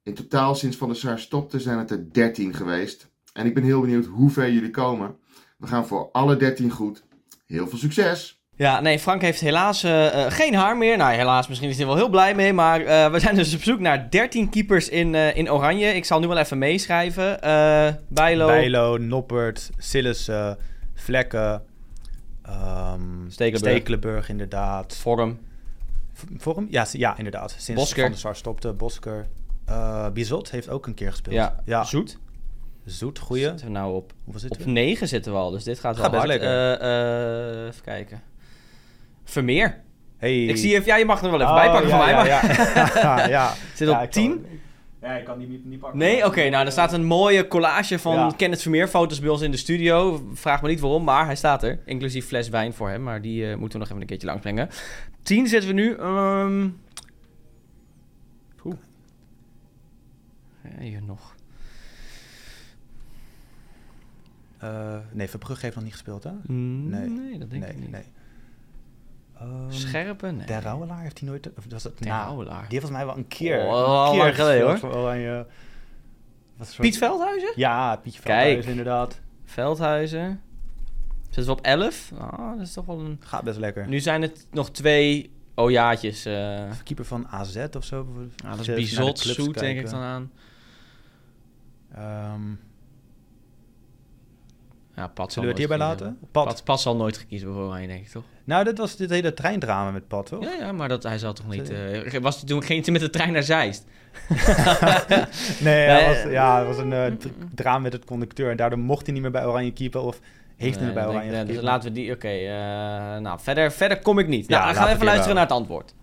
In 0.03 0.15
totaal 0.15 0.55
sinds 0.55 0.77
Van 0.77 0.89
der 0.89 0.97
Sar 0.97 1.19
stopte 1.19 1.61
zijn 1.61 1.79
het 1.79 1.91
er 1.91 2.13
13 2.13 2.55
geweest. 2.55 3.13
En 3.35 3.47
ik 3.47 3.55
ben 3.55 3.63
heel 3.63 3.81
benieuwd 3.81 4.05
hoe 4.05 4.31
ver 4.31 4.53
jullie 4.53 4.71
komen. 4.71 5.17
We 5.59 5.67
gaan 5.67 5.87
voor 5.87 6.09
alle 6.13 6.37
13 6.37 6.71
goed. 6.71 7.05
Heel 7.47 7.69
veel 7.69 7.79
succes! 7.79 8.43
Ja, 8.57 8.81
nee, 8.81 8.99
Frank 8.99 9.23
heeft 9.23 9.41
helaas 9.41 9.85
uh, 9.85 10.07
geen 10.29 10.55
haar 10.55 10.77
meer. 10.77 10.97
Nou, 10.97 11.15
helaas, 11.15 11.49
misschien 11.49 11.69
is 11.69 11.77
hij 11.77 11.87
wel 11.87 11.97
heel 11.97 12.09
blij 12.09 12.35
mee. 12.35 12.53
Maar 12.53 12.81
uh, 12.81 13.11
we 13.11 13.21
zijn 13.21 13.35
dus 13.35 13.55
op 13.55 13.63
zoek 13.63 13.81
naar 13.81 14.11
13 14.11 14.49
keepers 14.49 14.89
in, 14.89 15.15
in 15.15 15.51
oranje. 15.51 15.95
Ik 15.95 16.05
zal 16.05 16.21
nu 16.21 16.27
wel 16.27 16.37
even 16.37 16.59
meeschrijven. 16.59 17.39
Bijlo. 18.09 18.47
Bijlo, 18.47 18.97
Noppert, 18.99 19.71
Sillissen, 19.77 20.59
Vlekken. 20.95 21.63
Um, 22.49 23.25
Stekelenburg. 23.29 23.75
Stekelenburg, 23.75 24.29
inderdaad. 24.29 24.97
Vorm. 24.97 25.39
Vorm? 26.37 26.67
Ja, 26.71 26.87
ja, 26.93 27.17
inderdaad. 27.17 27.55
Sinds 27.59 27.81
Bosker. 27.81 28.03
Van 28.03 28.11
der 28.11 28.21
Sar 28.21 28.37
stopte. 28.37 28.73
Bosker. 28.73 29.27
Bizot 30.13 30.51
heeft 30.51 30.69
ook 30.69 30.87
een 30.87 30.95
keer 30.95 31.11
gespeeld. 31.11 31.35
Ja, 31.35 31.63
ja. 31.65 31.85
Zoet. 31.85 32.19
Zoet, 32.85 33.19
goeie. 33.19 33.43
Zitten 33.45 33.67
we 33.67 33.73
nou 33.73 33.95
op, 33.95 34.13
Hoeveel 34.25 34.49
op 34.49 34.65
9 34.67 35.09
zitten 35.09 35.33
we 35.33 35.39
al, 35.39 35.51
dus 35.51 35.65
dit 35.65 35.79
gaat 35.79 35.97
wel 35.97 36.05
Gaat 36.05 36.15
hard. 36.15 36.27
lekker. 36.27 36.81
Uh, 36.83 37.67
even 37.67 37.83
kijken. 37.85 38.23
Vermeer. 39.25 39.83
Hey. 40.17 40.45
Ik 40.45 40.57
zie 40.57 40.73
even, 40.75 40.87
ja, 40.87 40.97
je 40.97 41.05
mag 41.05 41.23
er 41.23 41.31
wel 41.31 41.41
even 41.41 41.53
Oh, 41.53 41.59
bijpakken 41.59 41.89
ja, 41.89 41.97
van 41.97 42.07
mij. 42.07 42.27
ja, 42.27 42.41
maar... 42.43 43.29
ja. 43.29 43.29
ja. 43.49 43.53
Zit 43.75 43.89
op 43.89 44.03
ik 44.03 44.11
10? 44.11 44.31
kan- 44.31 44.45
Ja, 45.03 45.17
ik 45.17 45.25
kan 45.25 45.39
die 45.39 45.49
niet, 45.49 45.65
niet 45.65 45.81
pakken. 45.81 45.99
Nee, 45.99 46.25
oké. 46.27 46.49
nou, 46.49 46.67
er 46.67 46.73
staat 46.73 46.93
een 46.93 47.05
mooie 47.05 47.49
collage 47.49 47.99
van 47.99 48.15
Ja. 48.15 48.33
Kenneth 48.37 48.63
Vermeer 48.63 48.89
foto's 48.89 49.21
bij 49.21 49.29
ons 49.29 49.41
in 49.41 49.51
de 49.51 49.57
studio. 49.57 50.23
Vraag 50.35 50.63
me 50.63 50.69
niet 50.69 50.81
waarom, 50.81 51.05
maar 51.05 51.25
hij 51.25 51.37
staat 51.37 51.63
er. 51.63 51.81
Inclusief 51.85 52.27
fles 52.27 52.49
wijn 52.49 52.73
voor 52.75 52.89
hem, 52.91 53.03
maar 53.03 53.21
die 53.23 53.51
eh, 53.51 53.57
moeten 53.57 53.73
we 53.73 53.79
nog 53.79 53.89
even 53.89 54.01
een 54.01 54.07
keertje 54.07 54.27
langsbrengen. 54.27 54.69
10 55.23 55.47
zitten 55.47 55.69
we 55.69 55.75
nu. 55.75 55.95
ehm 55.97 56.69
Oeh. 58.65 58.77
Ja, 60.63 60.81
hier 60.81 61.03
nog. 61.03 61.35
Eh, 64.65 64.97
nee, 65.13 65.29
Verbrugge 65.29 65.63
heeft 65.65 65.75
nog 65.75 65.85
niet 65.85 65.93
gespeeld, 65.93 66.25
hè? 66.25 66.31
Nee, 66.53 67.09
Nee. 67.09 67.39
dat 67.39 67.51
denk 67.51 67.63
nee, 67.63 67.73
ik 67.73 67.79
niet. 67.79 67.91
nee. 67.91 68.05
Ehm, 69.39 69.71
Scherpe? 69.71 70.31
Nee. 70.31 70.47
De 70.47 70.59
Rauwelaar 70.61 71.01
heeft 71.01 71.19
hij 71.19 71.29
nooit... 71.29 71.51
Of 71.57 71.65
was 71.69 71.83
dat, 71.83 71.97
Ter 71.97 72.07
nou, 72.07 72.25
Rauwelaar. 72.25 72.69
Die 72.69 72.79
heeft 72.79 72.87
volgens 72.87 72.91
mij 72.91 73.07
wel 73.07 73.17
een 73.17 73.29
keer... 73.29 73.59
Oh, 73.59 73.65
een 73.67 73.73
al 73.75 74.11
keer 74.11 74.21
lang 74.21 74.35
geleden, 74.35 74.79
voor 74.79 74.95
Oranje. 74.95 75.47
Is 76.61 76.75
Piet 76.75 76.99
Veldhuizen? 76.99 77.53
Ja, 77.57 77.97
Pietje 77.97 78.23
Kijk. 78.23 78.43
Veldhuis, 78.43 78.67
inderdaad. 78.67 79.21
Veldhuizen. 79.45 80.41
Zitten 81.31 81.45
we 81.45 81.51
op 81.61 81.61
11? 81.67 82.13
Ah, 82.19 82.51
dat 82.59 82.61
is 82.67 82.73
toch 82.73 82.87
wel 82.87 83.01
een... 83.01 83.17
Gaat 83.21 83.43
best 83.45 83.59
lekker. 83.59 83.89
Nu 83.89 84.01
zijn 84.01 84.23
het 84.23 84.47
nog 84.51 84.71
twee 84.71 85.33
ojaatjes. 85.55 86.25
eh 86.25 86.71
Keeper 86.85 87.05
van 87.05 87.29
AZ 87.29 87.67
of 87.77 87.85
zo. 87.85 88.09
ah, 88.45 88.51
dat 88.57 88.69
is 88.69 88.75
Bizot, 88.75 89.21
clubs 89.21 89.39
Zoet, 89.39 89.59
denk 89.59 89.79
ik 89.79 89.91
dan 89.91 90.01
aan. 90.01 90.31
Ehm, 91.95 92.41
Ja, 94.97 95.07
Pat 95.09 95.33
zullen 95.33 95.49
we 95.49 95.55
het 95.61 95.69
nooit 95.71 95.81
hierbij 95.81 96.07
laten? 96.07 96.19
Pat. 96.33 96.45
Pat, 96.47 96.65
Pat 96.65 96.81
zal 96.81 96.97
nooit 96.97 97.17
gekiezen 97.19 97.53
voor 97.53 97.63
Oranje, 97.63 97.87
denk 97.87 98.01
ik, 98.05 98.09
toch? 98.09 98.23
Nou, 98.45 98.65
dit 98.65 98.79
was 98.79 98.97
dit 98.97 99.11
hele 99.11 99.35
treindrama 99.35 99.91
met 99.91 100.09
Pat, 100.09 100.27
toch? 100.27 100.45
Ja, 100.45 100.53
ja, 100.59 100.73
maar 100.73 100.89
dat, 100.89 101.03
hij 101.03 101.19
zal 101.19 101.33
toch 101.33 101.49
niet... 101.49 101.71
Eh, 101.71 102.21
was 102.21 102.37
hij 102.37 102.45
toen 102.49 102.63
ging 102.63 102.83
hij 102.85 102.93
met 102.93 103.01
de 103.03 103.11
trein 103.11 103.33
naar 103.33 103.43
Zeist? 103.43 103.85
Nee, 105.61 106.07
was, 106.07 106.33
ja, 106.33 106.59
het 106.59 106.67
was 106.67 106.79
een 106.79 106.93
eh, 106.93 107.07
dr- 107.19 107.29
drama 107.55 107.79
met 107.79 107.93
het 107.93 108.05
conducteur. 108.05 108.51
En 108.51 108.57
daardoor 108.57 108.79
mocht 108.79 109.05
hij 109.05 109.13
niet 109.13 109.23
meer 109.23 109.31
bij 109.31 109.47
Oranje 109.47 109.73
keeper. 109.73 110.01
Of 110.01 110.21
heeft 110.57 110.77
hij 110.79 110.85
Nee, 110.87 110.95
niet 110.95 110.95
bij 110.95 111.07
Oranje 111.07 111.31
denk 111.31 111.47
ja, 111.47 111.53
Dus 111.53 111.63
laten 111.63 111.89
we 111.89 111.95
die... 111.95 112.13
Oké, 112.13 112.29
eh, 112.29 112.47
nou, 113.21 113.39
verder, 113.41 113.73
verder 113.73 114.01
kom 114.01 114.19
ik 114.19 114.29
niet. 114.29 114.49
Ja, 114.49 114.55
Nou, 114.59 114.65
dan 114.65 114.75
gaan 114.75 114.85
laten 114.85 114.85
we 114.85 114.89
we 114.89 114.95
even 114.95 115.07
luisteren 115.07 115.35
wel. 115.35 115.35
naar 115.35 115.45
het 115.57 115.69
antwoord. 115.69 115.95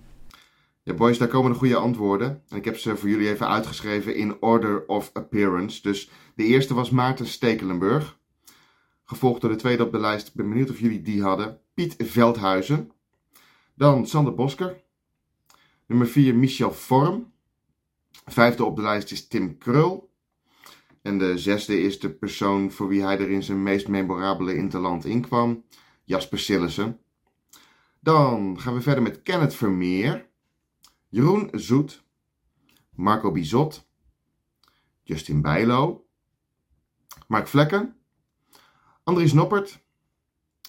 Ja, 0.83 0.93
boys, 0.93 1.17
daar 1.17 1.27
komen 1.27 1.51
de 1.51 1.57
goede 1.57 1.75
antwoorden. 1.75 2.41
En 2.50 2.57
ik 2.57 2.65
heb 2.65 2.77
ze 2.77 2.95
voor 2.95 3.10
jullie 3.10 3.29
even 3.29 3.48
uitgeschreven 3.50 4.15
in 4.15 4.38
order 4.39 4.86
of 4.88 5.10
appearance. 5.13 5.81
Dus 5.81 6.10
de 6.36 6.43
eerste 6.43 6.73
was 6.73 6.89
Maarten 6.89 7.25
Stekelenburg. 7.27 8.19
Gevolgd 9.12 9.41
door 9.41 9.50
de 9.50 9.56
tweede 9.56 9.86
op 9.86 9.91
de 9.91 10.00
lijst. 10.00 10.28
Ik 10.28 10.34
ben 10.34 10.50
benieuwd 10.50 10.69
of 10.69 10.80
jullie 10.80 11.02
die 11.02 11.24
hadden. 11.24 11.60
Piet 11.74 11.95
Veldhuizen. 11.97 12.91
Dan 13.76 14.08
Sander 14.08 14.34
Bosker. 14.34 14.84
Nummer 15.86 16.08
4 16.08 16.36
Michel 16.36 16.74
Vorm. 16.74 17.34
Vijfde 18.26 18.65
op 18.65 18.76
de 18.76 18.82
lijst 18.82 19.12
is 19.12 19.28
Tim 19.28 19.58
Krul. 19.58 20.13
En 21.02 21.17
de 21.17 21.38
zesde 21.38 21.82
is 21.82 22.00
de 22.00 22.10
persoon 22.10 22.71
voor 22.71 22.88
wie 22.88 23.04
hij 23.04 23.19
er 23.19 23.30
in 23.30 23.43
zijn 23.43 23.63
meest 23.63 23.88
memorabele 23.88 24.56
interland 24.56 25.06
inkwam. 25.06 25.63
Jasper 26.04 26.39
Sillissen. 26.39 27.00
Dan 28.00 28.60
gaan 28.60 28.74
we 28.74 28.82
verder 28.82 29.04
met 29.04 29.21
Kenneth 29.21 29.56
Vermeer. 29.56 30.30
Jeroen 31.10 31.50
Zoet, 31.52 32.04
Marco 32.95 33.32
Bizot, 33.32 33.88
Justin 35.04 35.41
Bijlo, 35.41 36.06
Mark 37.28 37.47
Vlekken, 37.47 38.01
Andries 39.12 39.34
Noppert 39.34 39.80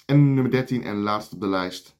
en 0.07 0.35
nummer 0.35 0.51
13 0.53 0.85
en 0.85 0.97
laatst 0.97 1.33
op 1.33 1.41
de 1.41 1.47
lijst 1.47 1.97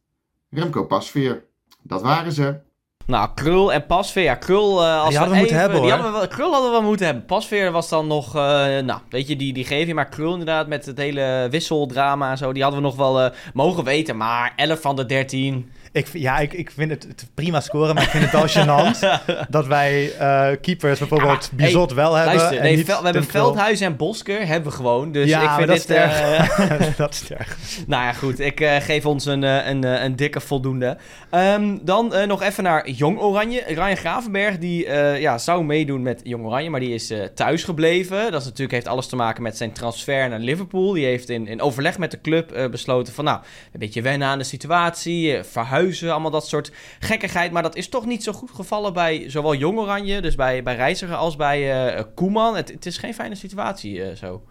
Remco 0.51 0.85
Pasveer. 0.85 1.45
Dat 1.83 2.03
waren 2.03 2.33
ze. 2.33 2.61
Nou, 3.07 3.31
Krul 3.35 3.73
en 3.73 3.87
Pasveer. 3.87 4.23
Ja, 4.23 4.35
Krul... 4.35 4.83
eh, 4.83 5.01
als 5.01 5.09
Die 5.09 5.19
hadden 5.19 5.35
we 5.35 5.41
moeten 5.41 5.59
hebben, 5.61 5.81
die 5.81 5.91
hoor. 5.91 5.99
hadden 6.01 6.13
we 6.13 6.19
wel, 6.19 6.37
Krul 6.37 6.53
hadden 6.53 6.71
we 6.71 6.77
wel 6.79 6.89
moeten 6.89 7.07
hebben. 7.07 7.25
Pasveer 7.25 7.73
was 7.73 7.89
dan 7.89 8.07
nog... 8.07 8.27
eh, 8.37 8.43
nou, 8.79 9.01
weet 9.09 9.29
je, 9.29 9.37
die, 9.37 9.53
die 9.53 9.65
geef 9.65 9.87
je. 9.87 9.95
Maar 9.95 10.09
Krul 10.09 10.31
inderdaad 10.33 10.69
met 10.69 10.87
het 10.87 10.99
hele 10.99 11.49
wisseldrama 11.51 12.31
en 12.31 12.39
zo... 12.39 12.53
Die 12.53 12.63
hadden 12.63 12.81
we 12.81 12.87
nog 12.87 12.97
wel 12.97 13.21
eh, 13.21 13.31
mogen 13.55 13.85
weten. 13.85 14.17
Maar 14.17 14.53
11 14.57 14.81
van 14.81 14.97
de 14.97 15.07
13... 15.07 15.73
Ik, 15.93 16.09
ja, 16.13 16.39
ik, 16.39 16.53
ik 16.53 16.71
vind 16.71 16.91
het, 16.91 17.03
het 17.03 17.27
prima 17.35 17.61
scoren, 17.61 17.95
maar 17.95 18.05
ik 18.05 18.11
vind 18.11 18.31
het 18.31 18.33
wel 18.33 18.49
gênant 18.57 18.99
dat 19.49 19.67
wij 19.67 20.13
eh, 20.19 20.57
keepers 20.61 20.99
bijvoorbeeld 20.99 21.51
Ja, 21.57 21.65
Bizot 21.65 21.93
wel 21.93 22.15
hebben. 22.15 22.35
Luister, 22.35 22.57
en 22.59 22.63
nee, 22.63 22.77
niet 22.77 22.87
we 22.87 23.01
hebben. 23.03 23.25
Veldhuis 23.25 23.81
en 23.81 23.97
Bosker 23.97 24.47
hebben 24.47 24.71
we 24.71 24.77
gewoon. 24.77 25.13
Dus 25.13 25.29
ja, 25.29 25.43
ik 25.43 25.51
vind 25.57 25.69
dat 25.69 25.77
dit... 25.77 25.91
is 25.91 25.97
erg. 25.97 26.59
eh, 26.59 26.97
dat 26.97 27.13
is 27.15 27.31
erg. 27.39 27.57
nou 27.87 28.05
ja, 28.05 28.13
goed. 28.13 28.41
Ik 28.41 28.61
eh, 28.61 28.77
geef 28.77 29.07
ons 29.07 29.25
een, 29.25 29.43
een, 29.43 29.85
eh, 29.85 30.03
een 30.03 30.17
dikke 30.17 30.41
voldoende. 30.41 30.97
Ehm, 31.31 31.79
dan 31.83 32.13
nog 32.27 32.43
even 32.43 32.65
naar 32.65 32.91
Jong 32.91 33.19
Oranje. 33.19 33.63
Ryan 33.67 33.97
Gravenberg, 33.97 34.59
die 34.59 34.91
ja, 35.19 35.39
zou 35.39 35.65
meedoen 35.65 36.03
met 36.03 36.21
Jong 36.25 36.45
Oranje, 36.45 36.71
maar 36.71 36.81
die 36.81 36.95
is 36.95 37.13
thuis 37.35 37.65
gebleven. 37.65 38.31
Dat 38.31 38.41
is 38.41 38.47
natuurlijk, 38.47 38.73
heeft 38.73 38.89
alles 38.89 39.07
te 39.07 39.17
maken 39.17 39.43
met 39.43 39.57
zijn 39.57 39.73
transfer 39.73 40.29
naar 40.29 40.39
Liverpool. 40.39 40.93
Die 40.93 41.05
heeft 41.05 41.29
in, 41.29 41.47
in 41.47 41.61
overleg 41.61 41.99
met 41.99 42.11
de 42.11 42.21
club 42.21 42.69
besloten 42.71 43.15
van, 43.15 43.25
nou, 43.25 43.41
een 43.73 43.79
beetje 43.79 44.03
wennen 44.03 44.29
aan 44.29 44.39
de 44.39 44.45
situatie, 44.45 45.37
eh, 45.37 45.45
allemaal 46.03 46.31
dat 46.31 46.49
soort 46.49 46.73
gekkigheid. 47.01 47.53
Maar 47.53 47.63
dat 47.63 47.77
is 47.77 47.89
toch 47.89 48.07
niet 48.07 48.23
zo 48.23 48.33
goed 48.33 48.51
gevallen 48.51 48.93
bij 48.93 49.31
zowel 49.31 49.55
Jong 49.55 49.79
Oranje, 49.79 50.21
dus 50.21 50.35
bij, 50.35 50.63
bij 50.63 50.75
Reiziger, 50.75 51.17
als 51.17 51.37
bij 51.37 51.87
eh, 51.95 52.03
Koeman. 52.15 52.57
Het, 52.57 52.69
het 52.73 52.87
is 52.87 52.97
geen 52.99 53.15
fijne 53.15 53.35
situatie 53.35 54.03
eh, 54.05 54.17
zo. 54.17 54.43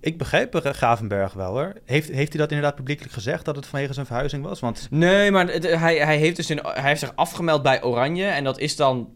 Ik 0.00 0.18
begreep 0.18 0.54
eh, 0.54 0.72
Gravenberg 0.72 1.32
wel 1.32 1.50
hoor. 1.52 1.72
Heeft, 1.84 2.08
heeft 2.08 2.32
hij 2.32 2.40
dat 2.40 2.50
inderdaad 2.50 2.74
publiekelijk 2.76 3.14
gezegd 3.14 3.44
dat 3.44 3.56
het 3.56 3.66
vanwege 3.66 3.92
zijn 3.92 4.06
verhuizing 4.06 4.44
was? 4.44 4.60
Want 4.60 4.86
Nee, 4.90 5.30
maar 5.30 5.46
het- 5.52 5.70
hij, 5.78 5.96
hij, 5.96 6.16
heeft 6.16 6.36
dus 6.36 6.50
in, 6.50 6.60
hij 6.62 6.88
heeft 6.88 7.00
zich 7.00 7.12
afgemeld 7.14 7.62
bij 7.62 7.82
Oranje. 7.82 8.24
En 8.26 8.44
dat 8.44 8.58
is 8.58 8.76
dan 8.76 9.08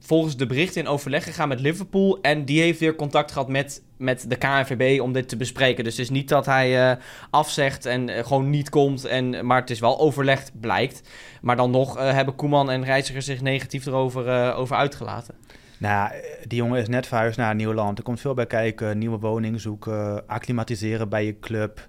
volgens 0.00 0.36
de 0.36 0.46
berichten 0.46 0.80
in 0.80 0.88
overleg 0.88 1.24
gegaan 1.24 1.48
met 1.48 1.60
Liverpool. 1.60 2.18
En 2.22 2.44
die 2.44 2.60
heeft 2.60 2.80
weer 2.80 2.94
contact 2.94 3.32
gehad 3.32 3.48
met, 3.48 3.82
met 3.96 4.30
de 4.30 4.36
KNVB 4.36 5.00
om 5.00 5.12
dit 5.12 5.28
te 5.28 5.36
bespreken. 5.36 5.84
Dus 5.84 5.96
het 5.96 6.02
is 6.02 6.10
niet 6.10 6.28
dat 6.28 6.46
hij 6.46 6.90
eh, 6.90 7.02
afzegt 7.30 7.86
en 7.86 8.08
eh, 8.08 8.24
gewoon 8.24 8.50
niet 8.50 8.68
komt. 8.68 9.04
En, 9.04 9.46
maar 9.46 9.60
het 9.60 9.70
is 9.70 9.80
wel 9.80 9.98
overlegd, 9.98 10.52
blijkt. 10.60 11.02
Maar 11.40 11.56
dan 11.56 11.70
nog 11.70 11.98
eh, 11.98 12.12
hebben 12.12 12.34
Koeman 12.34 12.70
en 12.70 12.84
Reiziger 12.84 13.22
zich 13.22 13.40
negatief 13.40 13.86
erover 13.86 14.54
over 14.54 14.76
uitgelaten. 14.76 15.34
nou, 15.78 16.10
die 16.46 16.58
jongen 16.58 16.80
is 16.80 16.88
net 16.88 17.06
verhuisd 17.06 17.38
naar 17.38 17.50
een 17.50 17.56
nieuw 17.56 17.74
land. 17.74 17.98
Er 17.98 18.04
komt 18.04 18.20
veel 18.20 18.34
bij 18.34 18.46
kijken, 18.46 18.98
nieuwe 18.98 19.18
woning 19.18 19.60
zoeken, 19.60 20.26
acclimatiseren 20.26 21.08
bij 21.08 21.26
je 21.26 21.38
club. 21.38 21.88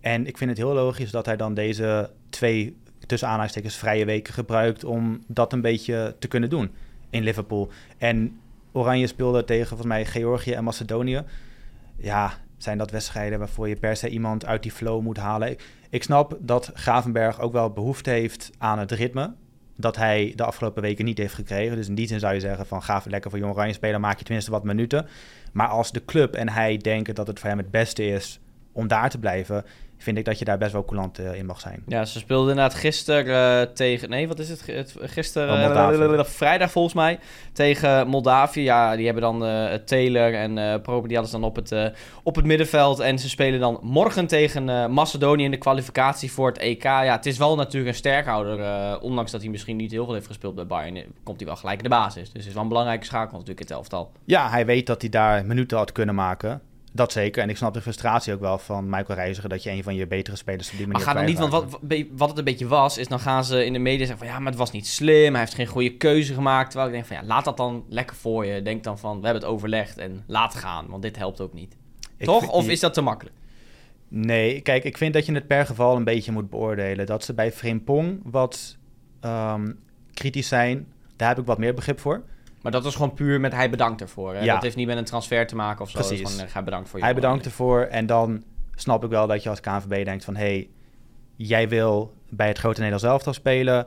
En 0.00 0.26
ik 0.26 0.38
vind 0.38 0.50
het 0.50 0.58
heel 0.58 0.72
logisch 0.72 1.10
dat 1.10 1.26
hij 1.26 1.36
dan 1.36 1.54
deze 1.54 2.10
twee, 2.30 2.76
tussen 3.06 3.28
aanhalingstekens, 3.28 3.76
vrije 3.76 4.04
weken 4.04 4.34
gebruikt 4.34 4.84
om 4.84 5.22
dat 5.26 5.52
een 5.52 5.60
beetje 5.60 6.16
te 6.18 6.28
kunnen 6.28 6.50
doen 6.50 6.70
in 7.10 7.22
Liverpool. 7.22 7.70
En 7.98 8.40
Oranje 8.72 9.06
speelde 9.06 9.44
tegen 9.44 9.66
volgens 9.66 9.88
mij 9.88 10.04
Georgië 10.04 10.52
en 10.52 10.64
Macedonië. 10.64 11.22
Ja, 11.96 12.32
zijn 12.56 12.78
dat 12.78 12.90
wedstrijden 12.90 13.38
waarvoor 13.38 13.68
je 13.68 13.76
per 13.76 13.96
se 13.96 14.08
iemand 14.08 14.46
uit 14.46 14.62
die 14.62 14.72
flow 14.72 15.02
moet 15.02 15.16
halen? 15.16 15.56
Ik, 15.90 16.02
snap 16.02 16.36
dat 16.40 16.70
Gravenberg 16.74 17.40
ook 17.40 17.52
wel 17.52 17.70
behoefte 17.70 18.10
heeft 18.10 18.50
aan 18.58 18.78
het 18.78 18.90
ritme. 18.90 19.34
Dat 19.76 19.96
hij 19.96 20.32
de 20.36 20.44
afgelopen 20.44 20.82
weken 20.82 21.04
niet 21.04 21.18
heeft 21.18 21.34
gekregen. 21.34 21.76
Dus 21.76 21.88
in 21.88 21.94
die 21.94 22.06
zin 22.06 22.20
zou 22.20 22.34
je 22.34 22.40
zeggen 22.40 22.66
van 22.66 22.82
ga 22.82 22.98
even 22.98 23.10
lekker 23.10 23.30
voor 23.30 23.38
Jong 23.38 23.52
Oranje 23.52 23.72
spelen. 23.72 24.00
Maak 24.00 24.18
je 24.18 24.24
tenminste 24.24 24.50
wat 24.50 24.64
minuten. 24.64 25.06
Maar 25.52 25.68
als 25.68 25.92
de 25.92 26.04
club 26.04 26.34
en 26.34 26.48
hij 26.48 26.76
denken 26.76 27.14
dat 27.14 27.26
het 27.26 27.38
voor 27.38 27.48
hem 27.48 27.58
het 27.58 27.70
beste 27.70 28.06
is 28.06 28.40
om 28.72 28.88
daar 28.88 29.10
te 29.10 29.18
blijven. 29.18 29.64
Vind 29.98 30.18
ik 30.18 30.24
dat 30.24 30.38
je 30.38 30.44
daar 30.44 30.58
best 30.58 30.72
wel 30.72 30.84
coulant 30.84 31.18
in 31.18 31.46
mag 31.46 31.60
zijn. 31.60 31.82
Ja, 31.86 32.04
ze 32.04 32.18
speelden 32.18 32.50
inderdaad 32.50 32.74
gisteren 32.74 33.74
tegen... 33.74 34.10
Nee, 34.10 34.28
wat 34.28 34.38
is 34.38 34.48
het? 34.48 34.64
gisteren... 35.00 35.54
Oh, 35.54 35.64
Moldavië. 35.64 36.30
vrijdag 36.30 36.70
volgens 36.70 36.94
mij. 36.94 37.18
Tegen 37.52 38.08
Moldavië. 38.08 38.62
Ja, 38.62 38.96
die 38.96 39.04
hebben 39.04 39.22
dan 39.22 39.38
Taylor 39.84 40.34
en 40.34 40.82
Prober, 40.82 41.08
die 41.08 41.16
hadden 41.16 41.34
ze 41.34 41.40
dan 41.40 41.48
op 41.48 41.56
het, 41.56 41.92
op 42.22 42.36
het 42.36 42.44
middenveld. 42.44 43.00
En 43.00 43.18
ze 43.18 43.28
spelen 43.28 43.60
dan 43.60 43.78
morgen 43.82 44.26
tegen 44.26 44.92
Macedonië 44.92 45.44
in 45.44 45.50
de 45.50 45.56
kwalificatie 45.56 46.32
voor 46.32 46.48
het 46.48 46.58
EK. 46.58 46.82
Ja, 46.82 47.16
het 47.16 47.26
is 47.26 47.38
wel 47.38 47.56
natuurlijk 47.56 47.90
een 47.92 47.98
sterkhouder. 47.98 49.00
ondanks 49.00 49.30
dat 49.30 49.40
hij 49.40 49.50
misschien 49.50 49.76
niet 49.76 49.90
heel 49.90 50.04
veel 50.04 50.14
heeft 50.14 50.26
gespeeld 50.26 50.54
bij 50.54 50.66
Bayern, 50.66 51.04
komt 51.22 51.38
hij 51.38 51.46
wel 51.46 51.56
gelijk 51.56 51.76
in 51.76 51.82
de 51.82 51.88
basis. 51.88 52.22
Dus 52.22 52.32
het 52.32 52.46
is 52.46 52.52
wel 52.52 52.62
een 52.62 52.68
belangrijke 52.68 53.04
schakel 53.04 53.32
natuurlijk 53.38 53.60
in 53.60 53.66
het 53.66 53.74
elftal. 53.74 54.12
Ja, 54.24 54.50
hij 54.50 54.66
weet 54.66 54.86
dat 54.86 55.00
hij 55.00 55.10
daar 55.10 55.46
minuten 55.46 55.76
had 55.76 55.92
kunnen 55.92 56.14
maken. 56.14 56.60
Dat 56.92 57.12
zeker. 57.12 57.42
En 57.42 57.48
ik 57.48 57.56
snap 57.56 57.74
de 57.74 57.80
frustratie 57.80 58.32
ook 58.32 58.40
wel 58.40 58.58
van 58.58 58.88
Michael 58.88 59.18
Reiziger... 59.18 59.48
dat 59.48 59.62
je 59.62 59.70
een 59.70 59.82
van 59.82 59.94
je 59.94 60.06
betere 60.06 60.36
spelers 60.36 60.70
op 60.70 60.76
die 60.76 60.86
manier 60.86 61.04
Maar 61.04 61.14
ga 61.14 61.20
dan 61.20 61.28
niet, 61.28 61.38
want 61.38 61.52
wat, 61.52 61.78
wat 62.10 62.28
het 62.28 62.38
een 62.38 62.44
beetje 62.44 62.66
was... 62.66 62.98
is 62.98 63.08
dan 63.08 63.20
gaan 63.20 63.44
ze 63.44 63.64
in 63.64 63.72
de 63.72 63.78
media 63.78 64.06
zeggen 64.06 64.18
van... 64.18 64.26
ja, 64.26 64.38
maar 64.38 64.50
het 64.50 64.58
was 64.60 64.70
niet 64.70 64.86
slim, 64.86 65.32
hij 65.32 65.40
heeft 65.40 65.54
geen 65.54 65.66
goede 65.66 65.96
keuze 65.96 66.34
gemaakt. 66.34 66.70
Terwijl 66.70 66.88
ik 66.88 66.94
denk 66.94 67.06
van 67.06 67.16
ja, 67.16 67.22
laat 67.22 67.44
dat 67.44 67.56
dan 67.56 67.84
lekker 67.88 68.16
voor 68.16 68.46
je. 68.46 68.62
Denk 68.62 68.84
dan 68.84 68.98
van, 68.98 69.20
we 69.20 69.24
hebben 69.24 69.42
het 69.42 69.52
overlegd 69.52 69.98
en 69.98 70.24
laat 70.26 70.54
gaan. 70.54 70.86
Want 70.88 71.02
dit 71.02 71.16
helpt 71.16 71.40
ook 71.40 71.52
niet. 71.52 71.76
Toch? 72.18 72.50
Of 72.50 72.68
is 72.68 72.80
dat 72.80 72.94
te 72.94 73.00
makkelijk? 73.00 73.36
Nee, 74.08 74.60
kijk, 74.60 74.84
ik 74.84 74.96
vind 74.96 75.14
dat 75.14 75.26
je 75.26 75.32
het 75.32 75.46
per 75.46 75.66
geval 75.66 75.96
een 75.96 76.04
beetje 76.04 76.32
moet 76.32 76.50
beoordelen. 76.50 77.06
Dat 77.06 77.24
ze 77.24 77.34
bij 77.34 77.52
Frimpong 77.52 78.20
wat 78.24 78.76
um, 79.20 79.78
kritisch 80.14 80.48
zijn, 80.48 80.86
daar 81.16 81.28
heb 81.28 81.38
ik 81.38 81.46
wat 81.46 81.58
meer 81.58 81.74
begrip 81.74 82.00
voor. 82.00 82.22
Maar 82.68 82.76
dat 82.76 82.86
was 82.86 82.96
gewoon 82.96 83.14
puur 83.14 83.40
met 83.40 83.52
hij 83.52 83.70
bedankt 83.70 84.00
ervoor. 84.00 84.34
Hè? 84.34 84.40
Ja. 84.40 84.54
Dat 84.54 84.62
heeft 84.62 84.76
niet 84.76 84.86
met 84.86 84.96
een 84.96 85.04
transfer 85.04 85.46
te 85.46 85.56
maken 85.56 85.80
of 85.80 85.90
zo. 85.90 85.98
Precies. 85.98 86.30
Gewoon, 86.30 86.48
hij 86.52 86.64
bedankt 86.64 86.88
voor 86.88 86.98
je. 86.98 87.04
Hij 87.04 87.14
bedankt 87.14 87.44
ervoor 87.44 87.80
en 87.80 88.06
dan 88.06 88.44
snap 88.74 89.04
ik 89.04 89.10
wel 89.10 89.26
dat 89.26 89.42
je 89.42 89.48
als 89.48 89.60
KNVB 89.60 90.04
denkt 90.04 90.24
van... 90.24 90.36
hé, 90.36 90.42
hey, 90.42 90.68
jij 91.36 91.68
wil 91.68 92.14
bij 92.28 92.48
het 92.48 92.58
grote 92.58 92.80
Nederlands 92.80 93.04
elftal 93.04 93.32
spelen. 93.32 93.86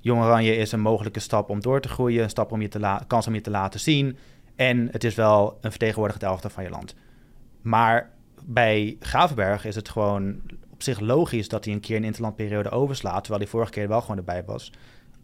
Jong 0.00 0.22
Oranje 0.22 0.56
is 0.56 0.72
een 0.72 0.80
mogelijke 0.80 1.20
stap 1.20 1.50
om 1.50 1.60
door 1.60 1.80
te 1.80 1.88
groeien. 1.88 2.22
Een 2.22 2.30
stap 2.30 2.52
om 2.52 2.60
je 2.60 2.68
te 2.68 2.98
kans 3.06 3.26
om 3.26 3.34
je 3.34 3.40
te 3.40 3.50
laten 3.50 3.80
zien. 3.80 4.16
En 4.56 4.88
het 4.90 5.04
is 5.04 5.14
wel 5.14 5.58
een 5.60 5.70
vertegenwoordigd 5.70 6.22
elftal 6.22 6.50
van 6.50 6.64
je 6.64 6.70
land. 6.70 6.94
Maar 7.62 8.10
bij 8.44 8.96
Gravenberg 9.00 9.64
is 9.64 9.74
het 9.74 9.88
gewoon 9.88 10.40
op 10.70 10.82
zich 10.82 11.00
logisch 11.00 11.48
dat 11.48 11.64
hij 11.64 11.74
een 11.74 11.80
keer 11.80 11.96
een 11.96 12.04
interlandperiode 12.04 12.70
overslaat. 12.70 13.20
Terwijl 13.20 13.42
hij 13.42 13.50
vorige 13.50 13.72
keer 13.72 13.88
wel 13.88 14.00
gewoon 14.00 14.16
erbij 14.16 14.44
was 14.44 14.72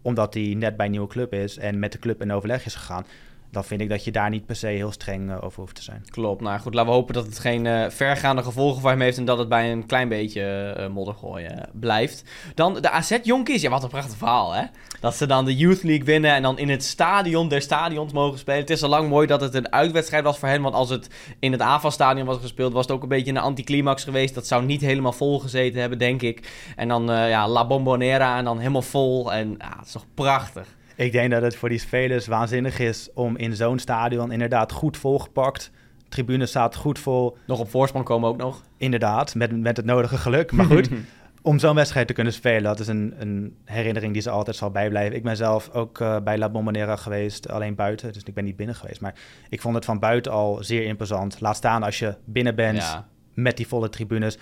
omdat 0.03 0.35
hij 0.35 0.55
net 0.57 0.77
bij 0.77 0.87
een 0.87 0.93
nieuwe 0.93 1.09
club 1.09 1.33
is 1.33 1.57
en 1.57 1.79
met 1.79 1.93
de 1.93 1.99
club 1.99 2.21
in 2.23 2.33
overleg 2.33 2.67
is 2.67 2.75
gegaan 2.75 3.07
dan 3.51 3.65
vind 3.65 3.81
ik 3.81 3.89
dat 3.89 4.05
je 4.05 4.11
daar 4.11 4.31
niet 4.31 4.47
per 4.47 4.57
se 4.57 4.67
heel 4.67 4.93
streng 4.93 5.31
uh, 5.31 5.45
over 5.45 5.61
hoeft 5.61 5.75
te 5.75 5.83
zijn. 5.83 6.05
Klopt. 6.11 6.41
Nou 6.41 6.61
goed, 6.61 6.75
laten 6.75 6.91
we 6.91 6.97
hopen 6.97 7.15
dat 7.15 7.27
het 7.27 7.39
geen 7.39 7.65
uh, 7.65 7.85
vergaande 7.89 8.43
gevolgen 8.43 8.81
voor 8.81 8.91
hem 8.91 9.01
heeft 9.01 9.19
en 9.19 9.25
dat 9.25 9.39
het 9.39 9.49
bij 9.49 9.73
een 9.73 9.87
klein 9.87 10.09
beetje 10.09 10.75
uh, 10.79 10.87
moddergooien 10.89 11.69
blijft. 11.73 12.25
Dan 12.55 12.75
de 12.75 12.91
AZ 12.91 13.19
Jonkies. 13.23 13.63
Ja, 13.63 13.71
wat 13.71 13.83
een 13.83 13.89
prachtig 13.89 14.17
verhaal, 14.17 14.53
hè? 14.53 14.63
Dat 15.01 15.15
ze 15.15 15.27
dan 15.27 15.45
de 15.45 15.57
Youth 15.57 15.83
League 15.83 16.05
winnen 16.05 16.35
en 16.35 16.43
dan 16.43 16.59
in 16.59 16.69
het 16.69 16.85
stadion 16.85 17.49
der 17.49 17.63
stadions 17.63 18.13
mogen 18.13 18.39
spelen. 18.39 18.61
Het 18.61 18.71
is 18.71 18.83
al 18.83 18.89
lang 18.89 19.09
mooi 19.09 19.27
dat 19.27 19.41
het 19.41 19.55
een 19.55 19.73
uitwedstrijd 19.73 20.25
was 20.25 20.39
voor 20.39 20.49
hen, 20.49 20.63
want 20.63 20.75
als 20.75 20.91
het 20.91 21.11
in 21.39 21.53
het 21.53 21.61
AFA-stadion 21.61 22.27
was 22.27 22.39
gespeeld, 22.41 22.73
was 22.73 22.87
het 22.87 22.95
ook 22.95 23.03
een 23.03 23.09
beetje 23.09 23.31
een 23.31 23.39
anticlimax 23.39 24.05
geweest. 24.05 24.35
Dat 24.35 24.47
zou 24.47 24.65
niet 24.65 24.81
helemaal 24.81 25.13
vol 25.13 25.39
gezeten 25.39 25.81
hebben, 25.81 25.99
denk 25.99 26.23
ik. 26.23 26.53
En 26.77 26.89
dan 26.89 27.07
ja, 27.07 27.49
La 27.49 27.67
Bombonera 27.67 28.39
en 28.39 28.45
dan 28.45 28.59
helemaal 28.59 28.83
vol 28.83 29.33
en 29.33 29.55
ja, 29.59 29.77
het 29.79 29.87
is 29.87 29.93
toch 29.93 30.07
prachtig. 30.15 30.77
Ik 30.99 31.13
denk 31.13 31.31
dat 31.31 31.43
het 31.43 31.57
voor 31.57 31.69
die 31.69 31.79
spelers 31.79 32.27
waanzinnig 32.27 32.79
is 32.79 33.09
om 33.15 33.37
in 33.37 33.57
zo'n 33.57 33.79
stadion 33.79 34.33
inderdaad 34.33 34.73
goed 34.73 34.97
volgepakt. 34.97 35.71
De 35.99 36.09
tribune 36.09 36.47
staat 36.47 36.77
goed 36.77 36.99
vol. 36.99 37.37
Nog 37.47 37.61
op 37.61 37.71
voorsprong 37.71 38.05
komen 38.05 38.29
ook 38.29 38.37
nog. 38.37 38.63
Inderdaad, 38.77 39.35
met, 39.35 39.61
met 39.61 39.77
het 39.77 39.87
nodige 39.87 40.17
geluk. 40.17 40.53
Maar 40.53 40.67
goed, 40.67 40.89
om 41.43 41.59
zo'n 41.59 41.75
wedstrijd 41.75 42.07
te 42.07 42.13
kunnen 42.13 42.33
spelen, 42.33 42.63
dat 42.63 42.81
is 42.81 42.87
een, 42.87 43.15
een, 43.19 43.57
herinnering 43.65 44.13
die 44.13 44.23
ze 44.23 44.31
altijd 44.31 44.57
zal 44.57 44.71
bijblijven. 44.71 45.17
Ik 45.17 45.23
ben 45.23 45.37
zelf 45.37 45.71
ook 45.71 46.01
uh, 46.01 46.17
bij 46.21 46.39
La 46.39 46.49
Bombonera 46.49 46.97
geweest, 46.97 47.49
alleen 47.49 47.75
buiten. 47.75 48.13
Dus 48.13 48.23
ik 48.23 48.35
ben 48.35 48.45
niet 48.45 48.57
binnen 48.57 48.77
geweest. 48.77 49.01
Maar 49.01 49.15
ik 49.49 49.61
vond 49.61 49.75
het 49.75 49.85
van 49.85 49.99
buiten 49.99 50.33
al 50.33 50.59
zeer 50.61 50.85
imposant. 50.85 51.41
Laat 51.41 51.57
staan 51.57 51.83
als 51.83 51.99
je 51.99 52.15
binnen 52.25 52.55
bent 52.55 53.03
met 53.35 53.57
die 53.57 53.67
volle 53.67 53.89
tribunes 53.89 54.39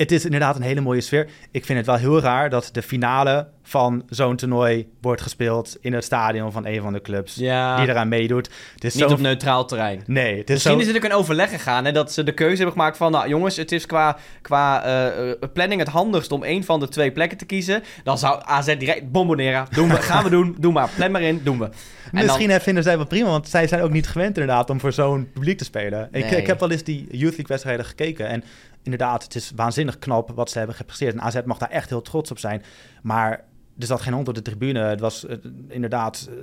het 0.00 0.12
is 0.12 0.24
inderdaad 0.24 0.56
een 0.56 0.62
hele 0.62 0.80
mooie 0.80 1.00
sfeer. 1.00 1.28
Ik 1.50 1.64
vind 1.64 1.78
het 1.78 1.86
wel 1.86 1.96
heel 1.96 2.20
raar 2.20 2.50
dat 2.50 2.68
de 2.72 2.82
finale 2.82 3.48
van 3.62 4.02
zo'n 4.08 4.36
toernooi 4.36 4.88
wordt 5.00 5.22
gespeeld 5.22 5.76
in 5.80 5.92
het 5.92 6.04
stadion 6.04 6.52
van 6.52 6.66
een 6.66 6.80
van 6.82 6.92
de 6.92 7.00
clubs 7.00 7.34
die 7.34 7.46
eraan 7.46 8.08
meedoet. 8.08 8.50
Het 8.74 8.84
is 8.84 8.94
Niet 8.94 9.04
op 9.04 9.20
neutraal 9.20 9.64
terrein. 9.64 10.02
Nee, 10.06 10.38
het 10.38 10.48
is 10.48 10.54
Misschien 10.54 10.74
zo... 10.74 10.80
is 10.80 10.86
het 10.86 10.96
ook 10.96 11.04
een 11.04 11.16
overleg 11.16 11.50
gegaan 11.50 11.86
en 11.86 11.94
dat 11.94 12.12
ze 12.12 12.22
de 12.22 12.32
keuze 12.32 12.56
hebben 12.56 12.72
gemaakt 12.72 12.96
van, 12.96 13.12
nou 13.12 13.28
jongens, 13.28 13.56
het 13.56 13.72
is 13.72 13.86
qua, 13.86 14.16
qua 14.42 14.86
uh, 14.86 15.32
planning 15.52 15.80
het 15.80 15.90
handigst 15.90 16.32
om 16.32 16.42
één 16.42 16.64
van 16.64 16.80
de 16.80 16.88
twee 16.88 17.12
plekken 17.12 17.38
te 17.38 17.44
kiezen. 17.44 17.82
Dan 18.04 18.18
zou 18.18 18.40
AZ 18.44 18.76
direct 18.76 19.10
bomboneren. 19.10 19.66
Doen 19.70 19.88
we, 19.88 19.96
gaan 19.96 20.24
we 20.24 20.30
doen, 20.30 20.56
doe 20.58 20.72
maar. 20.72 20.88
Plan 20.96 21.10
maar 21.10 21.22
in, 21.22 21.40
doen 21.44 21.58
we. 21.58 21.64
En 21.64 22.24
Misschien 22.24 22.48
dan... 22.48 22.60
vinden 22.60 22.82
zij 22.82 22.96
wel 22.96 23.06
prima, 23.06 23.28
want 23.28 23.48
zij 23.48 23.66
zijn 23.66 23.82
ook 23.82 23.90
niet 23.90 24.08
gewend 24.08 24.38
inderdaad 24.38 24.70
om 24.70 24.80
voor 24.80 24.92
zo'n 24.92 25.28
publiek 25.32 25.58
te 25.58 25.64
spelen. 25.64 26.08
Ik, 26.12 26.30
ik 26.30 26.46
heb 26.46 26.60
wel 26.60 26.70
eens 26.70 26.84
die 26.84 27.06
Youth 27.10 27.22
League 27.22 27.46
wedstrijden 27.46 27.84
gekeken 27.84 28.28
en 28.28 28.44
inderdaad, 28.82 29.22
het 29.22 29.34
is 29.34 29.52
waanzinnig 29.56 29.98
knap 29.98 30.30
wat 30.30 30.50
ze 30.50 30.58
hebben 30.58 30.76
gepresteerd. 30.76 31.14
En 31.14 31.20
AZ 31.20 31.40
mag 31.44 31.58
daar 31.58 31.70
echt 31.70 31.88
heel 31.88 32.02
trots 32.02 32.30
op 32.30 32.38
zijn. 32.38 32.62
Maar 33.02 33.44
er 33.78 33.86
zat 33.86 34.00
geen 34.00 34.12
hond 34.12 34.28
op 34.28 34.34
de 34.34 34.42
tribune. 34.42 34.80
Het 34.80 35.00
was 35.00 35.24
uh, 35.24 35.36
inderdaad... 35.68 36.28
Uh, 36.30 36.38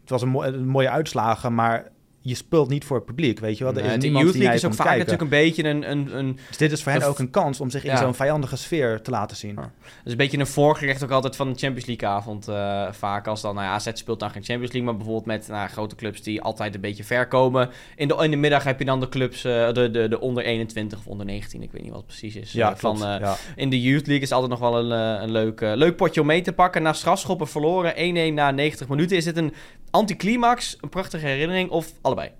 het 0.00 0.10
was 0.10 0.22
een, 0.22 0.34
een 0.34 0.68
mooie 0.68 0.90
uitslagen, 0.90 1.54
maar 1.54 1.90
je 2.22 2.34
speelt 2.34 2.68
niet 2.68 2.84
voor 2.84 2.96
het 2.96 3.06
publiek, 3.06 3.38
weet 3.38 3.58
je 3.58 3.64
wel. 3.64 3.74
Er 3.74 3.84
is 3.84 3.98
de 3.98 4.10
Youth 4.10 4.34
League 4.34 4.54
is 4.54 4.64
ook 4.64 4.74
vaak 4.74 4.86
natuurlijk 4.86 5.20
een 5.20 5.28
beetje 5.28 5.64
een... 5.64 5.90
een, 5.90 6.18
een 6.18 6.38
dus 6.48 6.56
dit 6.56 6.72
is 6.72 6.82
voor 6.82 6.92
hen 6.92 7.02
ook 7.02 7.18
een 7.18 7.30
kans 7.30 7.60
om 7.60 7.70
zich 7.70 7.84
in 7.84 7.96
zo'n 7.96 8.14
vijandige 8.14 8.56
sfeer 8.56 9.02
te 9.02 9.10
laten 9.10 9.36
zien. 9.36 9.54
Ja. 9.54 9.72
is 10.04 10.10
een 10.10 10.16
beetje 10.16 10.38
een 10.38 10.46
voorgerecht 10.46 11.04
ook 11.04 11.10
altijd 11.10 11.36
van 11.36 11.52
de 11.52 11.58
Champions 11.58 11.86
League 11.86 12.08
avond. 12.08 12.48
Uh, 12.48 12.92
vaak 12.92 13.26
als 13.26 13.40
dan, 13.40 13.54
nou 13.54 13.66
ja, 13.66 13.72
AZ 13.72 13.90
speelt 13.92 14.20
dan 14.20 14.30
geen 14.30 14.44
Champions 14.44 14.72
League, 14.72 14.82
maar 14.82 14.96
bijvoorbeeld 14.96 15.26
met 15.26 15.48
nou, 15.48 15.68
grote 15.68 15.94
clubs 15.94 16.22
die 16.22 16.42
altijd 16.42 16.74
een 16.74 16.80
beetje 16.80 17.04
ver 17.04 17.28
komen. 17.28 17.70
In 17.96 18.08
de, 18.08 18.16
in 18.20 18.30
de 18.30 18.36
middag 18.36 18.64
heb 18.64 18.78
je 18.78 18.84
dan 18.84 19.00
de 19.00 19.08
clubs, 19.08 19.44
uh, 19.44 19.72
de, 19.72 19.90
de, 19.90 20.08
de 20.08 20.20
onder 20.20 20.44
21 20.44 20.98
of 20.98 21.06
onder 21.06 21.26
19, 21.26 21.62
ik 21.62 21.72
weet 21.72 21.82
niet 21.82 21.90
wat 21.90 22.00
het 22.00 22.08
precies 22.08 22.36
is. 22.36 22.52
Ja, 22.52 22.70
uh, 22.70 22.76
van, 22.76 22.98
ja. 22.98 23.36
In 23.56 23.70
de 23.70 23.80
Youth 23.80 24.06
League 24.06 24.24
is 24.24 24.32
altijd 24.32 24.50
nog 24.50 24.60
wel 24.60 24.78
een, 24.78 24.90
een 25.22 25.30
leuk, 25.30 25.60
leuk 25.60 25.96
potje 25.96 26.20
om 26.20 26.26
mee 26.26 26.42
te 26.42 26.52
pakken. 26.52 26.82
Na 26.82 26.92
strafschoppen 26.92 27.48
verloren, 27.48 28.30
1-1 28.30 28.34
na 28.34 28.50
90 28.50 28.88
minuten. 28.88 29.16
Is 29.16 29.26
het 29.26 29.36
een 29.36 29.54
anticlimax, 29.90 30.76
een 30.80 30.88
prachtige 30.88 31.26
herinnering 31.26 31.70
of 31.70 31.92
allebei? 32.16 32.38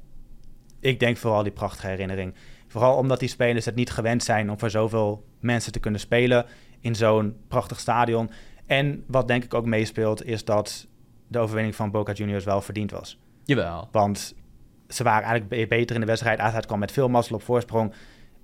ik 0.81 1.01
denk 1.01 1.17
vooral 1.17 1.43
die 1.43 1.53
prachtige 1.53 1.87
herinnering. 1.87 2.35
Vooral 2.67 2.97
omdat 2.97 3.19
die 3.21 3.29
spelers 3.29 3.65
het 3.65 3.75
niet 3.75 3.91
gewend 3.91 4.23
zijn 4.23 4.51
om 4.51 4.59
voor 4.59 4.71
zoveel 4.71 5.25
mensen 5.41 5.73
te 5.73 5.81
kunnen 5.81 6.01
spelen 6.01 6.47
in 6.81 6.95
zo'n 6.95 7.37
prachtig 7.49 7.81
stadion. 7.81 8.31
En 8.67 9.05
wat 9.07 9.29
denk 9.29 9.45
ik 9.45 9.55
ook 9.55 9.67
meespeelt, 9.67 10.25
is 10.25 10.45
dat 10.45 10.87
de 11.29 11.39
overwinning 11.39 11.75
van 11.75 11.91
Boca 11.91 12.13
Juniors 12.13 12.45
wel 12.45 12.61
verdiend 12.61 12.91
was. 12.91 13.19
Jawel. 13.45 13.89
Want 13.93 14.35
ze 14.89 15.03
waren 15.03 15.29
eigenlijk 15.29 15.69
beter 15.69 15.95
in 15.95 16.01
de 16.01 16.07
wedstrijd. 16.07 16.39
AZ 16.39 16.59
kwam 16.61 16.79
met 16.79 16.93
veel 16.93 17.09
mazzel 17.09 17.37
op 17.37 17.43
voorsprong. 17.43 17.93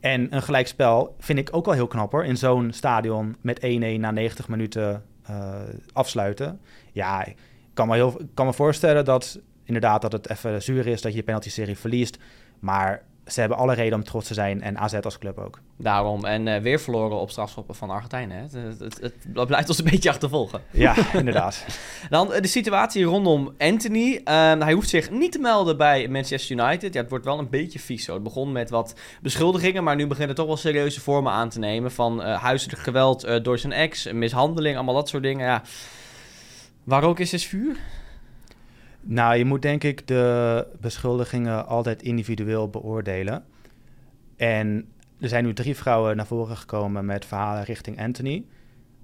En 0.01 0.35
een 0.35 0.43
gelijkspel 0.43 1.15
vind 1.19 1.39
ik 1.39 1.49
ook 1.53 1.65
wel 1.65 1.75
heel 1.75 1.87
knap 1.87 2.13
hoor. 2.13 2.25
In 2.25 2.37
zo'n 2.37 2.73
stadion 2.73 3.37
met 3.41 3.61
1-1 3.61 3.69
na 3.99 4.11
90 4.11 4.49
minuten 4.49 5.05
uh, 5.31 5.55
afsluiten. 5.93 6.61
Ja, 6.93 7.25
ik 7.25 7.37
kan 7.75 7.89
me, 7.89 7.95
heel, 7.95 8.21
kan 8.35 8.47
me 8.47 8.53
voorstellen 8.53 9.05
dat 9.05 9.41
inderdaad 9.67 10.03
dat 10.03 10.13
het 10.13 10.31
even 10.31 10.63
zuur 10.63 10.87
is 10.87 11.03
dat 11.03 11.13
je 11.13 11.19
de 11.19 11.25
penalty-serie 11.25 11.79
verliest. 11.79 12.19
Maar 12.61 13.03
ze 13.27 13.41
hebben 13.41 13.59
alle 13.59 13.75
reden 13.75 13.99
om 13.99 14.05
trots 14.05 14.27
te 14.27 14.35
zijn 14.35 14.63
en 14.63 14.79
AZ 14.79 14.95
als 14.95 15.19
club 15.19 15.39
ook. 15.39 15.61
Daarom. 15.77 16.25
En 16.25 16.47
uh, 16.47 16.57
weer 16.59 16.81
verloren 16.81 17.19
op 17.19 17.31
strafschoppen 17.31 17.75
van 17.75 17.91
Argentijn. 17.91 18.31
Hè? 18.31 18.41
Het, 18.41 18.79
het, 18.79 19.01
het, 19.01 19.47
blijft 19.47 19.69
ons 19.69 19.79
een 19.79 19.85
beetje 19.91 20.11
achtervolgen. 20.11 20.61
Ja, 20.71 20.95
inderdaad. 21.13 21.65
Dan 22.11 22.33
uh, 22.33 22.41
de 22.41 22.49
situatie 22.49 23.05
rondom 23.05 23.55
Anthony. 23.59 24.15
Uh, 24.15 24.23
hij 24.59 24.73
hoeft 24.73 24.89
zich 24.89 25.11
niet 25.11 25.33
te 25.33 25.39
melden 25.39 25.77
bij 25.77 26.09
Manchester 26.09 26.57
United. 26.57 26.95
Ja, 26.95 27.01
het 27.01 27.11
wordt 27.11 27.25
wel 27.25 27.39
een 27.39 27.51
beetje 27.51 27.79
vies 27.79 28.05
zo. 28.05 28.15
Het 28.15 28.23
begon 28.23 28.53
met 28.53 28.71
wat 28.71 28.95
beschuldigingen, 29.23 29.85
maar 29.85 29.97
nu 29.97 30.07
beginnen 30.07 30.37
toch 30.37 30.47
wel 30.47 30.57
serieuze 30.57 31.01
vormen 31.01 31.33
aan 31.33 31.49
te 31.49 31.59
nemen. 31.59 31.93
Van 31.93 32.21
huiselijk 32.23 32.81
geweld 32.81 33.45
door 33.45 33.59
zijn 33.59 33.73
ex, 33.73 34.13
mishandeling, 34.13 34.77
allemaal 34.77 34.95
dat 34.95 35.09
soort 35.09 35.23
dingen. 35.23 35.47
Ja. 35.47 35.63
Waar 36.85 37.03
ook 37.03 37.19
is, 37.19 37.33
is 37.33 37.47
vuur. 37.47 37.77
Nou, 39.09 39.37
je 39.37 39.45
moet 39.45 39.63
denk 39.63 39.85
ik 39.85 40.07
de 40.07 40.67
beschuldigingen 40.81 41.67
altijd 41.67 42.03
individueel 42.03 42.69
beoordelen. 42.69 43.45
En 44.37 44.89
er 45.21 45.29
zijn 45.29 45.45
nu 45.45 45.53
drie 45.55 45.77
vrouwen 45.77 46.17
naar 46.17 46.27
voren 46.27 46.57
gekomen 46.57 47.05
met 47.05 47.25
verhalen 47.25 47.65
richting 47.65 48.01
Anthony. 48.01 48.45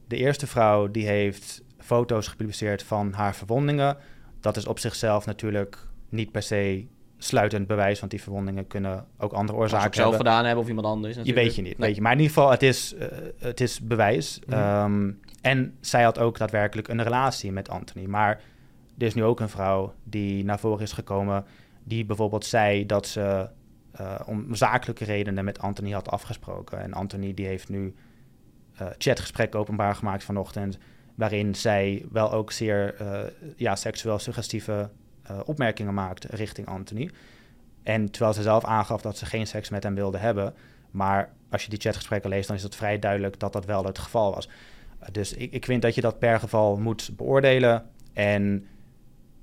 De 0.09 0.17
eerste 0.17 0.47
vrouw 0.47 0.91
die 0.91 1.07
heeft 1.07 1.63
foto's 1.79 2.29
gepubliceerd 2.29 2.83
van 2.83 3.13
haar 3.13 3.35
verwondingen. 3.35 3.97
Dat 4.41 4.57
is 4.57 4.67
op 4.67 4.79
zichzelf 4.79 5.27
natuurlijk 5.27 5.87
niet 6.09 6.31
per 6.31 6.43
se 6.43 6.87
sluitend 7.19 7.67
bewijs, 7.67 7.99
want 7.99 8.11
die 8.11 8.23
verwondingen 8.23 8.67
kunnen 8.67 9.07
ook 9.19 9.33
andere 9.33 9.59
oorzaken 9.59 9.83
hebben. 9.83 10.03
zelf 10.03 10.17
gedaan 10.17 10.45
hebben 10.45 10.63
of 10.63 10.69
iemand 10.69 10.87
anders. 10.87 11.19
Je 11.23 11.33
weet 11.33 11.55
je 11.55 11.63
niet, 11.63 11.79
weet 11.79 11.95
je. 11.95 12.01
Maar 12.01 12.13
in 12.13 12.19
ieder 12.19 12.35
geval, 12.35 12.51
het 12.51 12.63
is, 12.63 12.95
uh, 12.95 13.07
het 13.39 13.61
is 13.61 13.81
bewijs. 13.81 14.41
Mhm. 14.47 14.59
Ehm, 14.59 15.11
en 15.41 15.75
zij 15.81 16.03
had 16.03 16.19
ook 16.19 16.39
daadwerkelijk 16.39 16.89
een 16.89 17.03
relatie 17.03 17.53
met 17.53 17.69
Anthony. 17.69 18.07
Maar 18.07 18.41
er 18.99 19.07
is 19.07 19.15
nu 19.15 19.25
ook 19.25 19.41
een 19.41 19.49
vrouw 19.49 19.95
die 20.05 20.45
naar 20.45 20.59
voren 20.59 20.83
is 20.83 20.93
gekomen, 20.93 21.45
die 21.85 22.05
bijvoorbeeld 22.05 22.45
zei 22.45 22.87
dat 22.87 23.07
ze 23.07 23.49
uh, 24.01 24.21
om 24.27 24.55
zakelijke 24.55 25.05
redenen 25.05 25.45
met 25.45 25.59
Anthony 25.59 25.91
had 25.91 26.09
afgesproken. 26.09 26.81
En 26.81 26.93
Anthony 26.93 27.35
die 27.35 27.47
heeft 27.47 27.69
nu 27.69 27.95
uh, 28.81 28.87
chatgesprek 28.99 29.55
openbaar 29.55 29.95
gemaakt 29.95 30.25
vanochtend, 30.25 30.79
waarin 31.15 31.55
zij 31.55 32.05
wel 32.13 32.33
ook 32.33 32.53
zeer 32.53 33.01
uh, 33.01 33.21
ja, 33.57 33.77
seksueel 33.77 34.19
suggestieve 34.19 34.91
opmerkingen 35.45 35.95
maakt 35.95 36.25
richting 36.25 36.67
Anthony. 36.67 37.11
En 37.83 38.11
terwijl 38.11 38.35
ze 38.35 38.43
zelf 38.43 38.65
aangaf 38.65 39.03
dat 39.03 39.17
ze 39.17 39.27
geen 39.27 39.47
seks 39.47 39.69
met 39.69 39.83
hem 39.83 39.95
wilde 39.95 40.19
hebben. 40.19 40.55
Maar 40.91 41.33
als 41.51 41.63
je 41.63 41.71
die 41.71 41.81
chatgesprekken 41.81 42.31
leest, 42.31 42.47
dan 42.47 42.57
is 42.57 42.63
het 42.63 42.75
vrij 42.75 42.99
duidelijk 42.99 43.39
dat 43.39 43.53
dat 43.53 43.65
wel 43.65 43.85
het 43.85 43.99
geval 43.99 44.35
was. 44.35 44.49
dus 45.13 45.33
ik, 45.33 45.53
ik 45.53 45.65
vind 45.65 45.83
dat 45.83 45.95
je 45.95 46.01
dat 46.01 46.19
per 46.19 46.39
geval 46.39 46.77
moet 46.77 47.11
beoordelen. 47.17 47.87
En 48.13 48.67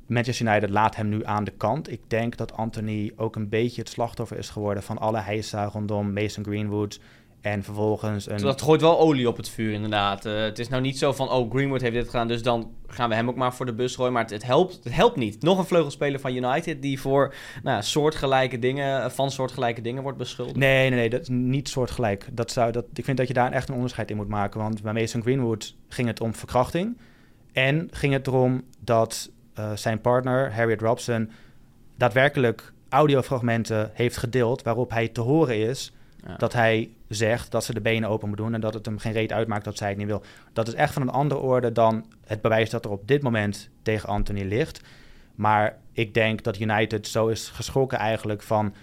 Manchester 0.09 0.47
United 0.47 0.69
laat 0.69 0.95
hem 0.95 1.09
nu 1.09 1.25
aan 1.25 1.43
de 1.43 1.51
kant. 1.51 1.91
Ik 1.91 2.01
denk 2.07 2.37
dat 2.37 2.53
Anthony 2.53 3.11
ook 3.15 3.35
een 3.35 3.49
beetje 3.49 3.81
het 3.81 3.89
slachtoffer 3.89 4.37
is 4.37 4.49
geworden 4.49 4.83
van 4.83 4.97
alle 4.97 5.19
heisa 5.19 5.65
rondom 5.65 6.13
Mason 6.13 6.43
Greenwood. 6.43 6.99
En 7.41 7.63
vervolgens 7.63 8.29
een... 8.29 8.37
Dat 8.37 8.61
gooit 8.61 8.81
wel 8.81 8.99
olie 8.99 9.27
op 9.27 9.37
het 9.37 9.49
vuur, 9.49 9.73
inderdaad. 9.73 10.25
Uh, 10.25 10.41
het 10.41 10.59
is 10.59 10.67
nou 10.69 10.81
niet 10.81 10.97
zo 10.97 11.13
van, 11.13 11.29
oh, 11.29 11.51
Greenwood 11.51 11.81
heeft 11.81 11.93
dit 11.93 12.05
gedaan, 12.05 12.27
dus 12.27 12.43
dan 12.43 12.71
gaan 12.87 13.09
we 13.09 13.15
hem 13.15 13.29
ook 13.29 13.35
maar 13.35 13.53
voor 13.53 13.65
de 13.65 13.73
bus 13.73 13.95
gooien. 13.95 14.13
Maar 14.13 14.21
het, 14.21 14.31
het 14.31 14.43
helpt, 14.43 14.79
het 14.83 14.93
helpt 14.93 15.15
niet. 15.15 15.41
Nog 15.41 15.57
een 15.57 15.65
vleugelspeler 15.65 16.19
van 16.19 16.35
United 16.35 16.81
die 16.81 16.99
voor 16.99 17.33
nou, 17.63 17.83
soortgelijke 17.83 18.59
dingen, 18.59 19.11
van 19.11 19.31
soortgelijke 19.31 19.81
dingen 19.81 20.03
wordt 20.03 20.17
beschuldigd. 20.17 20.57
Nee, 20.57 20.89
nee, 20.89 20.99
nee, 20.99 21.09
dat 21.09 21.21
is 21.21 21.27
niet 21.27 21.69
soortgelijk. 21.69 22.27
Dat 22.31 22.51
zou, 22.51 22.71
dat, 22.71 22.85
ik 22.93 23.05
vind 23.05 23.17
dat 23.17 23.27
je 23.27 23.33
daar 23.33 23.51
echt 23.51 23.69
een 23.69 23.75
onderscheid 23.75 24.09
in 24.09 24.15
moet 24.15 24.27
maken. 24.27 24.59
Want 24.59 24.81
bij 24.81 24.93
Mason 24.93 25.21
Greenwood 25.21 25.75
ging 25.87 26.07
het 26.07 26.21
om 26.21 26.35
verkrachting. 26.35 26.97
En 27.53 27.87
ging 27.91 28.13
het 28.13 28.27
erom 28.27 28.63
dat 28.79 29.31
uh, 29.59 29.71
zijn 29.75 30.01
partner, 30.01 30.53
Harriet 30.53 30.81
Robson, 30.81 31.31
daadwerkelijk 31.97 32.73
audiofragmenten 32.89 33.91
heeft 33.93 34.17
gedeeld 34.17 34.61
waarop 34.61 34.89
hij 34.89 35.07
te 35.07 35.21
horen 35.21 35.57
is 35.57 35.93
dat 36.37 36.53
hij 36.53 36.89
zegt 37.07 37.51
dat 37.51 37.63
ze 37.63 37.73
de 37.73 37.81
benen 37.81 38.09
open 38.09 38.27
moet 38.27 38.37
doen 38.37 38.53
en 38.53 38.61
dat 38.61 38.73
het 38.73 38.85
hem 38.85 38.97
geen 38.97 39.11
reet 39.11 39.31
uitmaakt 39.31 39.63
dat 39.63 39.77
zij 39.77 39.89
het 39.89 39.97
niet 39.97 40.07
wil. 40.07 40.23
Dat 40.53 40.67
is 40.67 40.73
echt 40.73 40.93
van 40.93 41.01
een 41.01 41.09
andere 41.09 41.39
orde 41.39 41.71
dan 41.71 42.05
het 42.25 42.41
bewijs 42.41 42.69
dat 42.69 42.85
er 42.85 42.91
op 42.91 43.07
dit 43.07 43.21
moment 43.21 43.69
tegen 43.81 44.09
Anthony 44.09 44.43
ligt. 44.43 44.81
Maar 45.35 45.77
ik 45.91 46.13
denk 46.13 46.43
dat 46.43 46.59
United 46.59 47.07
zo 47.07 47.27
is 47.27 47.47
geschrokken 47.47 47.97
eigenlijk 47.97 48.41
van 48.41 48.73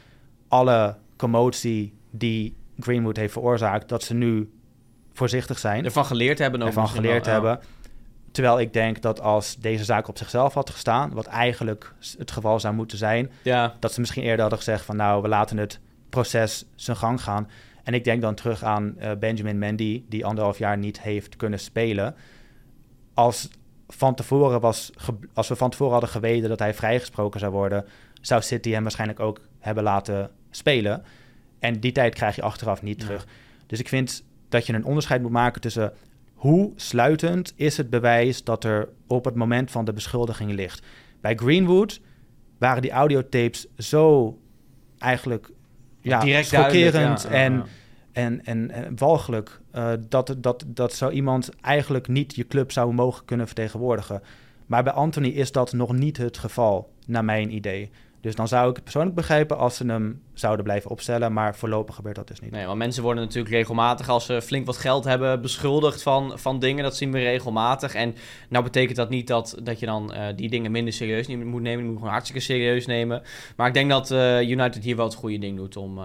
alle 0.49 0.97
commotie 1.17 1.95
die 2.11 2.57
Greenwood 2.81 3.17
heeft 3.17 3.33
veroorzaakt, 3.33 3.89
dat 3.89 4.03
ze 4.03 4.15
nu 4.15 4.51
voorzichtig 5.13 5.59
zijn. 5.59 5.85
Ervan 5.85 6.05
geleerd 6.05 6.39
hebben. 6.39 6.63
Ervan 6.63 6.89
geleerd 6.89 7.27
hebben. 7.27 7.61
Terwijl 8.37 8.61
ik 8.61 8.73
denk 8.73 9.03
dat 9.03 9.21
als 9.21 9.57
deze 9.57 9.85
zaak 9.85 10.09
op 10.09 10.19
zichzelf 10.19 10.55
had 10.55 10.71
gestaan, 10.71 11.13
wat 11.13 11.27
eigenlijk 11.27 11.95
het 12.19 12.31
geval 12.31 12.61
zou 12.61 12.75
moeten 12.75 12.99
zijn, 12.99 13.31
ja. 13.43 13.77
dat 13.81 13.93
ze 13.93 14.01
misschien 14.01 14.23
eerder 14.23 14.41
hadden 14.41 14.59
gezegd 14.59 14.85
van 14.85 14.97
nou, 14.97 15.23
we 15.23 15.29
laten 15.29 15.57
het 15.57 15.81
proces 16.09 16.65
zijn 16.75 16.97
gang 16.97 17.23
gaan. 17.23 17.51
En 17.83 17.95
ik 17.95 18.05
denk 18.05 18.23
dan 18.23 18.35
terug 18.35 18.63
aan 18.63 18.95
uh, 18.99 19.11
Benjamin 19.19 19.59
Mendy, 19.59 20.05
die 20.09 20.25
anderhalf 20.25 20.59
jaar 20.59 20.79
niet 20.79 21.01
heeft 21.01 21.37
kunnen 21.37 21.59
spelen. 21.59 22.15
Als, 23.15 23.49
van 23.89 24.15
tevoren 24.15 24.61
was 24.61 24.91
als 25.35 25.49
we 25.49 25.57
van 25.57 25.71
tevoren 25.71 25.93
hadden 25.93 26.11
geweten 26.11 26.49
dat 26.49 26.59
hij 26.59 26.75
vrijgesproken 26.75 27.41
zou 27.41 27.53
worden, 27.53 27.85
zou 28.21 28.43
City 28.43 28.71
hem 28.71 28.83
waarschijnlijk 28.83 29.21
ook 29.21 29.41
hebben 29.59 29.85
laten 29.85 30.31
spelen. 30.51 31.05
En 31.59 31.81
die 31.81 31.93
tijd 31.93 32.15
krijg 32.15 32.37
je 32.37 32.43
achteraf 32.43 32.83
niet 32.83 32.99
terug. 32.99 33.27
Dus 33.67 33.81
ik 33.81 33.89
vind 33.89 34.25
dat 34.49 34.67
je 34.67 34.73
een 34.73 34.85
onderscheid 34.85 35.23
moet 35.23 35.31
maken 35.31 35.61
tussen 35.61 35.93
hoe 36.47 36.73
sluitend 36.77 37.53
is 37.57 37.77
het 37.77 37.91
bewijs 37.91 38.45
dat 38.45 38.65
er 38.65 38.89
op 39.07 39.25
het 39.25 39.35
moment 39.35 39.71
van 39.71 39.85
de 39.85 39.93
beschuldiging 39.93 40.53
ligt. 40.53 40.87
Bij 41.21 41.35
Greenwood 41.35 42.01
waren 42.59 42.83
die 42.83 42.91
audiotapes 42.91 43.67
zo 43.77 44.39
eigenlijk 44.99 45.51
ja, 46.01 46.21
Direct 46.21 46.49
chockerend 46.49 47.25
en, 47.25 47.65
En, 48.13 48.45
en, 48.45 48.71
en, 48.71 48.97
walgelijk. 48.97 49.61
Uh, 49.75 49.93
dat, 50.09 50.35
dat, 50.39 50.65
dat 50.67 50.93
zou 50.93 51.13
iemand 51.13 51.51
eigenlijk 51.61 52.09
niet 52.09 52.35
je 52.35 52.47
club 52.47 52.73
zou 52.73 52.95
mogen 52.95 53.25
kunnen 53.25 53.47
vertegenwoordigen. 53.47 54.23
Maar 54.67 54.83
bij 54.83 54.93
Anthony 54.93 55.29
is 55.29 55.53
dat 55.53 55.73
nog 55.73 55.93
niet 55.93 56.17
het 56.17 56.39
geval, 56.39 56.93
naar 57.07 57.25
mijn 57.25 57.55
idee. 57.55 57.91
Dus 58.27 58.35
dan 58.35 58.49
zou 58.49 58.69
ik 58.69 58.75
het 58.75 58.85
persoonlijk 58.85 59.15
begrijpen 59.15 59.59
als 59.59 59.77
ze 59.77 59.87
hem 59.87 60.23
zouden 60.35 60.65
blijven 60.65 60.91
opstellen. 60.91 61.33
Maar 61.33 61.57
voorlopig 61.57 61.95
gebeurt 61.95 62.17
dat 62.17 62.29
dus 62.29 62.41
niet. 62.41 62.51
Nee, 62.51 62.67
want 62.67 62.79
mensen 62.79 63.03
worden 63.03 63.23
natuurlijk 63.23 63.55
regelmatig, 63.55 64.09
als 64.09 64.27
ze 64.27 64.43
flink 64.43 64.67
wat 64.67 64.77
geld 64.77 65.05
hebben, 65.05 65.43
beschuldigd 65.43 66.03
van, 66.03 66.39
van 66.39 66.59
dingen. 66.59 66.83
Dat 66.83 66.97
zien 66.97 67.13
we 67.13 67.19
regelmatig. 67.19 67.95
En 67.95 68.15
nou 68.49 68.65
betekent 68.65 68.97
dat 68.97 69.09
niet 69.09 69.27
dat, 69.27 69.59
dat 69.63 69.81
je 69.81 69.87
dan 69.87 70.13
uh, 70.15 70.27
die 70.37 70.51
dingen 70.51 70.71
minder 70.71 70.93
serieus 70.93 71.27
moet 71.27 71.63
nemen. 71.63 71.85
Je 71.85 71.91
moet 71.91 71.97
gewoon 71.97 72.13
hartstikke 72.13 72.41
serieus 72.41 72.87
nemen. 72.87 73.23
Maar 73.57 73.67
ik 73.67 73.75
denk 73.75 73.91
dat 73.91 74.11
uh, 74.11 74.51
United 74.51 74.85
hier 74.85 74.97
wel 74.97 75.05
het 75.05 75.15
goede 75.15 75.39
ding 75.39 75.57
doet 75.57 75.77
om 75.77 75.99
uh, 75.99 76.05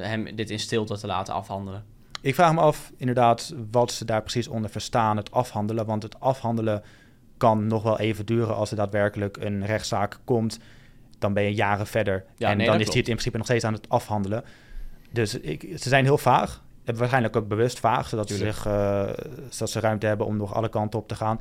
hem 0.00 0.36
dit 0.36 0.50
in 0.50 0.58
stilte 0.58 0.98
te 0.98 1.06
laten 1.06 1.34
afhandelen. 1.34 1.84
Ik 2.20 2.34
vraag 2.34 2.54
me 2.54 2.60
af, 2.60 2.92
inderdaad, 2.96 3.54
wat 3.70 3.92
ze 3.92 4.04
daar 4.04 4.22
precies 4.22 4.48
onder 4.48 4.70
verstaan, 4.70 5.16
het 5.16 5.30
afhandelen. 5.30 5.86
Want 5.86 6.02
het 6.02 6.20
afhandelen 6.20 6.82
kan 7.36 7.66
nog 7.66 7.82
wel 7.82 7.98
even 7.98 8.26
duren 8.26 8.56
als 8.56 8.70
er 8.70 8.76
daadwerkelijk 8.76 9.36
een 9.36 9.66
rechtszaak 9.66 10.18
komt 10.24 10.58
dan 11.20 11.32
ben 11.32 11.42
je 11.42 11.54
jaren 11.54 11.86
verder. 11.86 12.24
en 12.38 12.58
dan 12.58 12.58
is 12.58 12.66
hij 12.68 12.76
het 12.78 12.94
in 12.96 13.02
principe 13.02 13.36
nog 13.36 13.46
steeds 13.46 13.64
aan 13.64 13.72
het 13.72 13.88
afhandelen. 13.88 14.44
Dus 15.10 15.40
ik, 15.40 15.62
ze 15.62 15.88
zijn 15.88 16.04
heel 16.04 16.18
vaag. 16.18 16.62
Waarschijnlijk 16.84 17.36
ook 17.36 17.48
bewust 17.48 17.80
vaag, 17.80 18.08
zodat, 18.08 18.28
ze, 18.28 18.36
zich, 18.36 18.66
uh, 18.66 19.08
zodat 19.48 19.70
ze 19.70 19.80
ruimte 19.80 20.06
hebben 20.06 20.26
om 20.26 20.36
nog 20.36 20.54
alle 20.54 20.68
kanten 20.68 20.98
op 20.98 21.08
te 21.08 21.14
gaan. 21.14 21.40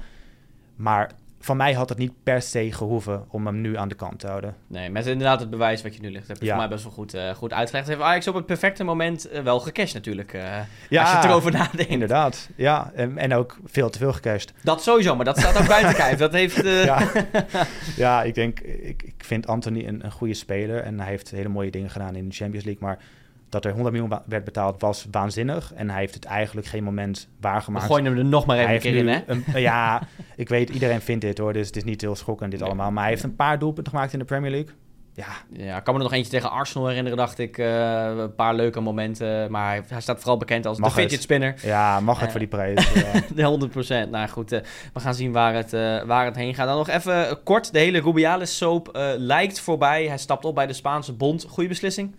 Maar 0.76 1.12
van 1.40 1.58
mij 1.58 1.74
had 1.74 1.90
het 1.90 1.98
niet 1.98 2.12
per 2.24 2.42
se 2.42 2.72
gehoeven 2.72 3.26
om 3.30 3.46
hem 3.46 3.62
nu 3.62 3.78
aan 3.78 3.88
de 3.88 3.96
kant 3.96 4.20
te 4.20 4.28
houden. 4.28 4.56
Nee, 4.68 4.90
met 4.90 5.06
inderdaad 5.06 5.40
het 5.40 5.50
bewijs 5.50 5.82
wat 5.82 5.96
je 5.96 6.02
nu 6.02 6.12
ligt, 6.12 6.28
heb 6.28 6.38
je 6.38 6.46
ja. 6.46 6.50
voor 6.50 6.60
mij 6.60 6.70
best 6.70 6.84
wel 6.84 6.94
goed, 6.94 7.16
uh, 7.16 7.30
goed 7.30 7.54
uitgelegd. 7.54 7.88
Heeft 7.88 8.02
Ajax 8.02 8.28
op 8.28 8.36
het 8.36 8.46
perfecte 8.46 8.84
moment 8.84 9.34
uh, 9.34 9.40
wel 9.40 9.60
gecashed 9.60 9.94
natuurlijk, 9.94 10.34
uh, 10.34 10.42
ja, 10.90 11.02
als 11.02 11.24
je 11.24 11.30
erover 11.30 11.52
nadenkt. 11.52 11.92
inderdaad. 11.92 12.50
Ja, 12.56 12.92
en, 12.96 13.18
en, 13.18 13.34
ook 13.34 13.58
veel 13.66 13.90
te 13.90 13.98
veel 13.98 14.14
gecashed. 14.14 14.54
Dat 14.64 14.84
sowieso, 14.84 15.16
maar 15.16 15.26
dat 15.26 15.38
staat 15.38 15.62
ook 15.62 15.68
buiten 15.68 15.96
kijf. 15.96 16.18
Dat 16.30 16.34
heeft... 16.34 16.64
ja. 16.64 17.12
ja, 17.96 18.24
ik 18.24 18.36
denk, 18.36 18.60
ik, 18.60 19.04
ik 19.04 19.16
vind 19.18 19.48
Anthony 19.48 19.88
een, 19.88 20.06
een 20.06 20.12
goede 20.12 20.34
speler 20.34 20.84
en 20.84 21.00
hij 21.00 21.10
heeft 21.10 21.30
hele 21.30 21.50
mooie 21.50 21.72
dingen 21.72 21.90
gedaan 21.90 22.16
in 22.16 22.30
de 22.30 22.36
Champions 22.36 22.66
League, 22.66 22.84
maar 22.88 23.00
dat 23.50 23.66
er 23.66 23.72
100 23.72 23.96
miljoen 23.96 24.20
werd 24.26 24.44
betaald 24.44 24.82
was 24.82 25.08
waanzinnig. 25.12 25.74
En 25.74 25.90
hij 25.90 26.00
heeft 26.00 26.14
het 26.14 26.26
eigenlijk 26.26 26.68
geen 26.68 26.84
moment 26.84 27.28
waargemaakt. 27.40 27.84
We 27.86 27.92
gooien 27.92 28.06
hem 28.06 28.18
er 28.18 28.26
nog 28.26 28.46
maar 28.46 28.58
even 28.58 28.80
keer 28.80 28.96
in, 28.96 29.08
hè? 29.08 29.20
Een, 29.26 29.44
ja, 29.56 30.02
ik 30.36 30.50
weet, 30.50 30.70
iedereen 30.70 31.02
vindt 31.02 31.22
dit 31.22 31.38
hoor. 31.38 31.54
Dus 31.54 31.68
het 31.68 31.76
is 31.76 31.84
niet 31.84 32.02
heel 32.02 32.16
schokkend 32.16 32.52
dit 32.52 32.62
allemaal. 32.62 32.92
Maar 32.92 33.04
hij 33.04 33.12
heeft 33.12 33.24
een 33.24 33.36
paar 33.36 33.60
doelpunten 33.60 33.94
gemaakt 33.94 34.14
in 34.14 34.20
de 34.20 34.26
Premier 34.26 34.52
League. 34.52 34.76
Ja. 35.14 35.64
ja, 35.64 35.78
ik 35.78 35.84
kan 35.84 35.94
me 35.94 36.00
er 36.00 36.06
nog 36.06 36.14
eentje 36.14 36.32
tegen 36.32 36.52
Arsenal 36.52 36.88
herinneren, 36.88 37.18
dacht 37.18 37.40
ik. 37.40 37.58
Uh, 37.58 38.18
een 38.18 38.36
paar 38.36 38.54
leuke 38.54 38.80
momenten. 38.80 39.52
Maar 39.52 39.84
hij 39.88 40.02
staat 40.02 40.20
vooral 40.20 40.38
bekend 40.38 40.66
als 40.66 40.80
mag 40.80 40.94
de 40.94 41.02
fidget 41.02 41.22
spinner. 41.22 41.56
Ja, 41.62 42.00
mag 42.00 42.16
het 42.16 42.26
uh, 42.26 42.32
voor 42.32 42.40
die 42.40 42.50
prijs. 42.50 42.94
de 43.36 43.70
100% 44.06 44.10
Nou 44.10 44.30
goed, 44.30 44.52
uh, 44.52 44.60
we 44.94 45.00
gaan 45.00 45.14
zien 45.14 45.32
waar 45.32 45.54
het, 45.54 45.72
waar 46.06 46.26
het 46.26 46.36
heen 46.36 46.56
gaat. 46.56 46.68
Dan 46.68 46.78
nog 46.78 46.90
even 46.90 47.44
kort. 47.44 47.74
De 47.74 47.80
hele 47.80 48.02
Rubiales 48.02 48.58
soap 48.58 48.90
lijkt 49.18 49.60
voorbij. 49.60 50.08
Hij 50.08 50.18
stapt 50.18 50.46
op 50.46 50.56
bij 50.56 50.68
de 50.68 50.74
Spaanse 50.74 51.14
bond. 51.14 51.46
Goede 51.50 51.70
beslissing? 51.70 52.16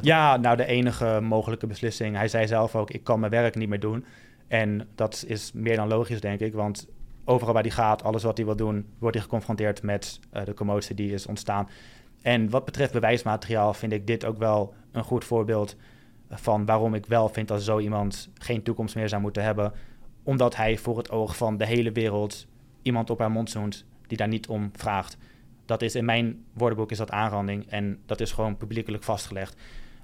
Ja, 0.00 0.36
nou 0.36 0.56
de 0.56 0.64
enige 0.66 1.20
mogelijke 1.22 1.66
beslissing. 1.66 2.16
Hij 2.16 2.28
zei 2.28 2.46
zelf 2.46 2.76
ook, 2.76 2.90
ik 2.90 3.04
kan 3.04 3.20
mijn 3.20 3.32
werk 3.32 3.54
niet 3.54 3.68
meer 3.68 3.80
doen. 3.80 4.04
En 4.48 4.88
dat 4.94 5.24
is 5.26 5.52
meer 5.52 5.76
dan 5.76 5.88
logisch, 5.88 6.20
denk 6.20 6.40
ik. 6.40 6.54
Want 6.54 6.88
overal 7.24 7.54
waar 7.54 7.62
hij 7.62 7.72
gaat, 7.72 8.02
alles 8.02 8.22
wat 8.22 8.36
hij 8.36 8.46
wil 8.46 8.56
doen, 8.56 8.86
wordt 8.98 9.16
hij 9.16 9.24
geconfronteerd 9.24 9.82
met 9.82 10.20
uh, 10.32 10.44
de 10.44 10.54
commotie 10.54 10.94
die 10.94 11.12
is 11.12 11.26
ontstaan. 11.26 11.68
En 12.22 12.50
wat 12.50 12.64
betreft 12.64 12.92
bewijsmateriaal 12.92 13.74
vind 13.74 13.92
ik 13.92 14.06
dit 14.06 14.24
ook 14.24 14.38
wel 14.38 14.74
een 14.92 15.04
goed 15.04 15.24
voorbeeld 15.24 15.76
van 16.30 16.64
waarom 16.64 16.94
ik 16.94 17.06
wel 17.06 17.28
vind 17.28 17.48
dat 17.48 17.62
zo 17.62 17.78
iemand 17.78 18.30
geen 18.34 18.62
toekomst 18.62 18.94
meer 18.94 19.08
zou 19.08 19.22
moeten 19.22 19.42
hebben. 19.42 19.72
Omdat 20.22 20.56
hij 20.56 20.78
voor 20.78 20.96
het 20.96 21.10
oog 21.10 21.36
van 21.36 21.56
de 21.56 21.66
hele 21.66 21.92
wereld 21.92 22.46
iemand 22.82 23.10
op 23.10 23.18
haar 23.18 23.30
mond 23.30 23.50
zoent 23.50 23.84
die 24.06 24.16
daar 24.16 24.28
niet 24.28 24.48
om 24.48 24.70
vraagt. 24.72 25.16
Dat 25.70 25.82
is 25.82 25.94
in 25.94 26.04
mijn 26.04 26.44
woordenboek 26.52 26.90
is 26.90 26.98
dat 26.98 27.10
aanranding 27.10 27.66
en 27.68 27.98
dat 28.06 28.20
is 28.20 28.32
gewoon 28.32 28.56
publiekelijk 28.56 29.02
vastgelegd. 29.02 29.56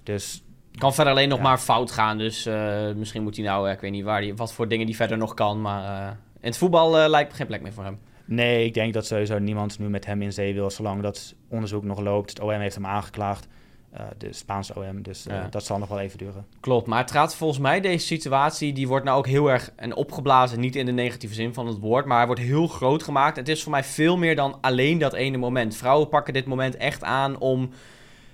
Dus 0.02 0.44
kan 0.78 0.94
verder 0.94 1.12
alleen 1.12 1.28
nog 1.28 1.40
maar 1.40 1.58
fout 1.58 1.90
gaan. 1.90 2.18
Dus 2.18 2.46
uh, 2.46 2.92
misschien 2.94 3.22
moet 3.22 3.36
hij 3.36 3.44
nou, 3.44 3.70
ik 3.70 3.80
weet 3.80 3.90
niet 3.90 4.04
waar 4.04 4.20
die, 4.20 4.34
wat 4.34 4.52
voor 4.52 4.68
dingen 4.68 4.86
die 4.86 4.96
verder 4.96 5.18
nog 5.18 5.34
kan. 5.34 5.60
Maar 5.60 5.82
uh, 5.82 6.10
in 6.40 6.48
het 6.48 6.58
voetbal 6.58 7.02
uh, 7.02 7.08
lijkt 7.08 7.34
geen 7.34 7.46
plek 7.46 7.60
meer 7.62 7.72
voor 7.72 7.84
hem. 7.84 7.98
Nee, 8.24 8.64
ik 8.64 8.74
denk 8.74 8.92
dat 8.92 9.06
sowieso 9.06 9.38
niemand 9.38 9.78
nu 9.78 9.88
met 9.88 10.06
hem 10.06 10.22
in 10.22 10.32
zee 10.32 10.54
wil, 10.54 10.70
zolang 10.70 11.02
dat 11.02 11.34
onderzoek 11.48 11.84
nog 11.84 12.00
loopt. 12.00 12.30
Het 12.30 12.40
OM 12.40 12.50
heeft 12.50 12.74
hem 12.74 12.86
aangeklaagd. 12.86 13.48
De 14.18 14.32
Spaanse 14.32 14.74
OM, 14.76 15.02
dus 15.02 15.24
ja. 15.28 15.46
dat 15.50 15.64
zal 15.64 15.78
nog 15.78 15.88
wel 15.88 16.00
even 16.00 16.18
duren. 16.18 16.46
Klopt, 16.60 16.86
maar 16.86 17.00
het 17.00 17.10
gaat 17.10 17.34
volgens 17.34 17.60
mij, 17.60 17.80
deze 17.80 18.06
situatie, 18.06 18.72
die 18.72 18.88
wordt 18.88 19.04
nou 19.04 19.18
ook 19.18 19.26
heel 19.26 19.50
erg 19.50 19.70
en 19.76 19.94
opgeblazen, 19.94 20.60
niet 20.60 20.76
in 20.76 20.86
de 20.86 20.92
negatieve 20.92 21.34
zin 21.34 21.54
van 21.54 21.66
het 21.66 21.78
woord, 21.78 22.04
maar 22.04 22.16
hij 22.16 22.26
wordt 22.26 22.40
heel 22.40 22.66
groot 22.66 23.02
gemaakt. 23.02 23.36
Het 23.36 23.48
is 23.48 23.62
voor 23.62 23.72
mij 23.72 23.84
veel 23.84 24.16
meer 24.16 24.36
dan 24.36 24.58
alleen 24.60 24.98
dat 24.98 25.12
ene 25.12 25.36
moment. 25.36 25.76
Vrouwen 25.76 26.08
pakken 26.08 26.32
dit 26.32 26.46
moment 26.46 26.76
echt 26.76 27.04
aan 27.04 27.38
om 27.38 27.70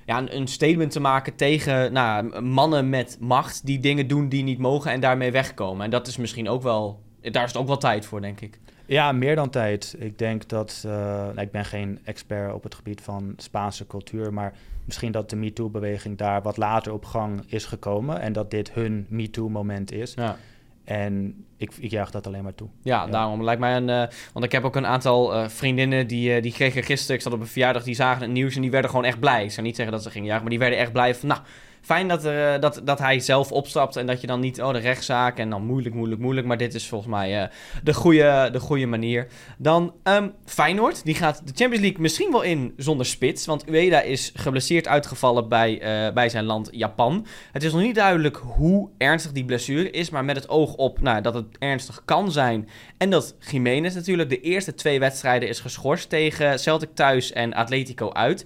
ja, 0.07 0.22
een, 0.29 0.48
statement 0.48 0.90
te 0.90 1.01
maken 1.01 1.35
tegen 1.35 1.92
nou, 1.92 2.40
mannen 2.40 2.88
met 2.88 3.16
macht 3.20 3.66
die 3.66 3.81
dingen 3.81 4.07
doen 4.07 4.29
die 4.29 4.42
niet 4.42 4.59
mogen 4.59 4.90
en 4.90 5.01
daarmee 5.01 5.33
wegkomen. 5.33 5.85
En 5.85 5.90
dat 5.90 6.07
is 6.07 6.16
misschien 6.16 6.48
ook 6.48 6.62
wel, 6.62 7.01
daar 7.20 7.44
is 7.44 7.53
het 7.53 7.61
ook 7.61 7.66
wel 7.66 7.77
tijd 7.79 8.07
voor, 8.07 8.20
denk 8.20 8.40
ik. 8.40 8.61
Ja, 8.87 9.12
meer 9.12 9.35
dan 9.37 9.51
tijd. 9.51 9.96
Ik 9.98 10.18
denk 10.18 10.48
dat, 10.48 10.83
uh, 10.87 10.92
nou, 10.92 11.40
ik 11.40 11.51
ben 11.51 11.64
geen 11.64 11.98
expert 12.05 12.55
op 12.55 12.62
het 12.62 12.75
gebied 12.75 13.01
van 13.01 13.35
Spaanse 13.37 13.87
cultuur, 13.87 14.33
maar 14.33 14.53
misschien 14.84 15.12
dat 15.12 15.30
de 15.30 15.36
MeToo-beweging 15.36 16.18
daar 16.18 16.42
wat 16.42 16.56
later 16.56 16.92
op 16.92 17.04
gang 17.04 17.42
is 17.46 17.64
gekomen 17.64 18.20
en 18.20 18.32
dat 18.32 18.50
dit 18.50 18.72
hun 18.72 19.06
MeToo-moment 19.08 19.92
is. 19.92 20.14
Ja. 20.14 20.36
En 20.84 21.44
ik, 21.56 21.72
ik 21.78 21.90
juich 21.90 22.10
dat 22.10 22.26
alleen 22.26 22.42
maar 22.42 22.54
toe. 22.54 22.68
Ja, 22.82 23.06
daarom 23.06 23.44
lijkt 23.44 23.60
mij 23.60 23.76
een... 23.76 23.88
Uh, 23.88 24.04
want 24.32 24.44
ik 24.44 24.52
heb 24.52 24.64
ook 24.64 24.76
een 24.76 24.86
aantal 24.86 25.34
uh, 25.34 25.48
vriendinnen 25.48 26.06
die, 26.06 26.36
uh, 26.36 26.42
die 26.42 26.52
kregen 26.52 26.82
gisteren... 26.82 27.16
Ik 27.16 27.22
zat 27.22 27.32
op 27.32 27.40
een 27.40 27.46
verjaardag, 27.46 27.82
die 27.82 27.94
zagen 27.94 28.22
het 28.22 28.30
nieuws 28.30 28.54
en 28.54 28.60
die 28.60 28.70
werden 28.70 28.90
gewoon 28.90 29.04
echt 29.04 29.20
blij. 29.20 29.44
Ik 29.44 29.50
zou 29.50 29.66
niet 29.66 29.76
zeggen 29.76 29.94
dat 29.94 30.02
ze 30.02 30.10
gingen 30.10 30.26
juichen, 30.26 30.48
maar 30.48 30.58
die 30.58 30.68
werden 30.68 30.78
echt 30.78 30.92
blij 30.92 31.14
van... 31.14 31.28
Nou, 31.28 31.40
fijn 31.82 32.08
dat, 32.08 32.24
er, 32.24 32.60
dat, 32.60 32.80
dat 32.84 32.98
hij 32.98 33.20
zelf 33.20 33.52
opstapt 33.52 33.96
en 33.96 34.06
dat 34.06 34.20
je 34.20 34.26
dan 34.26 34.40
niet, 34.40 34.62
oh, 34.62 34.72
de 34.72 34.78
rechtszaak 34.78 35.38
en 35.38 35.50
dan 35.50 35.64
moeilijk, 35.64 35.94
moeilijk, 35.94 36.20
moeilijk. 36.20 36.46
Maar 36.46 36.56
dit 36.56 36.74
is 36.74 36.88
volgens 36.88 37.10
mij 37.10 37.42
uh, 37.42 37.48
de, 37.82 37.94
goede, 37.94 38.48
de 38.52 38.60
goede 38.60 38.86
manier. 38.86 39.26
Dan 39.58 39.94
um, 40.04 40.32
Feyenoord, 40.44 41.04
die 41.04 41.14
gaat 41.14 41.42
de 41.44 41.52
Champions 41.54 41.80
League 41.84 42.00
misschien 42.00 42.30
wel 42.30 42.42
in 42.42 42.72
zonder 42.76 43.06
spits. 43.06 43.46
Want 43.46 43.68
Ueda 43.68 44.00
is 44.00 44.32
geblesseerd 44.34 44.88
uitgevallen 44.88 45.48
bij, 45.48 46.06
uh, 46.06 46.14
bij 46.14 46.28
zijn 46.28 46.44
land 46.44 46.68
Japan. 46.72 47.26
Het 47.52 47.62
is 47.62 47.72
nog 47.72 47.82
niet 47.82 47.94
duidelijk 47.94 48.36
hoe 48.36 48.88
ernstig 48.98 49.32
die 49.32 49.44
blessure 49.44 49.90
is, 49.90 50.10
maar 50.10 50.24
met 50.24 50.36
het 50.36 50.48
oog 50.48 50.74
op 50.74 51.00
nou, 51.00 51.20
dat 51.20 51.34
het 51.34 51.46
ernstig 51.58 52.02
kan 52.04 52.32
zijn. 52.32 52.68
En 52.98 53.10
dat 53.10 53.36
Jiménez 53.50 53.94
natuurlijk 53.94 54.28
de 54.28 54.40
eerste 54.40 54.74
twee 54.74 54.98
wedstrijden 54.98 55.48
is 55.48 55.60
geschorst 55.60 56.08
tegen 56.08 56.58
Celtic 56.58 56.94
thuis 56.94 57.32
en 57.32 57.54
Atletico 57.54 58.12
uit. 58.12 58.44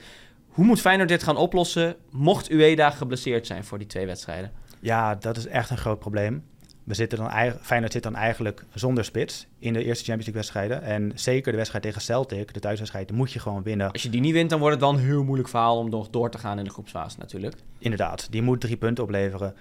Hoe 0.57 0.65
moet 0.65 0.81
Feyenoord 0.81 1.09
dit 1.09 1.23
gaan 1.23 1.37
oplossen 1.37 1.97
mocht 2.11 2.51
Ueda 2.51 2.91
geblesseerd 2.91 3.47
zijn 3.47 3.65
voor 3.65 3.79
die 3.79 3.87
twee 3.87 4.07
wedstrijden? 4.07 4.53
Ja, 4.81 5.15
dat 5.15 5.37
is 5.37 5.47
echt 5.47 5.71
een 5.71 5.77
groot 5.77 5.99
probleem. 5.99 6.45
We 6.85 6.95
zitten 6.95 7.19
dan, 7.19 7.31
Feyenoord 7.61 7.93
zit 7.93 8.03
dan 8.03 8.15
eigenlijk 8.15 8.65
zonder 8.75 9.05
spits 9.05 9.47
in 9.59 9.73
de 9.73 9.85
eerste 9.85 10.05
Champions 10.05 10.27
League 10.27 10.33
wedstrijden. 10.33 10.83
En 10.83 11.13
zeker 11.15 11.51
de 11.51 11.57
wedstrijd 11.57 11.85
tegen 11.85 12.01
Celtic, 12.01 12.55
de 12.55 12.61
thuiswedstrijd, 12.61 13.13
moet 13.13 13.33
je 13.33 13.39
gewoon 13.39 13.63
winnen. 13.63 13.93
Als 13.93 14.03
je 14.03 14.11
die 14.11 14.21
niet 14.21 14.33
wint, 14.33 14.51
dan 14.51 14.59
wordt 14.59 14.75
het 14.75 14.85
wel 14.85 14.93
een 14.95 15.05
heel 15.05 15.25
moeilijk 15.25 15.49
verhaal 15.49 15.79
om 15.79 15.91
nog 15.91 16.11
door 16.11 16.31
te 16.31 16.39
gaan 16.39 16.59
in 16.59 16.65
de 16.65 16.71
groepsfase 16.71 17.19
natuurlijk. 17.19 17.57
Inderdaad, 17.79 18.27
die 18.31 18.43
moet 18.43 18.61
drie 18.61 18.77
punten 18.77 19.05
opleveren. 19.05 19.55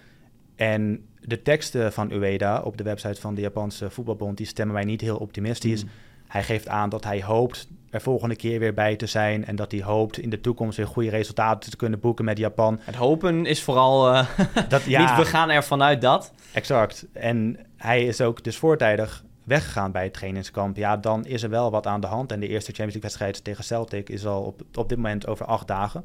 En 0.56 1.06
de 1.20 1.42
teksten 1.42 1.94
van 1.94 2.12
Ueda 2.12 2.62
op 2.62 2.78
de 2.78 2.84
website 2.84 3.22
van 3.22 3.36
de 3.36 3.42
Japanse 3.42 3.90
voetbalbond, 3.90 4.38
die 4.38 4.46
stemmen 4.46 4.76
mij 4.76 4.86
niet 4.86 5.02
heel 5.02 5.18
optimistisch. 5.18 5.84
Mm. 5.84 5.90
Hij 6.28 6.44
geeft 6.44 6.68
aan 6.68 6.90
dat 6.90 7.04
hij 7.04 7.24
hoopt 7.24 7.68
er 7.96 8.02
volgende 8.02 8.36
keer 8.36 8.60
weer 8.60 8.74
bij 8.74 8.96
te 8.96 9.06
zijn. 9.06 9.46
En 9.46 9.56
dat 9.56 9.72
hij 9.72 9.82
hoopt 9.82 10.18
in 10.18 10.30
de 10.30 10.42
toekomst 10.42 10.78
weer 10.78 10.88
goede 10.88 11.10
resultaten 11.10 11.70
te 11.70 11.78
kunnen 11.78 12.00
boeken 12.00 12.26
met 12.26 12.38
Japan. 12.38 12.80
Het 12.82 12.96
hopen 12.96 13.46
is 13.46 13.64
vooral 13.64 14.14
uh, 14.14 14.28
dat, 14.70 14.84
ja, 14.84 15.00
niet 15.00 15.26
we 15.26 15.26
gaan 15.26 15.50
ervan 15.50 15.84
uit 15.84 16.02
dat. 16.02 16.34
Exact. 16.54 17.06
En 17.14 17.58
hij 17.78 18.06
is 18.06 18.22
ook 18.22 18.44
dus 18.44 18.58
voortijdig 18.58 19.24
weggegaan 19.44 19.92
bij 19.92 20.04
het 20.04 20.14
trainingskamp. 20.14 20.78
Ja, 20.78 20.98
dan 20.98 21.26
is 21.26 21.44
er 21.44 21.50
wel 21.50 21.72
wat 21.72 21.88
aan 21.88 22.02
de 22.02 22.08
hand. 22.08 22.32
En 22.32 22.40
de 22.40 22.48
eerste 22.48 22.72
Champions 22.72 22.94
League 22.94 23.10
wedstrijd 23.10 23.44
tegen 23.44 23.64
Celtic 23.64 24.10
is 24.10 24.26
al 24.26 24.42
op, 24.42 24.62
op 24.74 24.90
dit 24.90 24.98
moment 24.98 25.28
over 25.28 25.46
acht 25.46 25.68
dagen. 25.68 26.04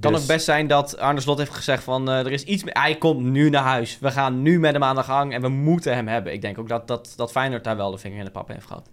Kan 0.00 0.12
dus... 0.12 0.20
het 0.20 0.30
best 0.30 0.44
zijn 0.44 0.66
dat 0.66 0.98
Arne 0.98 1.20
Slot 1.20 1.38
heeft 1.38 1.54
gezegd 1.54 1.82
van 1.82 2.08
uh, 2.08 2.18
er 2.18 2.32
is 2.32 2.44
iets... 2.44 2.62
Hij 2.66 2.96
komt 2.96 3.20
nu 3.20 3.50
naar 3.50 3.62
huis. 3.62 3.98
We 4.00 4.10
gaan 4.10 4.42
nu 4.42 4.60
met 4.60 4.72
hem 4.72 4.84
aan 4.84 4.94
de 4.94 5.02
gang 5.02 5.34
en 5.34 5.40
we 5.40 5.48
moeten 5.48 5.94
hem 5.94 6.08
hebben. 6.08 6.32
Ik 6.32 6.40
denk 6.40 6.58
ook 6.58 6.68
dat, 6.68 6.86
dat, 6.86 7.12
dat 7.16 7.30
Feyenoord 7.30 7.64
daar 7.64 7.76
wel 7.76 7.90
de 7.90 7.98
vinger 7.98 8.18
in 8.18 8.24
de 8.24 8.30
pap 8.30 8.48
heeft 8.48 8.66
gehad. 8.66 8.90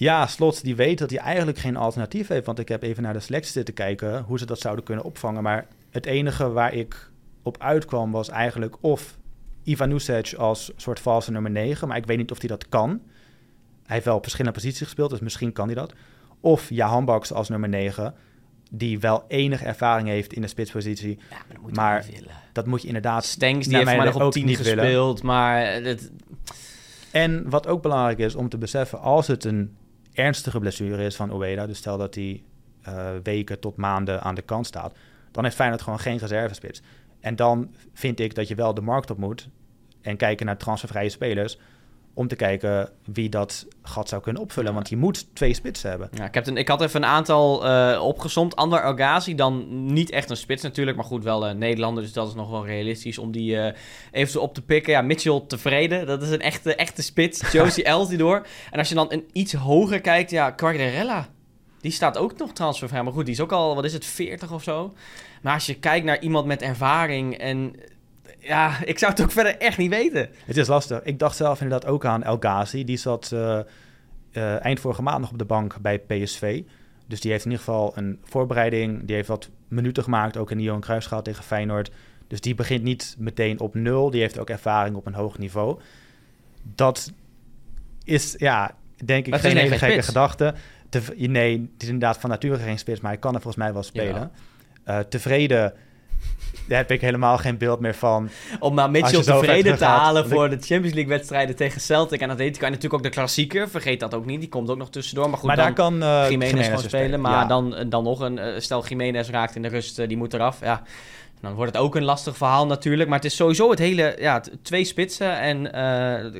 Ja, 0.00 0.26
Slot 0.26 0.62
die 0.64 0.76
weet 0.76 0.98
dat 0.98 1.10
hij 1.10 1.18
eigenlijk 1.18 1.58
geen 1.58 1.76
alternatief 1.76 2.28
heeft. 2.28 2.46
Want 2.46 2.58
ik 2.58 2.68
heb 2.68 2.82
even 2.82 3.02
naar 3.02 3.12
de 3.12 3.20
selectie 3.20 3.52
zitten 3.52 3.74
kijken 3.74 4.22
hoe 4.22 4.38
ze 4.38 4.46
dat 4.46 4.58
zouden 4.58 4.84
kunnen 4.84 5.04
opvangen. 5.04 5.42
Maar 5.42 5.66
het 5.90 6.06
enige 6.06 6.50
waar 6.50 6.74
ik 6.74 7.10
op 7.42 7.58
uitkwam 7.58 8.10
was 8.10 8.28
eigenlijk 8.28 8.76
of 8.80 9.18
Ivan 9.62 9.88
Nusic 9.88 10.34
als 10.34 10.72
soort 10.76 11.00
valse 11.00 11.30
nummer 11.30 11.50
9. 11.50 11.88
Maar 11.88 11.96
ik 11.96 12.06
weet 12.06 12.16
niet 12.16 12.30
of 12.30 12.38
hij 12.38 12.48
dat 12.48 12.68
kan. 12.68 12.88
Hij 13.82 13.94
heeft 13.94 14.04
wel 14.04 14.16
op 14.16 14.22
verschillende 14.22 14.58
posities 14.58 14.82
gespeeld, 14.82 15.10
dus 15.10 15.20
misschien 15.20 15.52
kan 15.52 15.66
hij 15.66 15.74
dat. 15.74 15.92
Of 16.40 16.70
Jahan 16.70 17.04
Baks 17.04 17.32
als 17.32 17.48
nummer 17.48 17.68
9 17.68 18.14
die 18.70 18.98
wel 18.98 19.24
enige 19.28 19.64
ervaring 19.64 20.08
heeft 20.08 20.32
in 20.32 20.42
de 20.42 20.48
spitspositie. 20.48 21.18
Ja, 21.30 21.36
maar, 21.36 21.46
dat 21.48 21.62
moet, 21.62 21.76
maar 21.76 22.06
dat 22.52 22.66
moet 22.66 22.80
je 22.80 22.86
inderdaad... 22.86 23.24
Stengs, 23.24 23.66
die 23.66 23.76
heeft 23.76 23.96
maar 23.96 24.04
nog 24.04 24.22
op 24.22 24.32
10 24.32 24.48
gespeeld, 24.48 25.20
willen. 25.20 25.26
maar... 25.26 25.72
Het... 25.72 26.10
En 27.10 27.50
wat 27.50 27.66
ook 27.66 27.82
belangrijk 27.82 28.18
is 28.18 28.34
om 28.34 28.48
te 28.48 28.58
beseffen, 28.58 29.00
als 29.00 29.26
het 29.26 29.44
een 29.44 29.76
ernstige 30.20 30.58
blessure 30.58 31.04
is 31.04 31.16
van 31.16 31.32
Ueda, 31.32 31.66
dus 31.66 31.78
stel 31.78 31.98
dat 31.98 32.14
hij 32.14 32.42
uh, 32.88 33.10
weken 33.22 33.60
tot 33.60 33.76
maanden 33.76 34.22
aan 34.22 34.34
de 34.34 34.42
kant 34.42 34.66
staat, 34.66 34.94
dan 35.30 35.44
heeft 35.44 35.56
Feyenoord 35.56 35.82
gewoon 35.82 35.98
geen 35.98 36.18
reservespits. 36.18 36.82
En 37.20 37.36
dan 37.36 37.74
vind 37.92 38.20
ik 38.20 38.34
dat 38.34 38.48
je 38.48 38.54
wel 38.54 38.74
de 38.74 38.80
markt 38.80 39.10
op 39.10 39.18
moet 39.18 39.48
en 40.00 40.16
kijken 40.16 40.46
naar 40.46 40.56
transfervrije 40.56 41.08
spelers 41.08 41.58
om 42.20 42.28
te 42.28 42.36
kijken 42.36 42.90
wie 43.04 43.28
dat 43.28 43.66
gat 43.82 44.08
zou 44.08 44.22
kunnen 44.22 44.42
opvullen. 44.42 44.74
Want 44.74 44.88
je 44.88 44.96
moet 44.96 45.26
twee 45.34 45.54
spitsen 45.54 45.90
hebben. 45.90 46.08
Ja, 46.12 46.24
ik, 46.24 46.34
heb 46.34 46.46
een, 46.46 46.56
ik 46.56 46.68
had 46.68 46.82
even 46.82 47.02
een 47.02 47.08
aantal 47.08 47.66
uh, 47.66 48.02
opgezomd. 48.02 48.56
Ander 48.56 48.82
Algazi, 48.82 49.34
dan 49.34 49.66
niet 49.92 50.10
echt 50.10 50.30
een 50.30 50.36
spits 50.36 50.62
natuurlijk, 50.62 50.96
maar 50.96 51.06
goed, 51.06 51.24
wel 51.24 51.48
uh, 51.48 51.54
Nederlander. 51.54 52.02
Dus 52.02 52.12
dat 52.12 52.28
is 52.28 52.34
nog 52.34 52.50
wel 52.50 52.66
realistisch 52.66 53.18
om 53.18 53.32
die 53.32 53.54
uh, 53.54 53.72
even 54.10 54.40
op 54.40 54.54
te 54.54 54.62
pikken. 54.62 54.92
Ja, 54.92 55.02
Mitchell 55.02 55.42
tevreden, 55.46 56.06
dat 56.06 56.22
is 56.22 56.30
een 56.30 56.40
echte, 56.40 56.74
echte 56.74 57.02
spits. 57.02 57.40
Josie 57.52 57.84
Eltidoor. 57.84 58.46
En 58.70 58.78
als 58.78 58.88
je 58.88 58.94
dan 58.94 59.12
een 59.12 59.28
iets 59.32 59.52
hoger 59.52 60.00
kijkt, 60.00 60.30
ja, 60.30 60.50
Quagliarella. 60.50 61.28
Die 61.80 61.92
staat 61.92 62.18
ook 62.18 62.38
nog 62.38 62.52
transfervrij. 62.52 63.02
Maar 63.02 63.12
goed, 63.12 63.24
die 63.24 63.34
is 63.34 63.40
ook 63.40 63.52
al, 63.52 63.74
wat 63.74 63.84
is 63.84 63.92
het, 63.92 64.04
40 64.04 64.52
of 64.52 64.62
zo. 64.62 64.94
Maar 65.42 65.54
als 65.54 65.66
je 65.66 65.74
kijkt 65.74 66.06
naar 66.06 66.20
iemand 66.20 66.46
met 66.46 66.62
ervaring 66.62 67.38
en 67.38 67.74
ja, 68.38 68.84
ik 68.84 68.98
zou 68.98 69.12
het 69.12 69.22
ook 69.22 69.30
verder 69.30 69.58
echt 69.58 69.78
niet 69.78 69.90
weten. 69.90 70.28
Het 70.44 70.56
is 70.56 70.68
lastig. 70.68 71.02
Ik 71.02 71.18
dacht 71.18 71.36
zelf 71.36 71.60
inderdaad 71.60 71.90
ook 71.90 72.04
aan 72.04 72.22
El 72.22 72.36
Ghazi. 72.40 72.84
Die 72.84 72.96
zat 72.96 73.30
uh, 73.34 73.58
uh, 74.32 74.64
eind 74.64 74.80
vorige 74.80 75.02
maand 75.02 75.20
nog 75.20 75.30
op 75.30 75.38
de 75.38 75.44
bank 75.44 75.76
bij 75.80 75.98
PSV. 75.98 76.62
Dus 77.06 77.20
die 77.20 77.30
heeft 77.30 77.44
in 77.44 77.50
ieder 77.50 77.64
geval 77.64 77.92
een 77.94 78.18
voorbereiding. 78.24 79.04
Die 79.04 79.16
heeft 79.16 79.28
wat 79.28 79.50
minuten 79.68 80.02
gemaakt, 80.02 80.36
ook 80.36 80.50
in 80.50 80.56
de 80.56 80.62
Johan 80.62 80.80
Cruijffschaal 80.80 81.22
tegen 81.22 81.44
Feyenoord. 81.44 81.90
Dus 82.26 82.40
die 82.40 82.54
begint 82.54 82.82
niet 82.82 83.14
meteen 83.18 83.60
op 83.60 83.74
nul. 83.74 84.10
Die 84.10 84.20
heeft 84.20 84.38
ook 84.38 84.50
ervaring 84.50 84.96
op 84.96 85.06
een 85.06 85.14
hoog 85.14 85.38
niveau. 85.38 85.80
Dat 86.74 87.12
is, 88.04 88.34
ja, 88.38 88.74
denk 89.04 89.26
ik, 89.26 89.34
geen 89.34 89.56
hele 89.56 89.78
gekke 89.78 90.02
gedachte. 90.02 90.54
nee, 91.16 91.70
het 91.72 91.82
is 91.82 91.88
inderdaad 91.88 92.18
van 92.18 92.30
nature 92.30 92.58
geen 92.58 92.78
spits, 92.78 93.00
maar 93.00 93.10
hij 93.10 93.20
kan 93.20 93.34
er 93.34 93.40
volgens 93.40 93.62
mij 93.64 93.72
wel 93.72 93.82
spelen. 93.82 94.30
Uh, 94.86 94.98
tevreden 94.98 95.74
daar 96.70 96.78
heb 96.78 96.90
ik 96.90 97.00
helemaal 97.00 97.38
geen 97.38 97.58
beeld 97.58 97.80
meer 97.80 97.94
van. 97.94 98.28
Om 98.58 98.74
maar 98.74 98.90
Mitchell 98.90 99.22
tevreden 99.22 99.78
te 99.78 99.84
halen 99.84 100.28
voor 100.28 100.48
de 100.48 100.56
Champions 100.60 100.94
League 100.94 101.08
wedstrijden 101.08 101.56
tegen 101.56 101.80
Celtic 101.80 102.20
en 102.20 102.30
Atletico. 102.30 102.64
En 102.64 102.72
natuurlijk 102.72 102.94
ook 102.94 103.02
de 103.02 103.16
klassieker, 103.18 103.68
vergeet 103.68 104.00
dat 104.00 104.14
ook 104.14 104.26
niet. 104.26 104.40
Die 104.40 104.48
komt 104.48 104.70
ook 104.70 104.78
nog 104.78 104.90
tussendoor. 104.90 105.28
Maar 105.28 105.38
goed, 105.38 105.46
maar 105.46 105.56
daar 105.56 105.72
kan 105.72 106.02
uh, 106.02 106.26
Jiménez 106.28 106.66
gewoon 106.66 106.82
spelen. 106.82 107.20
Maar 107.20 107.48
dan, 107.48 107.86
dan 107.88 108.04
nog 108.04 108.20
een, 108.20 108.36
uh, 108.36 108.44
stel 108.58 108.86
Jiménez 108.86 109.28
raakt 109.28 109.56
in 109.56 109.62
de 109.62 109.68
rust, 109.68 110.08
die 110.08 110.16
moet 110.16 110.34
eraf. 110.34 110.60
Ja, 110.60 110.82
dan 111.40 111.54
wordt 111.54 111.72
het 111.72 111.82
ook 111.82 111.94
een 111.94 112.04
lastig 112.04 112.36
verhaal 112.36 112.66
natuurlijk. 112.66 113.08
Maar 113.08 113.18
het 113.18 113.26
is 113.26 113.36
sowieso 113.36 113.70
het 113.70 113.78
hele, 113.78 114.16
ja, 114.18 114.42
twee 114.62 114.84
spitsen. 114.84 115.38
En 115.38 115.64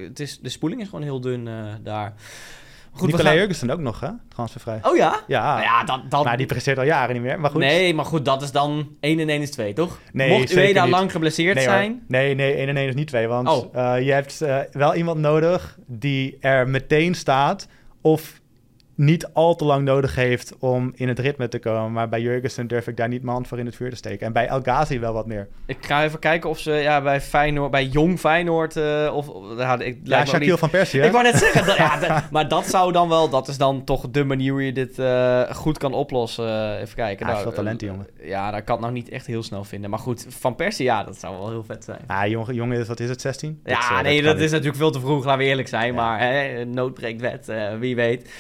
het 0.05 0.21
is, 0.21 0.39
de 0.39 0.49
spoeling 0.49 0.81
is 0.81 0.89
gewoon 0.89 1.05
heel 1.05 1.21
dun 1.21 1.49
daar. 1.83 2.15
Goed, 2.93 3.11
Nicolai 3.11 3.37
Jurgensen 3.37 3.71
ook 3.71 3.79
nog, 3.79 4.01
hè? 4.01 4.09
Transfervrij. 4.29 4.79
Oh 4.83 4.97
ja? 4.97 5.21
Ja. 5.27 5.53
Nou 5.53 5.63
ja 5.63 5.85
dat, 5.85 6.11
dat... 6.11 6.25
Maar 6.25 6.37
die 6.37 6.47
presteert 6.47 6.79
al 6.79 6.85
jaren 6.85 7.15
niet 7.15 7.23
meer, 7.23 7.41
maar 7.41 7.51
goed. 7.51 7.61
Nee, 7.61 7.95
maar 7.95 8.05
goed, 8.05 8.25
dat 8.25 8.43
is 8.43 8.53
dan 8.53 8.89
1 9.01 9.19
en 9.19 9.29
1 9.29 9.43
is 9.43 9.51
2, 9.51 9.73
toch? 9.73 9.99
Nee, 10.13 10.39
Mocht 10.39 10.75
daar 10.75 10.89
lang 10.89 11.13
geblesseerd 11.13 11.55
nee, 11.55 11.65
zijn? 11.65 12.05
Nee, 12.09 12.35
nee, 12.35 12.55
1 12.55 12.69
en 12.69 12.77
1 12.77 12.89
is 12.89 12.95
niet 12.95 13.07
2, 13.07 13.27
want 13.27 13.49
oh. 13.49 13.75
uh, 13.75 14.03
je 14.03 14.13
hebt 14.13 14.41
uh, 14.43 14.59
wel 14.73 14.95
iemand 14.95 15.19
nodig 15.19 15.79
die 15.87 16.37
er 16.41 16.69
meteen 16.69 17.15
staat 17.15 17.69
of 18.01 18.40
niet 19.01 19.29
al 19.33 19.57
te 19.57 19.65
lang 19.65 19.85
nodig 19.85 20.15
heeft 20.15 20.57
om 20.59 20.93
in 20.95 21.09
het 21.09 21.19
ritme 21.19 21.49
te 21.49 21.59
komen. 21.59 21.93
Maar 21.93 22.09
bij 22.09 22.21
Jurgensen 22.21 22.67
durf 22.67 22.87
ik 22.87 22.97
daar 22.97 23.09
niet 23.09 23.23
mijn 23.23 23.35
hand 23.35 23.49
voor 23.49 23.59
in 23.59 23.67
het 23.67 23.77
vuur 23.77 23.91
te 23.91 23.97
steken. 23.97 24.27
En 24.27 24.33
bij 24.33 24.47
El 24.47 24.61
Ghazi 24.61 24.99
wel 24.99 25.13
wat 25.13 25.27
meer. 25.27 25.49
Ik 25.67 25.87
ga 25.87 26.05
even 26.05 26.19
kijken 26.19 26.51
of 26.51 26.59
ze 26.59 26.73
ja, 26.73 27.03
bij 27.03 27.21
Feyenoord, 27.21 27.71
bij 27.71 27.87
Jong 27.87 28.19
Feyenoord... 28.19 28.77
Uh, 28.77 29.11
of, 29.15 29.31
ja, 29.57 29.79
ik, 29.79 29.99
ja 30.05 30.25
Shaquille 30.27 30.59
van 30.59 30.71
Persie, 30.71 31.01
hè? 31.01 31.07
Ik 31.07 31.13
wou 31.13 31.25
net 31.25 31.37
zeggen, 31.37 31.67
dat, 31.67 31.77
ja, 31.77 32.29
maar 32.31 32.49
dat 32.49 32.67
zou 32.67 32.93
dan 32.93 33.09
wel... 33.09 33.29
Dat 33.29 33.49
is 33.49 33.59
dan 33.59 33.85
toch 33.85 34.11
de 34.11 34.25
manier 34.25 34.53
hoe 34.53 34.65
je 34.65 34.73
dit 34.73 34.99
uh, 34.99 35.43
goed 35.51 35.79
kan 35.79 35.93
oplossen. 35.95 36.79
even 36.79 36.95
kijken. 36.95 37.27
Hij 37.27 37.35
nou, 37.35 37.47
veel 37.47 37.57
talent, 37.57 37.81
jongen. 37.81 38.07
Ja, 38.23 38.51
dat 38.51 38.65
kan 38.65 38.75
het 38.75 38.85
nou 38.85 38.93
niet 38.93 39.09
echt 39.09 39.27
heel 39.27 39.43
snel 39.43 39.65
vinden. 39.65 39.91
Maar 39.91 39.99
goed, 39.99 40.27
Van 40.29 40.55
Persie, 40.55 40.85
ja, 40.85 41.05
dat 41.05 41.17
zou 41.17 41.39
wel 41.39 41.49
heel 41.49 41.65
vet 41.65 41.85
zijn. 41.85 42.01
Ah, 42.07 42.27
jongen, 42.27 42.55
jongen 42.55 42.87
wat 42.87 43.01
is 43.01 43.09
het, 43.09 43.21
16? 43.21 43.61
Ja, 43.65 43.95
dat, 43.95 44.03
nee, 44.03 44.23
dat, 44.23 44.39
is 44.39 44.51
natuurlijk 44.51 44.79
veel 44.79 44.91
te 44.91 45.01
vroeg, 45.01 45.25
laten 45.25 45.39
we 45.41 45.45
eerlijk 45.45 45.69
zijn. 45.69 45.95
Maar 45.95 46.21
hè, 46.21 46.65
nood 46.65 46.95
breekt 46.95 47.21
wet, 47.21 47.53
wie 47.79 47.95
weet. 47.95 48.31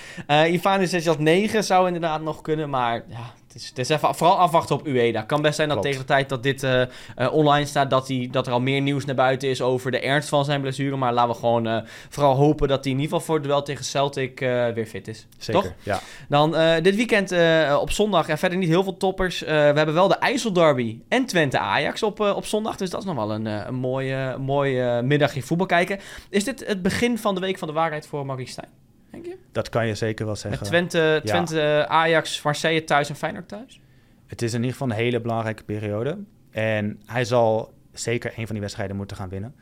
Uh, 0.51 0.57
Ivan 0.57 0.81
is 0.81 1.05
dat 1.05 1.19
9 1.19 1.65
zou 1.65 1.87
inderdaad 1.87 2.23
nog 2.23 2.41
kunnen, 2.41 2.71
maar 2.71 3.05
ja, 3.09 3.33
het 3.47 3.55
is, 3.55 3.69
het 3.69 3.79
is 3.79 3.89
even 3.89 4.15
vooral 4.15 4.39
afwachten 4.39 4.77
op 4.77 4.87
Ueda. 4.87 5.23
Kan 5.23 5.43
best 5.43 5.57
zijn 5.57 5.69
dat 5.69 5.83
tegen 5.83 6.01
de 6.01 6.07
tijd 6.07 6.29
dat 6.29 6.43
dit 6.43 6.63
uh, 6.63 6.81
uh, 7.19 7.33
online 7.33 7.67
staat, 7.67 7.91
dat, 7.91 8.09
hij, 8.09 8.29
dat 8.31 8.47
er 8.47 8.53
al 8.53 8.61
meer 8.61 8.81
nieuws 8.81 9.05
naar 9.05 9.15
buiten 9.15 9.49
is 9.49 9.63
over 9.63 9.91
de 9.91 10.01
ernst 10.01 10.29
van 10.29 10.45
zijn 10.45 10.61
blessure. 10.61 10.97
Maar 10.97 11.13
laten 11.13 11.33
we 11.33 11.39
gewoon 11.39 11.67
uh, 11.67 11.79
vooral 12.09 12.35
hopen 12.35 12.69
dat 12.69 12.85
hij 12.85 12.93
in 12.93 13.01
ieder 13.01 13.13
geval 13.13 13.27
voor 13.27 13.35
het 13.35 13.45
duel 13.45 13.63
tegen 13.63 13.85
Celtic 13.85 14.39
weer 14.75 14.87
fit 14.87 15.09
is. 15.09 15.27
Zeker, 15.39 15.63
Toch? 15.63 15.73
ja. 15.83 16.01
Dan 16.29 16.51
dit 16.83 16.97
weekend 16.97 17.35
op 17.81 17.91
zondag, 17.91 18.29
en 18.29 18.39
verder 18.39 18.59
niet 18.59 18.69
heel 18.69 18.83
veel 18.83 18.97
toppers. 18.97 19.41
we 19.41 19.47
hebben 19.51 19.95
wel 19.95 20.09
de 20.09 20.19
IJsselderby 20.19 21.01
en 21.09 21.27
Twente 21.27 21.59
Ajax 21.59 22.03
op, 22.03 22.21
op 22.21 22.47
zondag. 22.47 22.77
Dus 22.77 22.91
dat 22.91 23.01
is 23.01 23.07
nog 23.07 23.17
wel 23.17 23.33
een, 23.33 23.47
een 23.47 23.75
mooie, 23.75 24.37
mooie 24.39 25.03
middagje 25.03 25.43
voetbal 25.43 25.67
kijken. 25.67 25.99
Is 26.29 26.45
dit 26.45 26.67
het 26.67 26.83
begin 26.83 27.19
van 27.19 27.35
de 27.35 27.41
Week 27.41 27.59
van 27.59 27.69
de 27.69 27.75
Waarheid 27.75 28.07
voor 28.07 28.27
Maurice 28.27 28.53
Stijn? 28.53 28.80
Denk 29.11 29.25
je? 29.25 29.37
Dat 29.53 29.69
kan 29.69 29.87
je 29.87 29.95
zeker 29.95 30.27
wel 30.27 30.37
zeggen. 30.37 30.61
Met 30.61 30.69
Twente, 30.69 31.21
Twente 31.25 31.87
Ajax, 31.89 32.43
Marseille 32.43 32.85
thuis 32.85 33.09
en 33.09 33.17
Feyenoord 33.17 33.49
thuis? 33.49 33.81
Het 34.27 34.43
is 34.43 34.53
in 34.53 34.59
ieder 34.59 34.73
geval 34.73 34.91
een 34.91 35.03
hele 35.03 35.21
belangrijke 35.21 35.65
periode. 35.65 36.19
En 36.51 37.01
hij 37.07 37.25
zal 37.25 37.73
zeker 37.93 38.33
een 38.37 38.45
van 38.45 38.53
die 38.55 38.61
wedstrijden 38.61 38.97
moeten 38.97 39.17
gaan 39.17 39.29
winnen. 39.29 39.55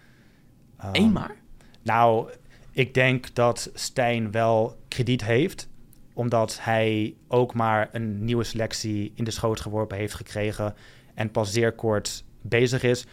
Eén 0.92 1.04
Um, 1.04 1.12
maar? 1.12 1.36
Nou, 1.82 2.30
ik 2.70 2.94
denk 2.94 3.34
dat 3.34 3.70
Stijn 3.74 4.30
wel 4.30 4.76
krediet 4.88 5.24
heeft. 5.24 5.68
Omdat 6.14 6.58
hij 6.60 7.14
ook 7.28 7.54
maar 7.54 7.88
een 7.92 8.24
nieuwe 8.24 8.44
selectie 8.44 9.12
in 9.14 9.24
de 9.24 9.30
schoot 9.30 9.60
geworpen 9.60 9.96
heeft 9.96 10.14
gekregen. 10.14 10.74
En 11.14 11.30
pas 11.30 11.52
zeer 11.52 11.72
kort 11.72 12.24
bezig 12.42 12.82
is. 12.82 13.06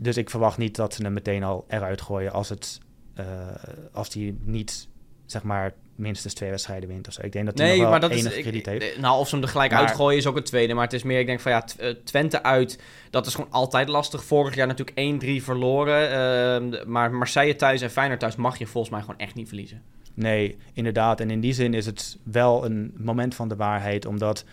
Dus 0.00 0.16
ik 0.16 0.30
verwacht 0.30 0.58
niet 0.58 0.76
dat 0.76 0.94
ze 0.94 1.02
hem 1.02 1.12
meteen 1.12 1.42
al 1.42 1.64
eruit 1.68 2.00
gooien 2.00 2.32
als, 2.32 2.48
het, 2.48 2.80
eh, 3.14 3.26
als 3.92 4.14
hij 4.14 4.34
niet, 4.40 4.88
zeg 5.26 5.42
maar, 5.42 5.72
minstens 5.94 6.34
twee 6.34 6.50
wedstrijden 6.50 6.88
wint. 6.88 7.08
Of 7.08 7.12
zo. 7.14 7.22
Ik 7.22 7.32
denk 7.32 7.46
dat 7.46 7.58
hij 7.58 7.66
Nee, 7.66 7.74
nog 7.80 7.82
wel 7.82 7.90
maar 8.00 8.08
dat 8.08 8.18
is... 8.18 8.24
ik- 8.36 8.42
krediet 8.42 8.66
heeft. 8.66 8.98
nou, 8.98 9.18
of 9.18 9.28
ze 9.28 9.34
hem 9.34 9.44
er 9.44 9.50
gelijk 9.50 9.70
Maar- 9.70 9.80
uitgooien 9.80 10.18
is 10.18 10.26
ook 10.26 10.34
het 10.36 10.46
tweede. 10.46 10.74
Maar 10.74 10.84
het 10.84 10.92
is 10.92 11.02
meer, 11.02 11.18
ik 11.18 11.26
denk 11.26 11.40
van 11.40 11.52
ja, 11.52 11.64
eh, 11.78 11.90
Twente 12.04 12.42
uit, 12.42 12.80
dat 13.10 13.26
is 13.26 13.34
gewoon 13.34 13.50
altijd 13.52 13.88
lastig. 13.88 14.24
Vorig 14.24 14.54
jaar 14.54 14.66
natuurlijk 14.66 14.98
1-3 14.98 15.42
verloren. 15.44 16.10
ehm, 16.10 16.90
maar 16.90 17.12
Marseille 17.14 17.56
thuis 17.56 17.80
en 17.80 17.90
Feyenoord 17.90 18.20
thuis 18.20 18.36
mag 18.36 18.58
je 18.58 18.66
volgens 18.66 18.92
mij 18.92 19.00
gewoon 19.02 19.18
echt 19.18 19.34
niet 19.34 19.48
verliezen. 19.48 19.82
Nee, 20.14 20.56
inderdaad. 20.72 21.20
En 21.20 21.30
in 21.30 21.40
die 21.40 21.52
zin 21.52 21.74
is 21.74 21.86
het 21.86 22.18
wel 22.22 22.64
een 22.64 22.92
moment 22.96 23.34
van 23.34 23.48
de 23.48 23.56
waarheid, 23.56 24.06
omdat 24.06 24.44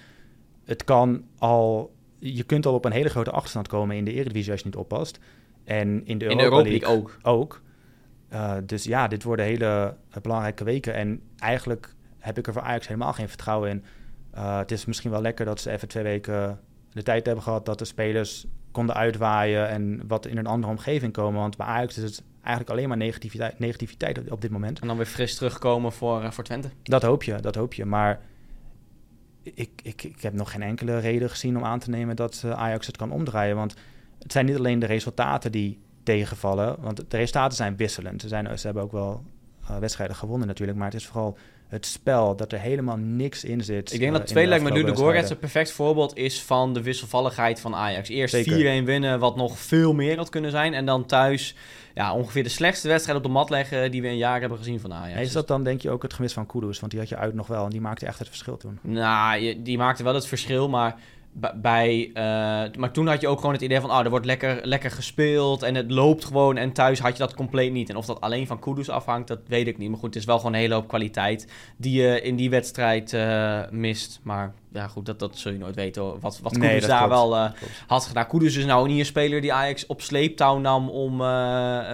het 0.65 0.83
kan 0.83 1.23
al... 1.37 1.93
Je 2.19 2.43
kunt 2.43 2.65
al 2.65 2.73
op 2.73 2.85
een 2.85 2.91
hele 2.91 3.09
grote 3.09 3.31
achterstand 3.31 3.67
komen 3.67 3.95
in 3.95 4.05
de 4.05 4.13
Eredivisie 4.13 4.51
als 4.51 4.59
je 4.61 4.65
niet 4.65 4.75
oppast. 4.75 5.19
En 5.63 6.01
in 6.05 6.17
de 6.17 6.25
In 6.25 6.31
Europa, 6.31 6.37
de 6.37 6.43
Europa 6.43 6.69
League 6.69 6.87
League 6.87 6.97
ook. 6.97 7.17
ook. 7.41 7.61
Eh, 8.33 8.55
dus 8.65 8.83
ja, 8.83 9.07
dit 9.07 9.23
worden 9.23 9.45
hele 9.45 9.95
eh, 10.11 10.21
belangrijke 10.21 10.63
weken. 10.63 10.93
En 10.93 11.21
eigenlijk 11.37 11.95
heb 12.19 12.37
ik 12.37 12.47
er 12.47 12.53
voor 12.53 12.61
Ajax 12.61 12.87
helemaal 12.87 13.13
geen 13.13 13.27
vertrouwen 13.27 13.69
in. 13.69 13.83
Eh, 14.31 14.57
het 14.57 14.71
is 14.71 14.85
misschien 14.85 15.11
wel 15.11 15.21
lekker 15.21 15.45
dat 15.45 15.59
ze 15.59 15.71
even 15.71 15.87
twee 15.87 16.03
weken 16.03 16.59
de 16.91 17.03
tijd 17.03 17.25
hebben 17.25 17.43
gehad... 17.43 17.65
dat 17.65 17.79
de 17.79 17.85
spelers 17.85 18.45
konden 18.71 18.95
uitwaaien 18.95 19.69
en 19.69 20.01
wat 20.07 20.25
in 20.25 20.37
een 20.37 20.45
andere 20.45 20.71
omgeving 20.71 21.13
komen. 21.13 21.39
Want 21.39 21.57
bij 21.57 21.65
Ajax 21.65 21.97
is 21.97 22.03
het 22.03 22.23
eigenlijk 22.41 22.69
alleen 22.69 22.87
maar 22.87 22.97
negativiteit, 22.97 23.59
negativiteit 23.59 24.31
op, 24.31 24.41
dit 24.41 24.51
moment. 24.51 24.79
En 24.79 24.87
dan 24.87 24.97
weer 24.97 25.05
fris 25.05 25.35
terugkomen 25.35 25.91
voor, 25.91 26.33
voor 26.33 26.43
Twente. 26.43 26.69
Dat 26.83 27.03
hoop 27.03 27.23
je, 27.23 27.35
dat 27.35 27.55
hoop 27.55 27.73
je. 27.73 27.85
Maar 27.85 28.19
ik, 29.43 29.69
ik, 29.83 30.03
ik 30.03 30.21
heb 30.21 30.33
nog 30.33 30.51
geen 30.51 30.61
enkele 30.61 30.99
reden 30.99 31.29
gezien 31.29 31.57
om 31.57 31.63
aan 31.63 31.79
te 31.79 31.89
nemen 31.89 32.15
dat 32.15 32.43
Ajax 32.45 32.87
het 32.87 32.97
kan 32.97 33.11
omdraaien. 33.11 33.55
Want 33.55 33.75
het 34.19 34.31
zijn 34.31 34.45
niet 34.45 34.57
alleen 34.57 34.79
de 34.79 34.85
resultaten 34.85 35.51
die 35.51 35.81
tegenvallen. 36.03 36.75
Want 36.79 36.97
de 36.97 37.17
resultaten 37.17 37.57
zijn 37.57 37.75
wisselend. 37.75 38.21
Ze, 38.21 38.27
zijn, 38.27 38.59
ze 38.59 38.65
hebben 38.65 38.83
ook 38.83 38.91
wel 38.91 39.23
eh, 39.67 39.77
wedstrijden 39.77 40.15
gewonnen 40.15 40.47
natuurlijk. 40.47 40.77
Maar 40.77 40.87
het 40.87 40.99
is 40.99 41.05
vooral 41.05 41.37
het 41.67 41.85
spel, 41.85 42.35
dat 42.35 42.51
er 42.51 42.59
helemaal 42.59 42.97
niks 42.97 43.43
in 43.43 43.63
zit. 43.63 43.93
Ik 43.93 43.99
denk 43.99 44.11
eh, 44.11 44.17
dat 44.17 44.27
twee 44.27 44.43
de 44.43 44.49
lijkt 44.49 44.63
me 44.63 44.69
afgelopen 44.69 44.93
Ludogorets 44.93 45.29
een 45.29 45.37
wedstrijden. 45.37 45.49
perfect 45.49 45.71
voorbeeld 45.71 46.17
is 46.17 46.41
van 46.41 46.73
de 46.73 46.81
wisselvalligheid 46.81 47.59
van 47.59 47.75
Ajax. 47.75 48.09
Eerst 48.09 48.33
Zeker. 48.33 48.81
4-1 48.81 48.85
winnen, 48.85 49.19
wat 49.19 49.35
nog 49.35 49.57
veel 49.57 49.93
meer 49.93 50.17
had 50.17 50.29
kunnen 50.29 50.51
zijn. 50.51 50.73
En 50.73 50.85
dan 50.85 51.05
thuis 51.05 51.55
ja, 51.93 52.13
ongeveer 52.13 52.43
de 52.43 52.49
slechtste 52.49 52.87
wedstrijd 52.87 53.17
op 53.17 53.23
de 53.23 53.29
mat 53.29 53.49
leggen 53.49 53.91
die 53.91 54.01
we 54.01 54.07
een 54.07 54.17
jaar 54.17 54.39
hebben 54.39 54.57
gezien 54.57 54.79
van 54.79 54.93
Ajax. 54.93 55.21
Is 55.21 55.31
dat 55.31 55.47
dan 55.47 55.63
denk 55.63 55.81
je 55.81 55.89
ook 55.89 56.01
het 56.01 56.13
gemis 56.13 56.33
van 56.33 56.45
Kudus? 56.45 56.79
Want 56.79 56.91
die 56.91 56.99
had 56.99 57.09
je 57.09 57.17
uit 57.17 57.33
nog 57.33 57.47
wel 57.47 57.63
en 57.63 57.69
die 57.69 57.81
maakte 57.81 58.05
echt 58.05 58.19
het 58.19 58.27
verschil 58.27 58.57
toen. 58.57 58.79
Nou, 58.81 59.61
die 59.61 59.77
maakte 59.77 60.03
wel 60.03 60.13
het 60.13 60.27
verschil, 60.27 60.69
maar 60.69 60.95
bij... 61.55 62.09
eh, 62.13 62.23
maar 62.79 62.91
toen 62.91 63.07
had 63.07 63.21
je 63.21 63.27
ook 63.27 63.39
gewoon 63.39 63.53
het 63.53 63.61
idee 63.63 63.79
van... 63.81 63.91
Oh, 63.91 63.99
er 63.99 64.09
wordt 64.09 64.25
lekker, 64.25 64.59
lekker 64.63 64.91
gespeeld 64.91 65.63
en 65.63 65.75
het 65.75 65.91
loopt 65.91 66.25
gewoon. 66.25 66.57
En 66.57 66.71
thuis 66.73 66.99
had 66.99 67.11
je 67.11 67.17
dat 67.23 67.33
compleet 67.33 67.71
niet. 67.71 67.89
En 67.89 67.95
of 67.95 68.05
dat 68.05 68.21
alleen 68.21 68.47
van 68.47 68.59
Kudus 68.59 68.89
afhangt, 68.89 69.27
dat 69.27 69.39
weet 69.47 69.67
ik 69.67 69.77
niet. 69.77 69.89
Maar 69.89 69.97
goed, 69.99 70.07
het 70.13 70.15
is 70.15 70.25
wel 70.25 70.37
gewoon 70.37 70.53
een 70.53 70.59
hele 70.59 70.73
hoop 70.73 70.87
kwaliteit... 70.87 71.47
die 71.77 72.01
je 72.01 72.21
in 72.21 72.35
die 72.35 72.49
wedstrijd 72.49 73.13
eh, 73.13 73.59
mist. 73.69 74.19
Maar 74.23 74.53
ja, 74.73 74.87
goed, 74.87 75.05
dat, 75.05 75.19
dat 75.19 75.37
zul 75.37 75.51
je 75.51 75.57
nooit 75.57 75.75
weten. 75.75 76.01
hoor. 76.01 76.19
Wat, 76.19 76.39
wat 76.41 76.53
Kudus 76.53 76.69
Nee, 76.69 76.81
daar 76.81 76.97
klopt. 76.97 77.13
wel 77.13 77.35
eh, 77.35 77.51
had 77.87 78.05
gedaan. 78.05 78.27
Kudus 78.27 78.55
is 78.55 78.65
nou 78.65 78.87
niet 78.87 78.99
een 78.99 79.05
speler 79.05 79.41
die 79.41 79.53
Ajax 79.53 79.85
op 79.85 80.01
sleeptouw 80.01 80.57
nam... 80.59 80.89
om, 80.89 81.13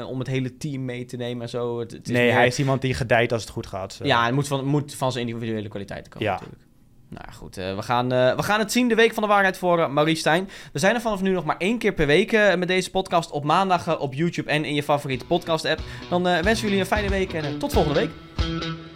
om 0.08 0.20
het 0.20 0.28
hele 0.28 0.58
team 0.58 0.86
mee 0.86 1.06
te 1.06 1.18
nemen 1.18 1.42
en 1.44 1.50
zo. 1.50 1.80
Het, 1.80 1.92
het 1.92 2.08
is 2.08 2.14
Nee, 2.14 2.26
meer- 2.26 2.34
hij 2.36 2.48
is 2.48 2.60
iemand 2.60 2.82
die 2.82 2.94
gedijt 2.94 3.32
als 3.32 3.42
het 3.42 3.52
goed 3.52 3.68
gaat. 3.68 4.00
ja, 4.04 4.26
het 4.26 4.34
moet 4.34 4.48
van, 4.48 4.66
moet 4.66 4.96
van 4.96 5.12
zijn 5.12 5.28
individuele 5.28 5.68
kwaliteiten 5.68 6.12
komen 6.12 6.28
Ja. 6.28 6.34
natuurlijk. 6.34 6.62
Nou 7.10 7.26
goed, 7.34 7.58
eh, 7.58 7.76
we, 7.76 7.82
gaan, 7.82 8.12
eh, 8.12 8.36
we 8.36 8.44
gaan 8.44 8.60
het 8.60 8.72
zien, 8.72 8.88
de 8.88 8.96
Week 8.96 9.14
van 9.14 9.24
de 9.24 9.30
Waarheid 9.30 9.58
voor 9.58 9.80
uh, 9.80 9.88
Maurice 9.88 10.20
Stijn. 10.20 10.50
We 10.74 10.80
zijn 10.80 10.96
er 10.96 11.02
vanaf 11.02 11.22
nu 11.22 11.32
nog 11.32 11.46
maar 11.46 11.58
één 11.58 11.78
keer 11.78 11.94
per 11.94 12.08
week 12.08 12.32
met 12.32 12.68
deze 12.68 12.92
podcast 12.92 13.32
op 13.32 13.44
maandag 13.44 14.00
op 14.00 14.14
YouTube 14.14 14.50
en 14.50 14.66
in 14.66 14.76
je 14.76 14.84
favoriete 14.84 15.26
podcast 15.26 15.66
app. 15.66 15.82
Dan 16.10 16.24
wensen 16.24 16.54
we 16.54 16.62
jullie 16.62 16.80
een 16.80 16.86
fijne 16.86 17.10
week 17.10 17.34
en 17.34 17.58
tot 17.58 17.74
volgende 17.74 18.00
week. 18.00 18.89